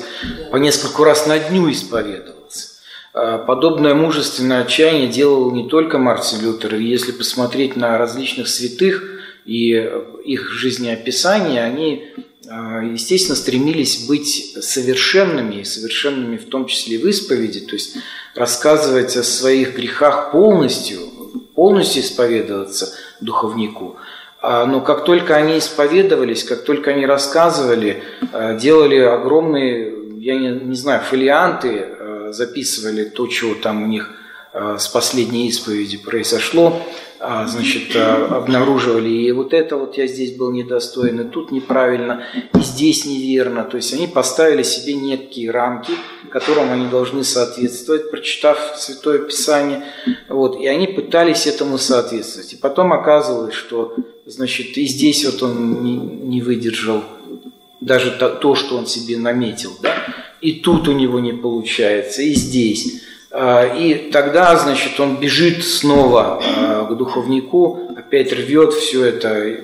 по 0.52 0.58
нескольку 0.58 1.04
раз 1.04 1.26
на 1.26 1.40
дню 1.40 1.72
исповедовался. 1.72 2.68
А, 3.16 3.40
подобное 3.40 3.96
мужественное 3.96 4.62
отчаяние 4.62 5.08
делал 5.08 5.50
не 5.50 5.68
только 5.68 5.98
Мартин 5.98 6.42
Лютер. 6.42 6.76
Если 6.76 7.12
посмотреть 7.12 7.76
на 7.76 7.98
различных 7.98 8.48
святых 8.48 9.04
и 9.46 9.72
их 10.24 10.52
жизнеописания, 10.52 11.64
они, 11.64 12.10
а, 12.48 12.84
естественно, 12.84 13.36
стремились 13.36 14.06
быть 14.06 14.56
совершенными, 14.62 15.62
и 15.62 15.66
совершенными 15.66 16.38
в 16.38 16.46
том 16.46 16.68
числе 16.68 17.00
в 17.00 17.08
исповеди, 17.08 17.62
то 17.62 17.74
есть 17.74 17.98
рассказывать 18.36 19.18
о 19.18 19.24
своих 19.24 19.76
грехах 19.76 20.32
полностью, 20.32 21.17
полностью 21.58 22.04
исповедоваться 22.04 22.94
духовнику– 23.20 23.98
а, 24.40 24.66
но 24.66 24.82
как 24.82 25.04
только 25.04 25.36
они 25.36 25.58
исповедовались, 25.58 26.44
как 26.44 26.64
только 26.64 26.92
они 26.92 27.06
рассказывали, 27.06 28.04
а, 28.32 28.54
делали 28.54 29.00
огромные, 29.00 29.94
я 30.20 30.38
не, 30.38 30.50
не 30.50 30.76
знаю, 30.76 31.02
фолианты, 31.02 31.88
а, 32.00 32.30
записывали 32.32 33.06
то, 33.06 33.28
чего 33.28 33.56
там 33.56 33.84
у 33.84 33.88
них 33.88 34.14
с 34.78 34.88
последней 34.88 35.48
исповеди 35.48 35.98
произошло, 35.98 36.82
значит, 37.20 37.96
обнаруживали, 37.96 39.10
и 39.10 39.32
вот 39.32 39.54
это 39.54 39.76
вот 39.76 39.98
я 39.98 40.08
здесь 40.08 40.36
был 40.36 40.52
недостоин, 40.52 41.22
и 41.22 41.30
тут 41.30 41.52
неправильно, 41.52 42.24
и 42.54 42.62
здесь 42.62 43.06
неверно. 43.06 43.64
То 43.64 43.78
есть 43.78 43.94
они 43.94 44.08
поставили 44.08 44.64
себе 44.64 44.94
некие 44.94 45.52
рамки, 45.52 45.94
которым 46.30 46.72
они 46.72 46.88
должны 46.88 47.24
соответствовать, 47.24 48.12
прочитав 48.12 48.76
Святое 48.78 49.20
Писание, 49.20 49.84
вот, 50.30 50.60
и 50.60 50.68
они 50.68 50.88
пытались 50.88 51.48
этому 51.48 51.78
соответствовать. 51.78 52.54
И 52.54 52.56
потом 52.56 52.94
оказывалось, 52.94 53.56
что 53.56 53.96
значит, 54.26 54.78
и 54.78 54.86
здесь 54.86 55.26
вот 55.26 55.42
он 55.44 55.84
не, 56.30 56.42
выдержал 56.42 57.04
даже 57.82 58.12
то, 58.12 58.56
что 58.56 58.78
он 58.78 58.86
себе 58.86 59.18
наметил, 59.18 59.72
да, 59.82 59.96
и 60.42 60.54
тут 60.54 60.88
у 60.88 60.92
него 60.92 61.20
не 61.20 61.34
получается, 61.34 62.22
и 62.22 62.34
здесь. 62.34 63.02
А, 63.32 63.66
и 63.76 64.12
тогда, 64.12 64.56
значит, 64.58 65.00
он 65.00 65.18
бежит 65.18 65.64
снова 65.64 66.42
а, 66.42 66.86
к 66.86 66.96
духовнику, 66.96 67.92
опять 67.98 68.32
рвет 68.32 68.74
все 68.74 69.06
это, 69.06 69.58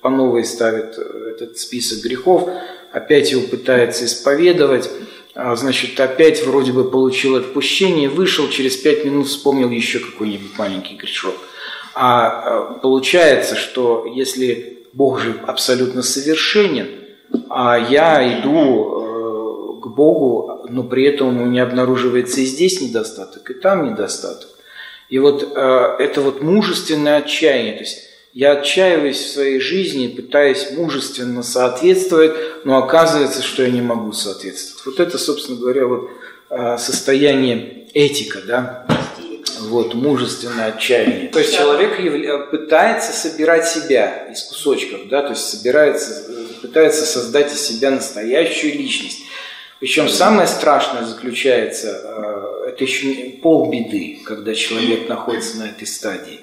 по 0.00 0.10
новой 0.10 0.44
ставит 0.44 0.98
этот 0.98 1.58
список 1.58 2.02
грехов, 2.02 2.50
опять 2.92 3.30
его 3.30 3.42
пытается 3.42 4.04
исповедовать, 4.04 4.90
а, 5.34 5.54
значит, 5.54 5.98
опять 6.00 6.44
вроде 6.44 6.72
бы 6.72 6.90
получил 6.90 7.36
отпущение, 7.36 8.08
вышел, 8.08 8.48
через 8.48 8.76
пять 8.76 9.04
минут 9.04 9.28
вспомнил 9.28 9.70
еще 9.70 10.00
какой-нибудь 10.00 10.58
маленький 10.58 10.96
грешок. 10.96 11.34
А 11.94 12.74
э, 12.76 12.80
получается, 12.80 13.56
что 13.56 14.04
если 14.12 14.84
Бог 14.92 15.20
же 15.20 15.34
абсолютно 15.46 16.02
совершенен, 16.02 16.88
а 17.48 17.78
я 17.78 18.40
иду 18.40 19.04
э, 19.04 19.07
к 19.78 19.88
Богу, 19.88 20.66
но 20.68 20.82
при 20.82 21.04
этом 21.04 21.40
у 21.40 21.44
меня 21.46 21.62
обнаруживается 21.62 22.40
и 22.40 22.44
здесь 22.44 22.80
недостаток, 22.80 23.50
и 23.50 23.54
там 23.54 23.90
недостаток. 23.90 24.48
И 25.08 25.18
вот 25.18 25.52
э, 25.54 25.96
это 25.98 26.20
вот 26.20 26.42
мужественное 26.42 27.18
отчаяние, 27.18 27.74
то 27.74 27.80
есть 27.80 27.98
я 28.34 28.52
отчаиваюсь 28.52 29.18
в 29.18 29.32
своей 29.32 29.58
жизни, 29.58 30.08
пытаясь 30.08 30.70
мужественно 30.72 31.42
соответствовать, 31.42 32.32
но 32.64 32.76
оказывается, 32.76 33.42
что 33.42 33.62
я 33.62 33.70
не 33.70 33.80
могу 33.80 34.12
соответствовать. 34.12 34.84
Вот 34.86 35.00
это, 35.00 35.18
собственно 35.18 35.58
говоря, 35.58 35.86
вот 35.86 36.10
состояние 36.78 37.88
этика, 37.94 38.40
да, 38.46 38.86
вот, 39.60 39.94
мужественное 39.94 40.72
отчаяние. 40.72 41.28
То 41.28 41.40
есть 41.40 41.54
человек 41.54 42.50
пытается 42.50 43.12
собирать 43.12 43.66
себя 43.66 44.28
из 44.30 44.42
кусочков, 44.42 45.08
да, 45.08 45.22
то 45.22 45.30
есть 45.30 45.48
собирается, 45.48 46.30
пытается 46.62 47.04
создать 47.04 47.52
из 47.52 47.60
себя 47.60 47.90
настоящую 47.90 48.74
личность. 48.74 49.20
Причем 49.80 50.08
самое 50.08 50.48
страшное 50.48 51.04
заключается, 51.04 52.00
э, 52.02 52.70
это 52.70 52.84
еще 52.84 53.30
полбеды, 53.42 54.18
когда 54.24 54.54
человек 54.54 55.08
находится 55.08 55.58
на 55.58 55.68
этой 55.68 55.86
стадии. 55.86 56.40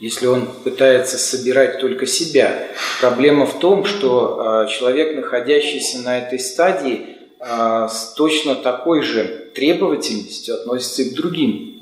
Если 0.00 0.26
он 0.26 0.46
пытается 0.64 1.18
собирать 1.18 1.80
только 1.80 2.06
себя, 2.06 2.68
проблема 3.00 3.46
в 3.46 3.58
том, 3.58 3.84
что 3.84 4.64
э, 4.64 4.70
человек, 4.70 5.16
находящийся 5.16 5.98
на 5.98 6.18
этой 6.18 6.38
стадии, 6.38 7.16
э, 7.40 7.88
с 7.90 8.14
точно 8.16 8.54
такой 8.54 9.02
же 9.02 9.50
требовательностью 9.54 10.54
относится 10.54 11.02
и 11.02 11.10
к 11.10 11.14
другим 11.14 11.74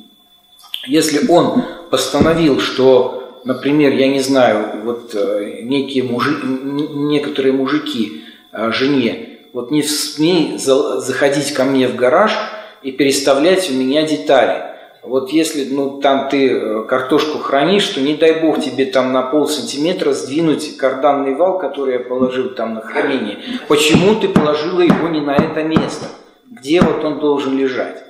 если 0.87 1.27
он 1.29 1.65
постановил, 1.91 2.61
что, 2.61 3.41
например, 3.45 3.93
я 3.93 4.07
не 4.07 4.21
знаю, 4.21 4.83
вот 4.85 5.15
некие 5.15 6.05
мужи, 6.05 6.39
некоторые 6.45 7.53
мужики 7.53 8.23
жене, 8.53 9.36
вот 9.57 9.71
не 9.71 9.83
смей 9.83 10.59
заходить 10.59 11.55
ко 11.55 11.65
мне 11.65 11.89
в 11.89 11.97
гараж 11.97 12.37
и 12.83 12.93
переставлять 12.93 13.71
у 13.71 13.73
меня 13.73 14.03
детали. 14.03 14.65
Вот 15.03 15.31
если 15.31 15.65
ну, 15.65 15.99
там 16.03 16.29
ты 16.29 16.51
э, 16.51 16.85
картошку 16.85 17.39
хранишь, 17.39 17.89
то 17.89 18.03
не 18.03 18.17
дай 18.17 18.43
бог 18.43 18.61
тебе 18.61 18.85
там 18.85 19.15
на 19.15 19.23
пол 19.23 19.49
сантиметра 19.49 20.13
сдвинуть 20.13 20.77
карданный 20.77 21.35
вал, 21.35 21.59
который 21.59 21.95
я 21.95 22.01
положил 22.01 22.51
там 22.51 22.75
на 22.75 22.83
хранение. 22.83 23.39
Почему 23.67 24.17
ты 24.17 24.29
положила 24.29 24.83
его 24.83 25.09
не 25.09 25.23
на 25.23 25.35
это 25.35 25.63
место? 25.63 26.05
Где 26.51 26.83
вот 26.83 27.03
он 27.03 27.19
должен 27.19 27.57
лежать? 27.57 28.05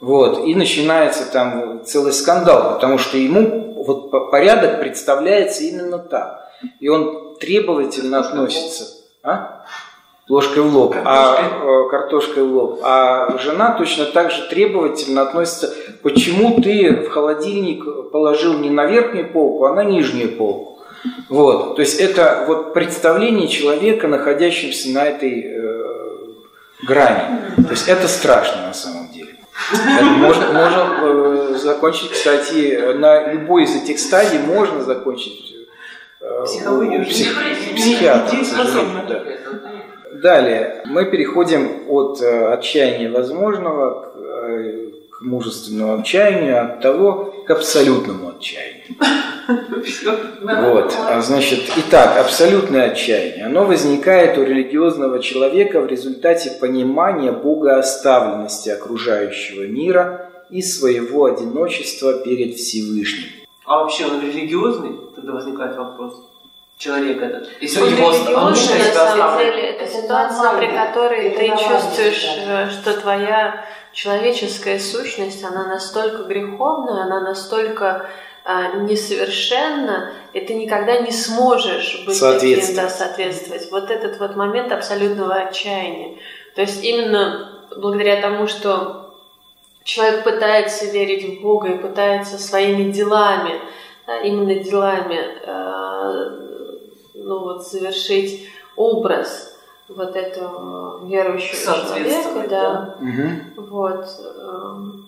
Вот, 0.00 0.44
и 0.44 0.56
начинается 0.56 1.30
там 1.30 1.84
целый 1.84 2.12
скандал, 2.12 2.74
потому 2.74 2.98
что 2.98 3.16
ему 3.16 3.84
вот 3.84 4.10
порядок 4.32 4.80
представляется 4.80 5.62
именно 5.62 5.98
так. 5.98 6.50
И 6.80 6.88
он 6.88 7.36
требовательно 7.38 8.18
относится. 8.18 8.86
А? 9.22 9.60
Ложкой 10.30 10.62
в 10.62 10.76
лоб, 10.76 10.94
а 11.04 11.60
э, 11.60 11.90
картошкой 11.90 12.44
в 12.44 12.54
лоб. 12.54 12.80
А 12.84 13.36
жена 13.38 13.72
точно 13.72 14.04
так 14.06 14.30
же 14.30 14.48
требовательно 14.48 15.22
относится, 15.22 15.74
почему 16.02 16.60
ты 16.62 17.02
в 17.02 17.08
холодильник 17.08 17.84
положил 18.12 18.56
не 18.56 18.70
на 18.70 18.86
верхнюю 18.86 19.32
полку, 19.32 19.64
а 19.64 19.74
на 19.74 19.82
нижнюю 19.82 20.36
полку. 20.36 20.78
Вот, 21.28 21.74
то 21.74 21.82
есть 21.82 21.98
это 21.98 22.44
вот 22.46 22.74
представление 22.74 23.48
человека, 23.48 24.06
находящегося 24.06 24.90
на 24.90 25.04
этой 25.06 25.46
э, 25.46 25.84
грани. 26.86 27.40
То 27.56 27.70
есть 27.70 27.88
это 27.88 28.06
страшно 28.06 28.68
на 28.68 28.74
самом 28.74 29.10
деле. 29.10 29.34
Можно, 30.18 30.46
можно 30.52 30.96
э, 31.00 31.58
закончить, 31.60 32.12
кстати, 32.12 32.92
на 32.94 33.32
любой 33.32 33.64
из 33.64 33.74
этих 33.74 33.98
стадий 33.98 34.38
можно 34.38 34.82
закончить 34.82 35.56
э, 36.20 36.44
Психологию. 36.44 37.04
Псих, 37.04 37.36
психиатр, 37.74 38.36
да. 39.08 39.22
Далее, 40.12 40.82
мы 40.86 41.04
переходим 41.04 41.88
от 41.88 42.20
э, 42.20 42.52
отчаяния 42.52 43.10
возможного 43.10 44.02
к, 44.02 44.16
э, 44.16 44.88
к 45.10 45.22
мужественному 45.22 46.00
отчаянию, 46.00 46.60
от 46.64 46.80
того 46.80 47.32
к 47.46 47.50
абсолютному 47.50 48.30
отчаянию. 48.30 48.96
Вот, 50.42 50.94
а, 50.98 51.20
значит, 51.22 51.60
итак, 51.76 52.18
абсолютное 52.18 52.90
отчаяние. 52.90 53.46
Оно 53.46 53.64
возникает 53.64 54.38
у 54.38 54.42
религиозного 54.42 55.20
человека 55.20 55.80
в 55.80 55.86
результате 55.86 56.52
понимания 56.60 57.32
богооставленности 57.32 58.68
окружающего 58.70 59.66
мира 59.66 60.30
и 60.50 60.62
своего 60.62 61.26
одиночества 61.26 62.14
перед 62.24 62.56
Всевышним. 62.56 63.28
А 63.64 63.78
вообще 63.78 64.06
он 64.06 64.20
религиозный? 64.20 64.92
Тогда 65.14 65.32
возникает 65.32 65.76
вопрос. 65.76 66.29
Человек 66.80 67.20
этот. 67.20 67.46
Если 67.60 67.78
он 67.78 67.90
его 67.90 68.10
на 68.10 68.54
самом 68.54 69.38
деле, 69.38 69.62
это 69.68 69.86
ситуация, 69.86 70.56
при 70.56 70.74
которой 70.74 71.30
ты 71.32 71.48
чувствуешь, 71.48 72.26
э, 72.38 72.70
что 72.70 72.98
твоя 72.98 73.66
человеческая 73.92 74.78
сущность, 74.78 75.44
она 75.44 75.66
настолько 75.66 76.22
греховная, 76.22 77.02
она 77.02 77.20
настолько 77.20 78.08
а, 78.46 78.72
несовершенна, 78.76 80.12
и 80.32 80.40
ты 80.40 80.54
никогда 80.54 81.00
не 81.00 81.12
сможешь 81.12 82.02
быть 82.06 82.18
таким, 82.18 82.74
да, 82.74 82.88
соответствовать. 82.88 83.70
Вот 83.70 83.90
этот 83.90 84.18
вот 84.18 84.34
момент 84.34 84.72
абсолютного 84.72 85.34
отчаяния. 85.34 86.16
То 86.54 86.62
есть 86.62 86.82
именно 86.82 87.60
благодаря 87.76 88.22
тому, 88.22 88.46
что 88.46 89.14
человек 89.84 90.24
пытается 90.24 90.86
верить 90.86 91.40
в 91.40 91.42
Бога 91.42 91.68
и 91.68 91.78
пытается 91.78 92.38
своими 92.38 92.90
делами, 92.90 93.60
да, 94.06 94.20
именно 94.20 94.54
делами, 94.54 95.20
э, 95.44 96.49
ну 97.30 97.38
вот 97.38 97.64
совершить 97.64 98.48
образ 98.74 99.56
вот 99.88 100.16
этого 100.16 101.06
верующего 101.06 101.74
человека, 101.74 102.46
да, 102.48 102.96
Угу. 103.00 103.66
вот, 103.68 104.04
эм, 104.36 105.06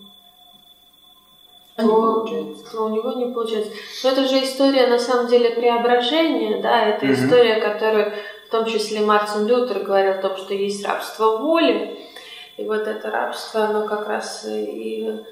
А 1.75 1.83
то, 1.83 2.25
то 2.70 2.85
у 2.85 2.89
него 2.91 3.12
не 3.14 3.33
получается. 3.35 3.73
Но 4.05 4.11
это 4.11 4.29
же 4.29 4.37
история 4.45 4.87
на 4.87 4.99
самом 5.01 5.27
деле 5.27 5.51
преображения, 5.51 6.62
да, 6.62 6.85
это 6.87 7.07
Мгм. 7.07 7.14
история, 7.14 7.61
которую 7.61 8.12
в 8.47 8.51
том 8.53 8.66
числе 8.66 9.01
Мартин 9.01 9.47
Лютер 9.47 9.81
говорил 9.81 10.12
о 10.12 10.23
том, 10.23 10.37
что 10.37 10.55
есть 10.55 10.87
рабство 10.87 11.39
воли, 11.39 11.99
и 12.57 12.64
вот 12.64 12.87
это 12.87 13.11
рабство, 13.11 13.64
оно 13.64 13.89
как 13.89 14.07
раз 14.07 14.45
и 14.47 15.25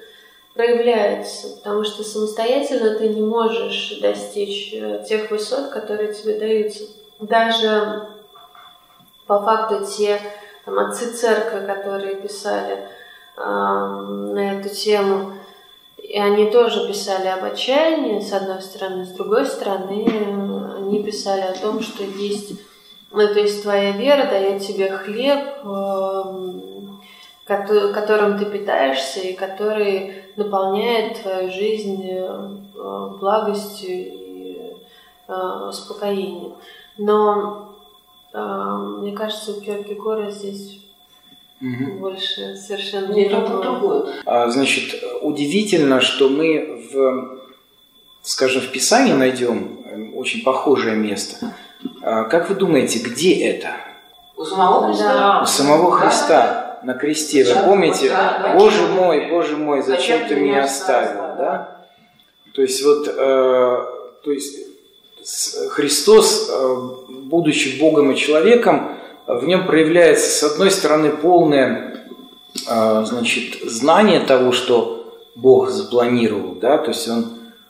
проявляется, 0.53 1.57
потому 1.57 1.83
что 1.83 2.03
самостоятельно 2.03 2.95
ты 2.95 3.09
не 3.09 3.21
можешь 3.21 3.99
достичь 4.01 4.73
э, 4.73 5.03
тех 5.07 5.31
высот, 5.31 5.69
которые 5.69 6.13
тебе 6.13 6.37
даются. 6.39 6.83
Даже 7.19 8.07
по 9.27 9.41
факту 9.41 9.85
те 9.85 10.19
там, 10.65 10.79
отцы 10.79 11.13
церкви, 11.13 11.65
которые 11.65 12.15
писали 12.15 12.87
ам, 13.37 14.33
на 14.33 14.59
эту 14.59 14.69
тему, 14.69 15.33
и 15.97 16.17
они 16.19 16.51
тоже 16.51 16.87
писали 16.87 17.27
об 17.27 17.45
отчаянии, 17.45 18.19
с 18.19 18.33
одной 18.33 18.61
стороны, 18.61 19.05
с 19.05 19.09
другой 19.09 19.45
стороны, 19.45 20.05
э, 20.05 20.77
они 20.77 21.01
писали 21.03 21.41
о 21.41 21.53
том, 21.53 21.81
что 21.81 22.03
есть, 22.03 22.59
ну, 23.11 23.25
то 23.27 23.39
есть 23.39 23.63
твоя 23.63 23.91
вера 23.91 24.25
дает 24.25 24.61
тебе 24.61 24.91
хлеб, 24.91 25.39
кото- 27.45 27.93
которым 27.93 28.37
ты 28.37 28.45
питаешься 28.45 29.21
и 29.21 29.33
который 29.33 30.20
наполняет 30.37 31.21
твою 31.21 31.51
жизнь 31.51 32.05
э, 32.09 32.17
э, 32.75 33.09
благостью 33.19 33.89
и 33.89 34.57
э, 35.27 35.67
успокоением. 35.69 36.53
Но 36.97 37.75
э, 38.33 38.39
мне 39.01 39.11
кажется, 39.13 39.51
у 39.51 39.61
Киркегора 39.61 40.31
здесь 40.31 40.77
Угу. 41.61 41.99
больше 41.99 42.55
совершенно 42.55 43.13
Нет, 43.13 43.29
другое. 43.29 43.61
другое. 43.61 44.13
А, 44.25 44.49
Значит, 44.49 44.95
удивительно, 45.21 46.01
что 46.01 46.27
мы 46.27 46.89
в, 46.91 47.37
скажем, 48.23 48.61
в 48.63 48.71
Писании 48.71 49.13
найдем 49.13 49.79
э, 49.85 50.09
очень 50.17 50.43
похожее 50.43 50.95
место. 50.95 51.53
А, 52.01 52.23
Как 52.23 52.49
вы 52.49 52.55
думаете, 52.55 52.97
где 52.97 53.45
это? 53.45 53.75
У 54.35 54.43
самого 54.43 54.87
Христа? 54.87 55.13
Да. 55.13 55.41
У 55.43 55.45
самого 55.45 55.91
Да. 55.91 55.97
Христа 55.97 56.60
на 56.83 56.93
кресте. 56.93 57.43
Вы 57.43 57.63
помните? 57.63 58.11
Боже 58.55 58.87
мой, 58.87 59.29
Боже 59.29 59.57
мой, 59.57 59.81
зачем 59.81 60.27
ты 60.27 60.35
меня 60.35 60.63
оставил? 60.63 61.35
Да? 61.37 61.85
То 62.53 62.61
есть 62.61 62.83
вот, 62.83 63.07
э, 63.07 63.11
то 64.23 64.31
есть 64.31 64.57
Христос, 65.69 66.49
э, 66.51 66.75
будучи 67.09 67.79
Богом 67.79 68.11
и 68.11 68.15
человеком, 68.15 68.97
в 69.27 69.45
нем 69.45 69.65
проявляется, 69.65 70.29
с 70.29 70.51
одной 70.51 70.71
стороны, 70.71 71.11
полное 71.11 72.05
э, 72.67 73.03
значит, 73.05 73.61
знание 73.63 74.19
того, 74.21 74.51
что 74.51 75.01
Бог 75.35 75.69
запланировал, 75.69 76.55
да, 76.55 76.77
то 76.77 76.89
есть 76.89 77.07
он, 77.07 77.25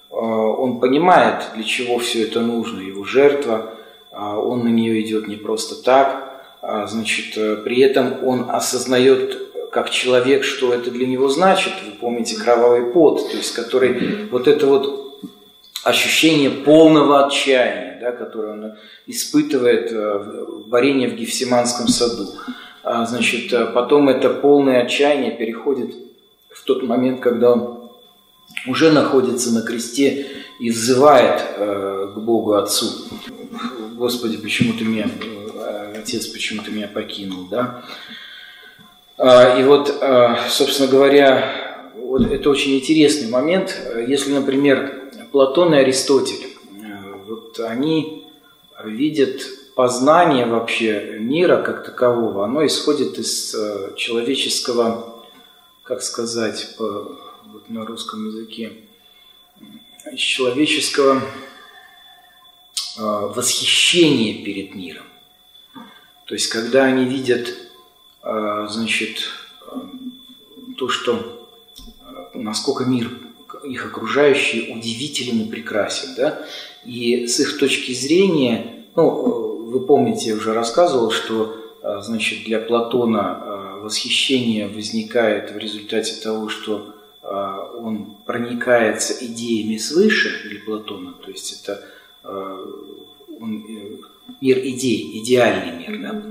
э, 0.10 0.16
он 0.16 0.80
понимает, 0.80 1.44
для 1.54 1.64
чего 1.64 2.00
все 2.00 2.24
это 2.24 2.40
нужно, 2.40 2.80
его 2.80 3.04
жертва, 3.04 3.74
э, 4.12 4.18
он 4.18 4.64
на 4.64 4.70
нее 4.70 5.02
идет 5.02 5.28
не 5.28 5.36
просто 5.36 5.84
так, 5.84 6.31
значит, 6.62 7.38
э, 7.38 7.58
при 7.58 7.82
этом 7.82 8.24
он 8.24 8.50
осознает 8.50 9.70
как 9.72 9.90
человек, 9.90 10.44
что 10.44 10.74
это 10.74 10.92
для 10.92 11.08
него 11.08 11.28
значит. 11.28 11.74
Вы 11.86 11.92
помните 11.94 12.36
кровавый 12.36 12.92
пот, 12.92 13.32
то 13.32 13.38
есть 13.38 13.54
который 13.54 14.26
вот 14.30 14.48
это 14.48 14.68
вот 14.68 15.22
ощущение 15.84 16.52
полного 16.52 17.26
отчаяния, 17.26 17.98
да, 18.00 18.12
которое 18.12 18.54
он 18.54 18.74
испытывает 19.08 19.92
э, 19.92 20.18
в 20.18 20.70
варенье 20.70 21.10
в 21.10 21.16
Гефсиманском 21.16 21.88
саду. 21.88 22.28
А, 22.84 23.06
Значит, 23.06 23.52
э, 23.54 23.66
потом 23.68 24.10
это 24.10 24.30
полное 24.30 24.84
отчаяние 24.84 25.32
переходит 25.32 25.96
в 26.50 26.64
тот 26.64 26.84
момент, 26.84 27.22
когда 27.22 27.54
он 27.54 27.90
уже 28.68 28.92
находится 28.92 29.52
на 29.52 29.64
кресте 29.64 30.28
и 30.60 30.70
взывает 30.70 31.42
к 31.58 32.18
Богу 32.18 32.54
Отцу. 32.54 32.86
Господи, 33.96 34.38
почему 34.38 34.74
ты 34.74 34.84
меня, 34.84 35.10
Отец, 36.02 36.26
почему 36.26 36.64
ты 36.64 36.72
меня 36.72 36.88
покинул, 36.88 37.46
да? 37.46 37.86
А, 39.20 39.60
И 39.60 39.64
вот, 39.64 39.96
э, 40.02 40.36
собственно 40.50 40.90
говоря, 40.90 41.92
вот 41.96 42.24
это 42.24 42.50
очень 42.50 42.76
интересный 42.76 43.30
момент. 43.30 43.80
Если, 44.08 44.34
например, 44.34 45.12
Платон 45.32 45.76
и 45.76 45.78
Аристотель, 45.78 46.48
э, 46.48 47.14
вот 47.28 47.60
они 47.60 48.26
видят 48.84 49.44
познание 49.76 50.48
вообще 50.48 51.18
мира 51.20 51.62
как 51.62 51.86
такового, 51.86 52.46
оно 52.46 52.66
исходит 52.66 53.20
из 53.20 53.54
э, 53.54 53.94
человеческого, 53.96 55.24
как 55.84 56.02
сказать, 56.02 56.78
по, 56.80 57.16
вот 57.46 57.70
на 57.70 57.86
русском 57.86 58.28
языке, 58.28 58.74
из 60.12 60.20
человеческого 60.20 61.22
э, 62.98 63.02
восхищения 63.02 64.44
перед 64.44 64.74
миром. 64.74 65.06
То 66.32 66.36
есть, 66.36 66.48
когда 66.48 66.86
они 66.86 67.04
видят, 67.04 67.54
э, 68.24 68.68
значит, 68.70 69.18
э, 69.70 69.76
то, 70.78 70.88
что 70.88 71.50
э, 72.34 72.38
насколько 72.40 72.86
мир 72.86 73.12
их 73.66 73.86
окружающий 73.86 74.72
удивителен 74.74 75.42
и 75.42 75.50
прекрасен, 75.50 76.16
да, 76.16 76.42
и 76.86 77.28
с 77.28 77.38
их 77.42 77.60
точки 77.60 77.92
зрения, 77.92 78.86
ну, 78.96 79.66
вы 79.72 79.82
помните, 79.82 80.30
я 80.30 80.36
уже 80.38 80.54
рассказывал, 80.54 81.12
что, 81.12 81.54
э, 81.84 82.00
значит, 82.02 82.46
для 82.46 82.62
Платона 82.62 83.44
э, 83.44 83.80
восхищение 83.82 84.70
возникает 84.70 85.52
в 85.52 85.58
результате 85.58 86.14
того, 86.22 86.48
что 86.48 86.96
э, 87.24 87.28
он 87.28 88.16
проникается 88.26 89.14
идеями 89.20 89.76
свыше 89.76 90.48
для 90.48 90.62
Платона, 90.62 91.12
то 91.12 91.30
есть 91.30 91.62
это 91.62 91.84
э, 92.24 92.66
он, 93.42 93.66
э, 93.68 93.98
мир 94.42 94.60
идей, 94.60 95.22
идеальный 95.22 95.88
мир, 95.88 96.02
да, 96.02 96.22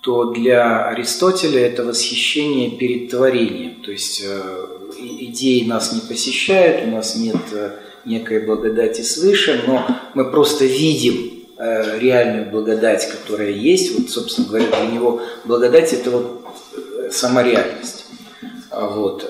то 0.00 0.32
для 0.32 0.86
Аристотеля 0.88 1.60
это 1.60 1.84
восхищение 1.84 2.70
перед 2.70 3.10
творением, 3.10 3.82
то 3.82 3.90
есть 3.90 4.22
э, 4.24 4.66
идеи 4.98 5.64
нас 5.66 5.92
не 5.92 6.00
посещают, 6.00 6.88
у 6.88 6.90
нас 6.92 7.16
нет 7.16 7.36
э, 7.52 7.72
некой 8.04 8.40
благодати 8.46 9.02
свыше, 9.02 9.62
но 9.66 9.86
мы 10.14 10.30
просто 10.30 10.64
видим 10.64 11.44
э, 11.58 11.98
реальную 11.98 12.50
благодать, 12.50 13.10
которая 13.10 13.50
есть. 13.50 13.98
Вот, 13.98 14.10
собственно 14.10 14.48
говоря, 14.48 14.66
для 14.68 14.86
него 14.86 15.20
благодать– 15.44 15.92
это 15.92 16.10
вот 16.10 16.46
сама 17.10 17.42
реальность. 17.42 18.06
А 18.70 18.86
Вот. 18.86 19.28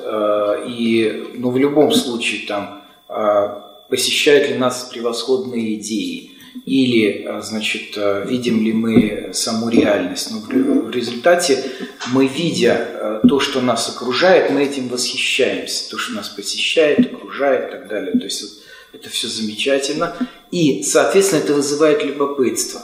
И, 0.69 1.33
ну, 1.35 1.51
в 1.51 1.57
любом 1.57 1.93
случае, 1.93 2.47
там, 2.47 2.83
э, 3.09 3.49
посещают 3.89 4.51
ли 4.51 4.57
нас 4.57 4.89
превосходные 4.93 5.75
идеи, 5.75 6.31
или, 6.67 7.25
э, 7.27 7.43
значит, 7.43 7.95
э, 7.97 8.25
видим 8.29 8.65
ли 8.65 8.73
мы 8.73 9.31
саму 9.33 9.69
реальность. 9.69 10.31
Но 10.31 10.39
в 10.41 10.49
ре- 10.49 10.63
в 10.63 10.91
результате 10.91 11.65
мы, 12.13 12.27
видя 12.27 13.21
э, 13.23 13.29
то, 13.29 13.41
что 13.41 13.61
нас 13.61 13.89
окружает, 13.89 14.51
мы 14.51 14.63
этим 14.65 14.89
восхищаемся. 14.89 15.91
То, 15.91 15.99
что 15.99 16.15
нас 16.15 16.29
посещает, 16.29 17.13
окружает 17.13 17.69
и 17.69 17.73
так 17.73 17.89
далее. 17.89 18.13
То 18.13 18.25
есть 18.25 18.43
вот 18.43 19.01
это 19.01 19.09
все 19.11 19.29
замечательно. 19.29 20.17
И, 20.51 20.83
соответственно, 20.83 21.41
это 21.41 21.55
вызывает 21.55 22.05
любопытство. 22.05 22.83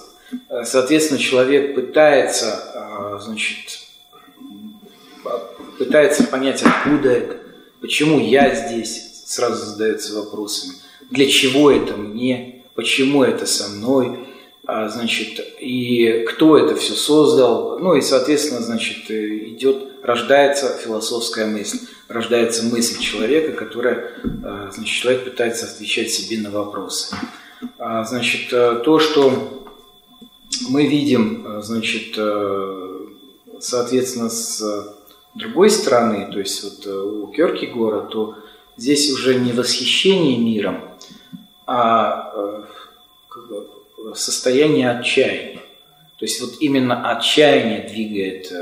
Соответственно, 0.64 1.20
человек 1.20 1.74
пытается, 1.76 3.18
значит, 3.22 3.78
пытается 5.78 6.24
понять, 6.24 6.62
откуда 6.62 7.10
это, 7.10 7.36
почему 7.80 8.18
я 8.18 8.54
здесь, 8.54 9.22
сразу 9.26 9.64
задается 9.64 10.14
вопросами, 10.14 10.74
для 11.10 11.28
чего 11.28 11.70
это 11.70 11.96
мне, 11.96 12.55
почему 12.76 13.24
это 13.24 13.46
со 13.46 13.68
мной, 13.68 14.26
а, 14.66 14.88
значит, 14.88 15.40
и 15.60 16.24
кто 16.28 16.58
это 16.58 16.74
все 16.74 16.94
создал, 16.94 17.78
ну 17.78 17.94
и, 17.94 18.00
соответственно, 18.00 18.60
значит, 18.60 19.10
э, 19.10 19.48
идет, 19.50 19.92
рождается 20.02 20.76
философская 20.76 21.46
мысль, 21.46 21.78
рождается 22.08 22.64
мысль 22.64 23.00
человека, 23.00 23.52
которая, 23.52 24.10
а, 24.44 24.70
значит, 24.72 24.94
человек 24.94 25.24
пытается 25.24 25.66
отвечать 25.66 26.10
себе 26.10 26.38
на 26.38 26.50
вопросы. 26.50 27.16
А, 27.78 28.04
Значит, 28.04 28.52
э, 28.52 28.82
то, 28.84 28.98
что 28.98 29.66
мы 30.68 30.86
видим, 30.86 31.46
э, 31.46 31.62
значит, 31.62 32.18
соответственно, 33.60 34.28
с 34.28 34.62
другой 35.34 35.70
стороны, 35.70 36.28
то 36.30 36.40
есть 36.40 36.62
вот 36.64 36.86
у 36.86 37.26
Кёркегора, 37.28 38.00
то 38.00 38.36
здесь 38.76 39.10
уже 39.12 39.36
не 39.36 39.52
восхищение 39.52 40.38
миром, 40.38 40.80
а 41.66 42.64
состояние 44.14 44.90
отчаяния. 44.90 45.60
То 46.18 46.24
есть 46.24 46.40
вот 46.40 46.54
именно 46.60 47.10
отчаяние 47.10 47.88
двигает 47.88 48.52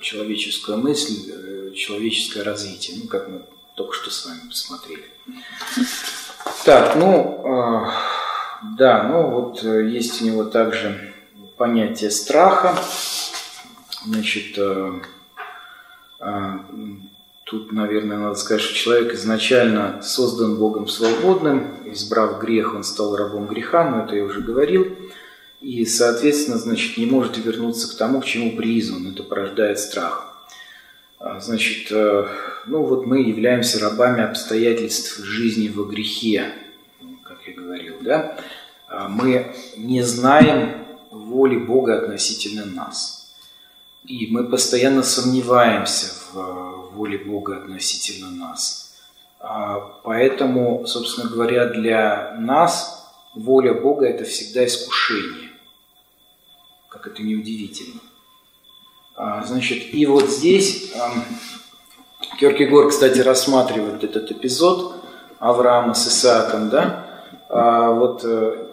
человеческую 0.00 0.78
мысль, 0.78 1.74
человеческое 1.74 2.44
развитие, 2.44 2.98
ну 3.02 3.08
как 3.08 3.28
мы 3.28 3.42
только 3.76 3.92
что 3.94 4.10
с 4.10 4.24
вами 4.26 4.48
посмотрели. 4.48 5.04
Так, 6.64 6.96
ну, 6.96 7.42
да, 8.78 9.02
ну 9.02 9.30
вот 9.30 9.62
есть 9.62 10.22
у 10.22 10.24
него 10.24 10.44
также 10.44 11.12
понятие 11.56 12.10
страха. 12.10 12.78
Значит, 14.06 14.58
Тут, 17.54 17.70
наверное, 17.70 18.18
надо 18.18 18.34
сказать, 18.34 18.60
что 18.60 18.74
человек 18.74 19.14
изначально 19.14 20.02
создан 20.02 20.56
Богом 20.56 20.88
свободным, 20.88 21.72
избрав 21.84 22.40
грех, 22.40 22.74
он 22.74 22.82
стал 22.82 23.14
рабом 23.14 23.46
греха, 23.46 23.88
но 23.88 24.04
это 24.04 24.16
я 24.16 24.24
уже 24.24 24.40
говорил. 24.40 24.88
И, 25.60 25.86
соответственно, 25.86 26.58
значит, 26.58 26.98
не 26.98 27.06
может 27.06 27.38
вернуться 27.38 27.94
к 27.94 27.96
тому, 27.96 28.20
к 28.20 28.24
чему 28.24 28.56
призван. 28.56 29.06
Это 29.06 29.22
порождает 29.22 29.78
страх. 29.78 30.44
А, 31.20 31.38
значит, 31.38 31.92
э, 31.92 32.26
ну 32.66 32.82
вот 32.82 33.06
мы 33.06 33.20
являемся 33.20 33.78
рабами 33.78 34.24
обстоятельств 34.24 35.18
жизни 35.18 35.68
во 35.68 35.84
грехе, 35.84 36.52
как 37.22 37.38
я 37.46 37.54
говорил, 37.54 37.98
да? 38.00 38.36
А, 38.88 39.08
мы 39.08 39.54
не 39.76 40.02
знаем 40.02 40.84
воли 41.12 41.56
Бога 41.56 41.98
относительно 41.98 42.64
нас. 42.64 43.32
И 44.04 44.26
мы 44.32 44.42
постоянно 44.42 45.04
сомневаемся 45.04 46.14
в 46.32 46.83
воли 46.94 47.16
Бога 47.16 47.58
относительно 47.58 48.30
нас. 48.30 48.96
А, 49.40 49.78
поэтому, 50.02 50.86
собственно 50.86 51.28
говоря, 51.28 51.66
для 51.66 52.36
нас 52.38 53.12
воля 53.34 53.74
Бога– 53.74 54.06
это 54.08 54.24
всегда 54.24 54.64
искушение, 54.64 55.50
как 56.88 57.06
это 57.06 57.22
неудивительно. 57.22 58.00
А, 59.16 59.44
значит, 59.44 59.92
и 59.92 60.06
вот 60.06 60.30
здесь 60.30 60.94
Киркегор, 62.38 62.88
кстати, 62.88 63.20
рассматривает 63.20 64.02
этот 64.02 64.30
эпизод 64.30 64.96
Авраама 65.38 65.94
с 65.94 66.08
Исааком, 66.08 66.70
да, 66.70 67.06
а, 67.48 67.90
вот, 67.90 68.22
э, 68.24 68.66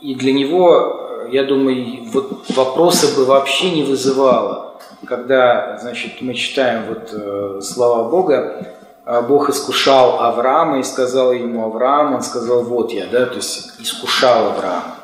и 0.00 0.14
для 0.14 0.32
него, 0.32 1.28
я 1.30 1.44
думаю, 1.44 2.04
вот 2.10 2.50
вопроса 2.50 3.16
бы 3.16 3.24
вообще 3.24 3.70
не 3.70 3.84
вызывало, 3.84 4.65
когда, 5.04 5.78
значит, 5.78 6.20
мы 6.20 6.34
читаем 6.34 6.84
вот 6.88 7.10
э, 7.12 7.60
слова 7.62 8.08
Бога, 8.08 8.74
а 9.04 9.22
Бог 9.22 9.50
искушал 9.50 10.20
Авраама 10.20 10.80
и 10.80 10.82
сказал 10.82 11.32
ему 11.32 11.64
Авраам, 11.64 12.14
он 12.14 12.22
сказал, 12.22 12.62
вот 12.62 12.92
я, 12.92 13.06
да, 13.06 13.26
то 13.26 13.36
есть 13.36 13.80
искушал 13.80 14.48
Авраама. 14.48 14.96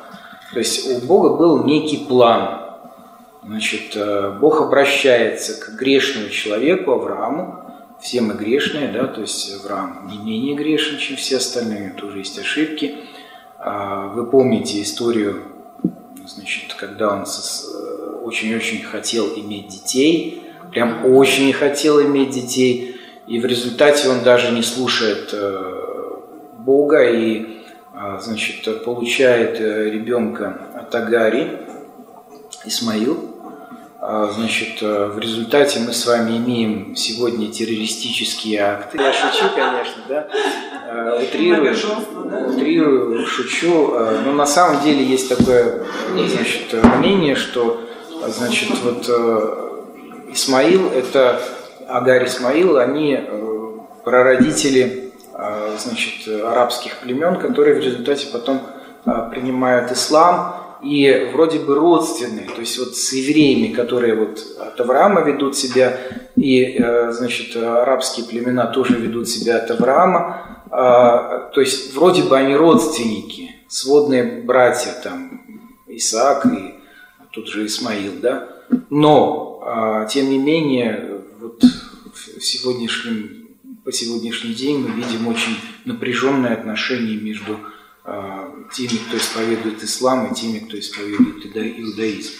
То 0.53 0.59
есть 0.59 0.89
у 0.91 1.05
Бога 1.05 1.37
был 1.37 1.63
некий 1.63 2.05
план. 2.05 2.59
Значит, 3.43 3.95
э, 3.95 4.37
Бог 4.39 4.61
обращается 4.61 5.59
к 5.59 5.75
грешному 5.75 6.29
человеку, 6.29 6.91
Аврааму, 6.91 7.63
все 8.03 8.19
мы 8.19 8.33
грешные, 8.33 8.89
да, 8.89 9.07
то 9.07 9.21
есть 9.21 9.55
Авраам 9.55 10.07
не 10.07 10.17
менее 10.17 10.55
грешен, 10.55 10.97
чем 10.97 11.15
все 11.15 11.37
остальные, 11.37 11.91
тоже 11.91 12.19
есть 12.19 12.37
ошибки. 12.37 12.95
А, 13.57 14.07
вы 14.09 14.25
помните 14.25 14.81
историю, 14.81 15.43
значит, 16.25 16.73
когда 16.73 17.13
он 17.13 17.25
очень-очень 18.23 18.83
хотел 18.83 19.27
иметь 19.35 19.67
детей, 19.67 20.43
прям 20.71 21.05
очень 21.05 21.53
хотел 21.53 22.01
иметь 22.01 22.31
детей, 22.31 22.93
и 23.27 23.39
в 23.39 23.45
результате 23.45 24.09
он 24.09 24.23
даже 24.23 24.51
не 24.51 24.61
слушает 24.63 25.29
э, 25.31 26.19
Бога 26.59 27.09
и, 27.09 27.63
э, 27.93 28.19
значит, 28.19 28.83
получает 28.83 29.59
э, 29.61 29.89
ребенка 29.89 30.67
от 30.75 30.93
Агари, 30.93 31.59
Исмаил. 32.65 33.29
А, 34.05 34.29
значит, 34.33 34.81
в 34.81 35.17
результате 35.17 35.79
мы 35.79 35.93
с 35.93 36.05
вами 36.05 36.35
имеем 36.35 36.93
сегодня 36.93 37.49
террористические 37.49 38.59
акты. 38.59 38.97
Я 38.97 39.13
шучу, 39.13 39.45
конечно, 39.55 40.03
да, 40.09 41.17
утрирую, 41.21 41.73
утрирую, 42.49 43.25
шучу, 43.25 43.97
но 44.25 44.33
на 44.33 44.45
самом 44.45 44.83
деле 44.83 45.05
есть 45.05 45.29
такое, 45.29 45.85
значит, 46.11 46.73
мнение, 46.97 47.35
что 47.35 47.81
значит, 48.27 48.69
вот 48.83 49.05
э, 49.07 50.31
Исмаил, 50.31 50.89
это 50.91 51.41
Агарь 51.87 52.25
Исмаил, 52.25 52.77
они 52.77 53.17
э, 53.19 53.71
прародители 54.03 55.11
э, 55.33 55.75
значит, 55.77 56.27
арабских 56.27 56.97
племен, 56.97 57.37
которые 57.37 57.79
в 57.79 57.83
результате 57.83 58.27
потом 58.31 58.61
принимают 59.31 59.91
ислам 59.91 60.55
и 60.81 61.29
вроде 61.33 61.59
бы 61.59 61.75
родственные, 61.75 62.47
то 62.47 62.61
есть 62.61 62.79
вот 62.79 62.95
с 62.95 63.11
евреями, 63.11 63.73
которые 63.73 64.15
вот 64.15 64.39
от 64.61 64.79
Авраама 64.79 65.23
ведут 65.23 65.57
себя, 65.57 65.97
и, 66.37 66.81
значит, 67.09 67.53
арабские 67.57 68.25
племена 68.25 68.67
тоже 68.67 68.95
ведут 68.95 69.27
себя 69.27 69.57
от 69.57 69.69
Авраама, 69.71 70.63
то 70.69 71.51
есть 71.57 71.93
вроде 71.93 72.23
бы 72.23 72.37
они 72.37 72.55
родственники, 72.55 73.53
сводные 73.67 74.23
братья, 74.23 74.91
там, 75.03 75.41
Исаак 75.87 76.45
и 76.45 76.72
тут 77.33 77.47
же 77.47 77.65
Исмаил, 77.65 78.13
да, 78.21 78.47
но, 78.89 79.61
а, 79.65 80.05
тем 80.05 80.29
не 80.29 80.37
менее, 80.37 81.21
вот 81.41 81.63
в 82.13 82.41
сегодняшнем, 82.41 83.49
по 83.83 83.91
сегодняшний 83.91 84.53
день 84.53 84.79
мы 84.79 84.91
видим 84.91 85.27
очень 85.27 85.57
напряженное 85.85 86.53
отношение 86.53 87.17
между 87.17 87.59
а, 88.05 88.53
теми, 88.71 88.99
кто 89.07 89.17
исповедует 89.17 89.83
ислам, 89.83 90.27
и 90.27 90.35
теми, 90.35 90.59
кто 90.59 90.79
исповедует 90.79 91.45
иудаизм. 91.55 92.33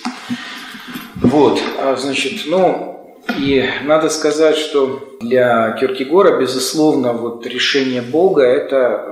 Вот, 1.16 1.62
а, 1.80 1.96
значит, 1.96 2.44
ну, 2.46 3.18
и 3.40 3.68
надо 3.84 4.10
сказать, 4.10 4.58
что 4.58 5.18
для 5.22 5.72
Киркегора, 5.72 6.40
безусловно, 6.40 7.14
вот 7.14 7.48
решение 7.48 8.02
Бога, 8.04 8.44
это 8.44 9.10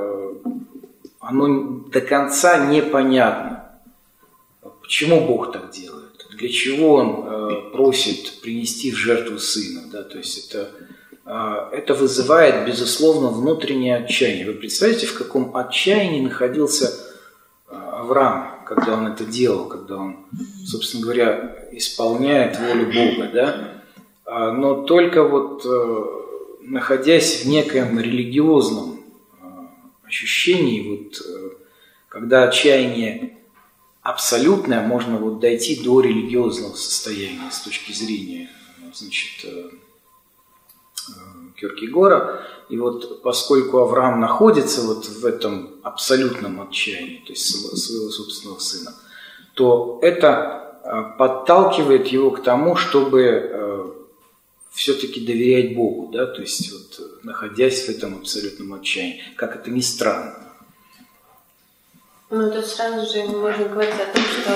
оно 1.19 1.81
до 1.91 2.01
конца 2.01 2.67
непонятно. 2.67 3.70
Почему 4.91 5.25
Бог 5.25 5.53
так 5.53 5.69
делает? 5.69 6.27
Для 6.31 6.49
чего 6.49 6.95
Он 6.95 7.23
э, 7.25 7.71
просит 7.71 8.41
принести 8.41 8.91
в 8.91 8.97
жертву 8.97 9.39
Сына? 9.39 9.83
Да? 9.89 10.03
То 10.03 10.17
есть 10.17 10.49
это, 10.49 10.69
э, 11.25 11.77
это 11.77 11.93
вызывает, 11.93 12.67
безусловно, 12.67 13.29
внутреннее 13.29 13.95
отчаяние. 14.03 14.47
Вы 14.47 14.55
представляете, 14.55 15.07
в 15.07 15.17
каком 15.17 15.55
отчаянии 15.55 16.19
находился 16.19 16.87
э, 17.69 17.73
Авраам, 17.73 18.65
когда 18.65 18.95
он 18.97 19.07
это 19.07 19.23
делал, 19.23 19.69
когда 19.69 19.95
он, 19.95 20.25
собственно 20.65 21.03
говоря, 21.03 21.69
исполняет 21.71 22.59
волю 22.59 22.87
Бога, 22.87 23.31
да? 23.33 23.83
А, 24.25 24.51
но 24.51 24.83
только 24.83 25.23
вот 25.23 25.65
находясь 26.63 27.45
в 27.45 27.47
некоем 27.47 27.97
религиозном 27.97 29.05
ощущении, 30.03 30.97
вот, 30.97 31.21
когда 32.09 32.43
отчаяние 32.43 33.37
абсолютное 34.01 34.81
можно 34.81 35.17
вот 35.17 35.39
дойти 35.39 35.83
до 35.83 36.01
религиозного 36.01 36.75
состояния 36.75 37.49
с 37.51 37.61
точки 37.61 37.91
зрения 37.91 38.49
значит, 38.93 39.45
э, 39.45 39.69
э, 41.09 41.11
Киркегора. 41.55 42.41
И 42.69 42.77
вот 42.77 43.21
поскольку 43.21 43.79
Авраам 43.79 44.19
находится 44.19 44.81
вот 44.81 45.05
в 45.05 45.25
этом 45.25 45.75
абсолютном 45.83 46.61
отчаянии, 46.61 47.23
то 47.25 47.33
есть 47.33 47.45
своего 47.45 48.09
собственного 48.09 48.59
сына, 48.59 48.95
то 49.53 49.99
это 50.01 50.81
э, 50.83 51.17
подталкивает 51.17 52.07
его 52.07 52.31
к 52.31 52.43
тому, 52.43 52.75
чтобы 52.75 53.57
все-таки 54.71 55.19
доверять 55.25 55.75
Богу, 55.75 56.09
да, 56.13 56.25
то 56.25 56.39
есть 56.39 56.71
вот 56.71 57.23
находясь 57.23 57.85
в 57.85 57.89
этом 57.89 58.15
абсолютном 58.15 58.73
отчаянии, 58.73 59.21
как 59.35 59.57
это 59.57 59.69
ни 59.69 59.81
странно. 59.81 60.50
Ну, 62.31 62.49
тут 62.49 62.65
сразу 62.65 63.05
же 63.11 63.25
можно 63.25 63.65
говорить 63.65 63.93
о 63.93 64.15
том, 64.15 64.23
что 64.23 64.51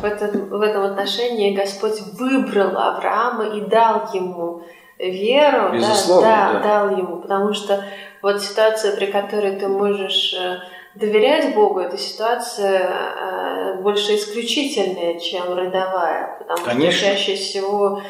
в 0.00 0.04
этом, 0.04 0.48
в 0.48 0.60
этом 0.62 0.84
отношении 0.84 1.54
Господь 1.54 2.00
выбрал 2.18 2.78
Авраама 2.78 3.44
и 3.56 3.60
дал 3.60 4.08
ему 4.14 4.62
веру, 4.98 5.72
Безусловно, 5.72 6.28
да, 6.28 6.52
да, 6.52 6.52
да, 6.52 6.62
дал 6.62 6.96
ему, 6.96 7.16
потому 7.20 7.52
что 7.52 7.84
вот 8.22 8.42
ситуация, 8.42 8.96
при 8.96 9.06
которой 9.06 9.56
ты 9.56 9.68
можешь 9.68 10.34
э, 10.34 10.60
доверять 10.94 11.54
Богу, 11.54 11.80
это 11.80 11.98
ситуация 11.98 12.88
э, 12.88 13.82
больше 13.82 14.16
исключительная, 14.16 15.18
чем 15.18 15.54
родовая, 15.54 16.38
потому 16.38 16.64
Конечно. 16.64 16.92
что 16.92 17.06
чаще 17.06 17.34
всего 17.36 18.02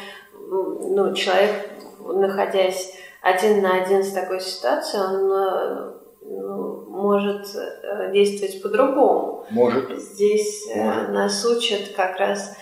ну, 0.49 1.13
человек, 1.13 1.69
находясь 1.99 2.93
один 3.21 3.61
на 3.61 3.81
один 3.81 4.03
с 4.03 4.11
такой 4.11 4.39
ситуацией, 4.41 5.01
он 5.03 5.31
э, 5.31 5.91
может 6.31 7.47
э, 7.55 8.11
действовать 8.13 8.61
по-другому. 8.61 9.45
Может. 9.49 9.99
Здесь 9.99 10.67
э, 10.73 10.83
может. 10.83 11.09
нас 11.09 11.45
учат 11.45 11.93
как 11.95 12.19
раз 12.19 12.55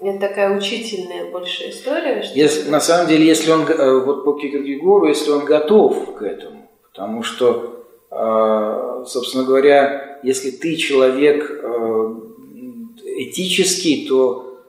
Это 0.00 0.18
такая 0.18 0.56
учительная 0.56 1.30
больше 1.30 1.70
история. 1.70 2.22
Что 2.22 2.36
если, 2.36 2.70
на 2.70 2.80
самом 2.80 3.08
деле, 3.08 3.26
если 3.26 3.50
он, 3.50 3.62
э, 3.62 4.00
вот 4.00 4.24
по 4.24 4.32
Киркегору, 4.34 5.06
если 5.06 5.30
он 5.30 5.44
готов 5.44 6.16
к 6.16 6.22
этому, 6.22 6.68
потому 6.90 7.22
что, 7.22 7.84
собственно 9.06 9.44
говоря, 9.44 10.20
если 10.22 10.50
ты 10.50 10.76
человек 10.76 11.64
этический, 13.04 14.06
то 14.08 14.60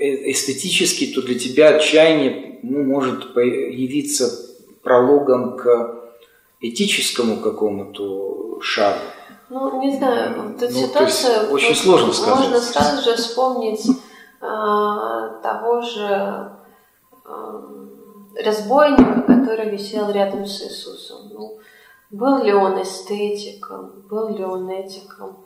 эстетический, 0.00 1.12
то 1.12 1.22
для 1.22 1.38
тебя 1.38 1.76
отчаяние 1.76 2.58
ну, 2.62 2.82
может 2.82 3.34
появиться 3.34 4.50
прологом 4.82 5.56
к 5.56 5.99
этическому 6.60 7.36
какому-то 7.38 8.60
шагу. 8.60 9.00
Ну, 9.48 9.80
не 9.82 9.96
знаю, 9.96 10.54
тут 10.58 10.70
ну, 10.70 10.76
ситуация... 10.76 11.48
Очень 11.48 11.74
сложно 11.74 12.12
сказать. 12.12 12.38
Можно 12.38 12.60
сразу 12.60 13.02
же 13.02 13.16
вспомнить 13.16 13.84
э, 13.88 13.90
того 14.40 15.80
же 15.80 16.52
э, 17.24 18.42
разбойника, 18.44 19.22
который 19.22 19.70
висел 19.70 20.10
рядом 20.10 20.46
с 20.46 20.62
Иисусом. 20.62 21.30
Ну, 21.32 21.58
был 22.10 22.44
ли 22.44 22.52
он 22.52 22.80
эстетиком, 22.80 24.04
был 24.08 24.28
ли 24.28 24.44
он 24.44 24.70
этиком? 24.70 25.44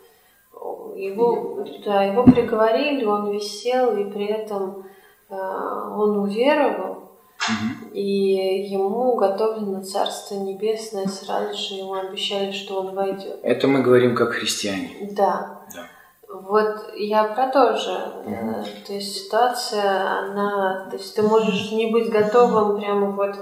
Его, 0.97 1.65
да, 1.85 2.05
его 2.05 2.25
приговорили, 2.25 3.05
он 3.05 3.31
висел, 3.31 3.97
и 3.97 4.05
при 4.05 4.27
этом 4.27 4.85
э, 5.29 5.35
он 5.35 6.19
уверовал, 6.19 7.04
и 7.93 8.67
ему 8.69 9.13
уготовлено 9.13 9.83
Царство 9.83 10.37
Небесное, 10.37 11.07
сразу 11.07 11.57
же 11.57 11.75
ему 11.75 11.95
обещали, 11.95 12.53
что 12.53 12.81
он 12.81 12.95
войдет. 12.95 13.39
Это 13.43 13.69
мы 13.69 13.83
говорим 13.83 14.15
как 14.15 14.33
христиане. 14.33 14.91
Да. 15.13 15.61
да. 15.75 15.87
Вот 16.29 16.93
я 16.97 17.25
про 17.25 17.49
то 17.49 17.77
же. 17.77 17.93
Угу. 18.27 18.65
То 18.87 18.93
есть 18.93 19.25
ситуация, 19.25 20.19
она... 20.19 20.89
То 20.91 20.97
есть 20.97 21.15
ты 21.15 21.23
можешь 21.23 21.71
не 21.73 21.87
быть 21.87 22.11
готовым 22.11 22.81
прямо 22.81 23.11
вот 23.11 23.37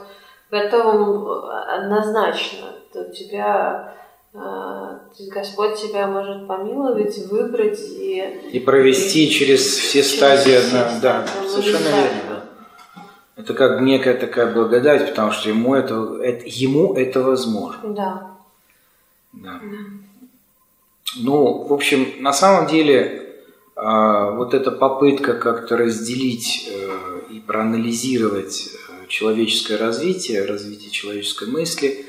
готовым 0.51 1.27
однозначно. 1.49 2.69
У 2.95 3.11
тебя 3.11 3.95
э, 4.35 4.39
то 4.39 5.19
есть 5.19 5.31
Господь 5.31 5.81
тебя 5.81 6.07
может 6.07 6.47
помиловать, 6.47 7.17
выбрать 7.31 7.81
и... 7.81 8.41
И 8.53 8.61
провести 8.61 9.27
и, 9.27 9.31
через 9.31 9.61
все 9.61 10.03
через 10.03 10.17
стадии. 10.17 10.59
Все 10.59 10.59
одна, 10.59 11.01
да, 11.01 11.27
совершенно 11.49 11.89
верно. 11.89 12.32
Это 13.37 13.55
как 13.55 13.81
некая 13.81 14.15
такая 14.15 14.53
благодать, 14.53 15.09
потому 15.09 15.33
что 15.33 15.49
ему 15.49 15.75
это, 15.75 16.19
это, 16.23 16.45
ему 16.47 16.95
это 16.95 17.23
возможно. 17.23 17.95
Да. 17.95 18.37
да. 19.33 19.61
да. 19.61 19.61
Ну, 21.17 21.65
в 21.65 21.73
общем, 21.73 22.23
на 22.23 22.33
самом 22.33 22.67
деле, 22.69 23.43
э, 23.77 24.35
вот 24.37 24.55
эта 24.55 24.71
попытка 24.71 25.35
как-то 25.35 25.77
разделить 25.77 26.69
э, 26.71 27.21
и 27.31 27.41
проанализировать 27.41 28.69
э, 28.69 29.07
человеческое 29.09 29.79
развитие, 29.79 30.45
развитие 30.45 30.91
человеческой 30.91 31.49
мысли, 31.49 32.07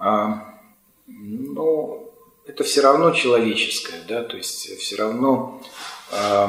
э, 0.00 0.26
ну, 1.06 2.12
это 2.46 2.64
все 2.64 2.80
равно 2.80 3.12
человеческое, 3.12 4.02
да, 4.08 4.24
то 4.24 4.36
есть 4.36 4.78
все 4.78 4.96
равно 4.96 5.62
э, 6.10 6.46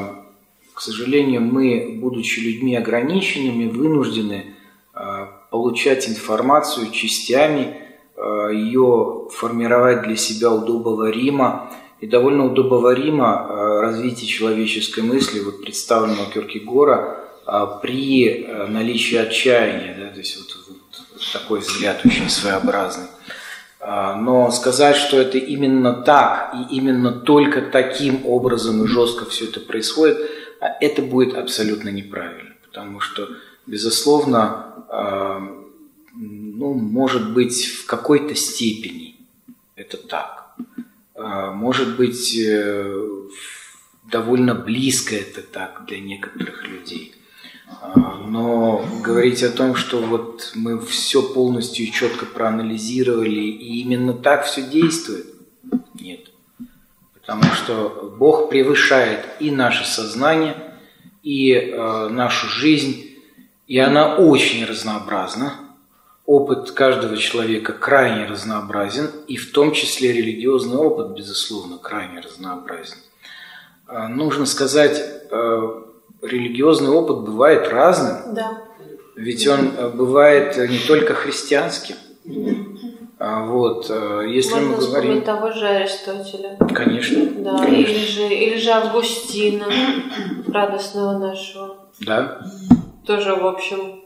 к 0.80 0.82
сожалению, 0.82 1.42
мы, 1.42 1.98
будучи 2.00 2.40
людьми 2.40 2.74
ограниченными, 2.74 3.70
вынуждены 3.70 4.56
а, 4.94 5.26
получать 5.52 6.08
информацию 6.08 6.90
частями, 6.92 7.76
а, 8.16 8.48
ее 8.48 9.28
формировать 9.30 10.04
для 10.04 10.16
себя 10.16 10.54
удобоваримо. 10.54 11.70
И 12.00 12.08
довольно 12.08 12.46
удобоваримо 12.46 13.26
а, 13.28 13.82
развитие 13.82 14.30
человеческой 14.30 15.04
мысли, 15.04 15.42
вот 15.42 15.62
представленного 15.62 16.32
Киркегора, 16.32 17.26
при 17.82 18.48
наличии 18.70 19.18
отчаяния, 19.18 19.98
да, 20.00 20.14
то 20.14 20.20
есть 20.20 20.38
вот, 20.38 20.56
вот 20.70 21.22
такой 21.34 21.60
взгляд 21.60 22.06
очень 22.06 22.30
своеобразный. 22.30 23.08
Но 23.82 24.52
сказать, 24.52 24.96
что 24.96 25.20
это 25.20 25.40
именно 25.40 25.94
так 25.94 26.54
и 26.54 26.76
именно 26.76 27.12
только 27.12 27.64
таким 27.64 28.24
образом 28.28 28.84
и 28.84 28.88
жестко 28.88 29.26
все 29.26 29.46
это 29.46 29.62
происходит, 29.62 30.39
это 30.60 31.02
будет 31.02 31.36
абсолютно 31.36 31.90
неправильно, 31.90 32.56
потому 32.66 33.00
что, 33.00 33.30
безусловно, 33.66 34.86
а, 34.90 35.40
ну, 36.14 36.74
может 36.74 37.34
быть, 37.34 37.66
в 37.66 37.86
какой-то 37.86 38.36
степени 38.36 39.16
это 39.76 39.98
так. 39.98 40.56
А, 41.16 41.52
может 41.52 41.96
быть, 41.96 42.38
э, 42.38 43.08
довольно 44.12 44.56
близко 44.56 45.16
это 45.16 45.42
так 45.42 45.86
для 45.88 46.00
некоторых 46.00 46.68
людей. 46.68 47.16
Но 48.26 48.84
говорить 49.04 49.44
о 49.44 49.52
том, 49.52 49.76
что 49.76 50.00
вот 50.02 50.52
мы 50.56 50.80
все 50.80 51.22
полностью 51.22 51.92
четко 51.92 52.26
проанализировали, 52.26 53.42
и 53.42 53.82
именно 53.82 54.14
так 54.14 54.46
все 54.46 54.64
действует, 54.64 55.28
нет. 55.94 56.29
Потому 57.30 57.54
что 57.54 58.16
Бог 58.18 58.50
превышает 58.50 59.20
и 59.40 59.52
наше 59.52 59.86
сознание, 59.86 60.56
и 61.22 61.54
э, 61.54 62.08
нашу 62.10 62.48
жизнь, 62.48 63.06
и 63.68 63.78
она 63.78 64.16
очень 64.16 64.66
разнообразна. 64.66 65.54
Опыт 66.26 66.72
каждого 66.72 67.16
человека 67.18 67.74
крайне 67.74 68.26
разнообразен, 68.26 69.12
и 69.28 69.38
в 69.38 69.52
том 69.52 69.74
числе 69.74 70.12
религиозный 70.12 70.78
опыт, 70.78 71.16
безусловно, 71.16 71.78
крайне 71.78 72.20
разнообразен. 72.20 72.98
Э, 73.88 74.08
нужно 74.08 74.48
сказать, 74.48 75.00
э, 75.30 75.82
религиозный 76.24 76.90
опыт 76.90 77.18
бывает 77.18 77.68
разным. 77.68 78.34
Да. 78.34 78.64
Ведь 79.16 79.46
он 79.46 79.72
э, 79.78 79.90
бывает 79.90 80.58
не 80.68 80.80
только 80.80 81.14
христианским. 81.14 81.96
А, 83.22 83.44
вот, 83.44 83.88
э, 83.90 84.24
если 84.30 84.54
Можно 84.54 84.70
мы 84.70 84.78
говорим... 84.78 85.22
того 85.24 85.52
же 85.52 85.68
Аристотеля. 85.68 86.58
Конечно. 86.74 87.26
Да, 87.44 87.58
конечно. 87.58 87.92
Или, 87.92 88.06
же, 88.06 88.34
или 88.34 88.58
же 88.58 88.72
Августина, 88.72 89.66
радостного 90.48 91.18
нашего. 91.18 91.76
Да. 92.00 92.42
Тоже, 93.06 93.36
в 93.36 93.46
общем, 93.46 94.04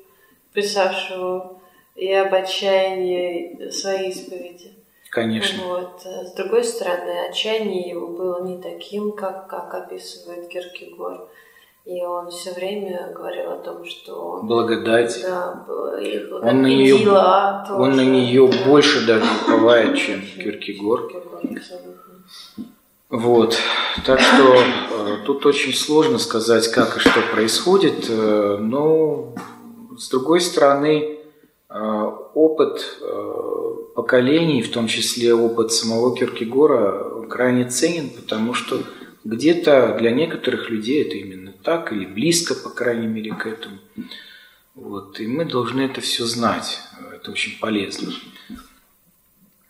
писавшего 0.51 1.59
и 1.95 2.11
об 2.11 2.33
отчаянии 2.33 3.69
своей 3.69 4.09
исповеди. 4.09 4.73
Конечно. 5.11 5.63
Вот. 5.67 6.01
С 6.03 6.33
другой 6.33 6.63
стороны, 6.63 7.27
отчаяние 7.29 7.89
его 7.89 8.07
было 8.07 8.43
не 8.43 8.59
таким, 8.59 9.11
как, 9.11 9.47
как 9.47 9.75
описывает 9.75 10.47
Киркегор. 10.47 11.29
И 11.85 12.01
он 12.01 12.31
все 12.31 12.53
время 12.53 13.11
говорил 13.13 13.51
о 13.51 13.57
том, 13.57 13.83
что 13.83 14.39
благодать. 14.41 15.21
Да, 15.21 15.65
он 15.67 16.61
на 16.61 16.67
нее, 16.67 16.97
дела, 16.97 17.67
он 17.69 17.97
на 17.97 18.05
нее 18.05 18.49
больше 18.65 19.05
даже 19.05 19.25
уповает, 19.41 19.97
чем 19.97 20.21
Киркегор. 20.21 21.11
Вот, 23.09 23.57
так 24.05 24.19
что 24.21 24.55
э, 24.55 25.17
тут 25.25 25.45
очень 25.45 25.73
сложно 25.73 26.17
сказать, 26.17 26.67
как 26.71 26.97
и 26.97 26.99
что 26.99 27.19
происходит, 27.31 28.07
э, 28.09 28.57
но 28.59 29.35
с 29.95 30.09
другой 30.09 30.41
стороны, 30.41 31.19
э, 31.69 32.11
опыт 32.33 32.97
поколений, 33.93 34.63
в 34.63 34.71
том 34.71 34.87
числе 34.87 35.35
опыт 35.35 35.71
самого 35.71 36.15
Киркегора, 36.15 37.27
крайне 37.29 37.69
ценен, 37.69 38.09
потому 38.09 38.53
что 38.55 38.79
где-то 39.23 39.95
для 39.99 40.11
некоторых 40.11 40.69
людей 40.69 41.05
это 41.05 41.15
именно 41.15 41.52
так, 41.63 41.91
или 41.91 42.05
близко, 42.05 42.55
по 42.55 42.69
крайней 42.69 43.07
мере, 43.07 43.33
к 43.33 43.45
этому. 43.47 43.77
Вот. 44.75 45.19
И 45.19 45.27
мы 45.27 45.45
должны 45.45 45.81
это 45.81 46.01
все 46.01 46.25
знать. 46.25 46.79
Это 47.13 47.31
очень 47.31 47.59
полезно. 47.59 48.11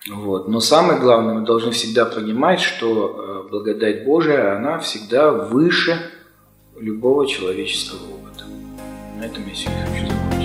Вот. 0.09 0.47
Но 0.47 0.59
самое 0.59 0.99
главное, 0.99 1.35
мы 1.35 1.45
должны 1.45 1.71
всегда 1.71 2.05
понимать, 2.05 2.59
что 2.59 3.45
э, 3.45 3.49
благодать 3.49 4.03
Божия, 4.03 4.55
она 4.55 4.79
всегда 4.79 5.31
выше 5.31 5.97
любого 6.77 7.25
человеческого 7.27 8.15
опыта. 8.15 8.45
На 9.17 9.25
этом 9.25 9.47
я 9.47 9.55
сегодня 9.55 9.85
хочу 9.85 10.07
закончить. 10.07 10.42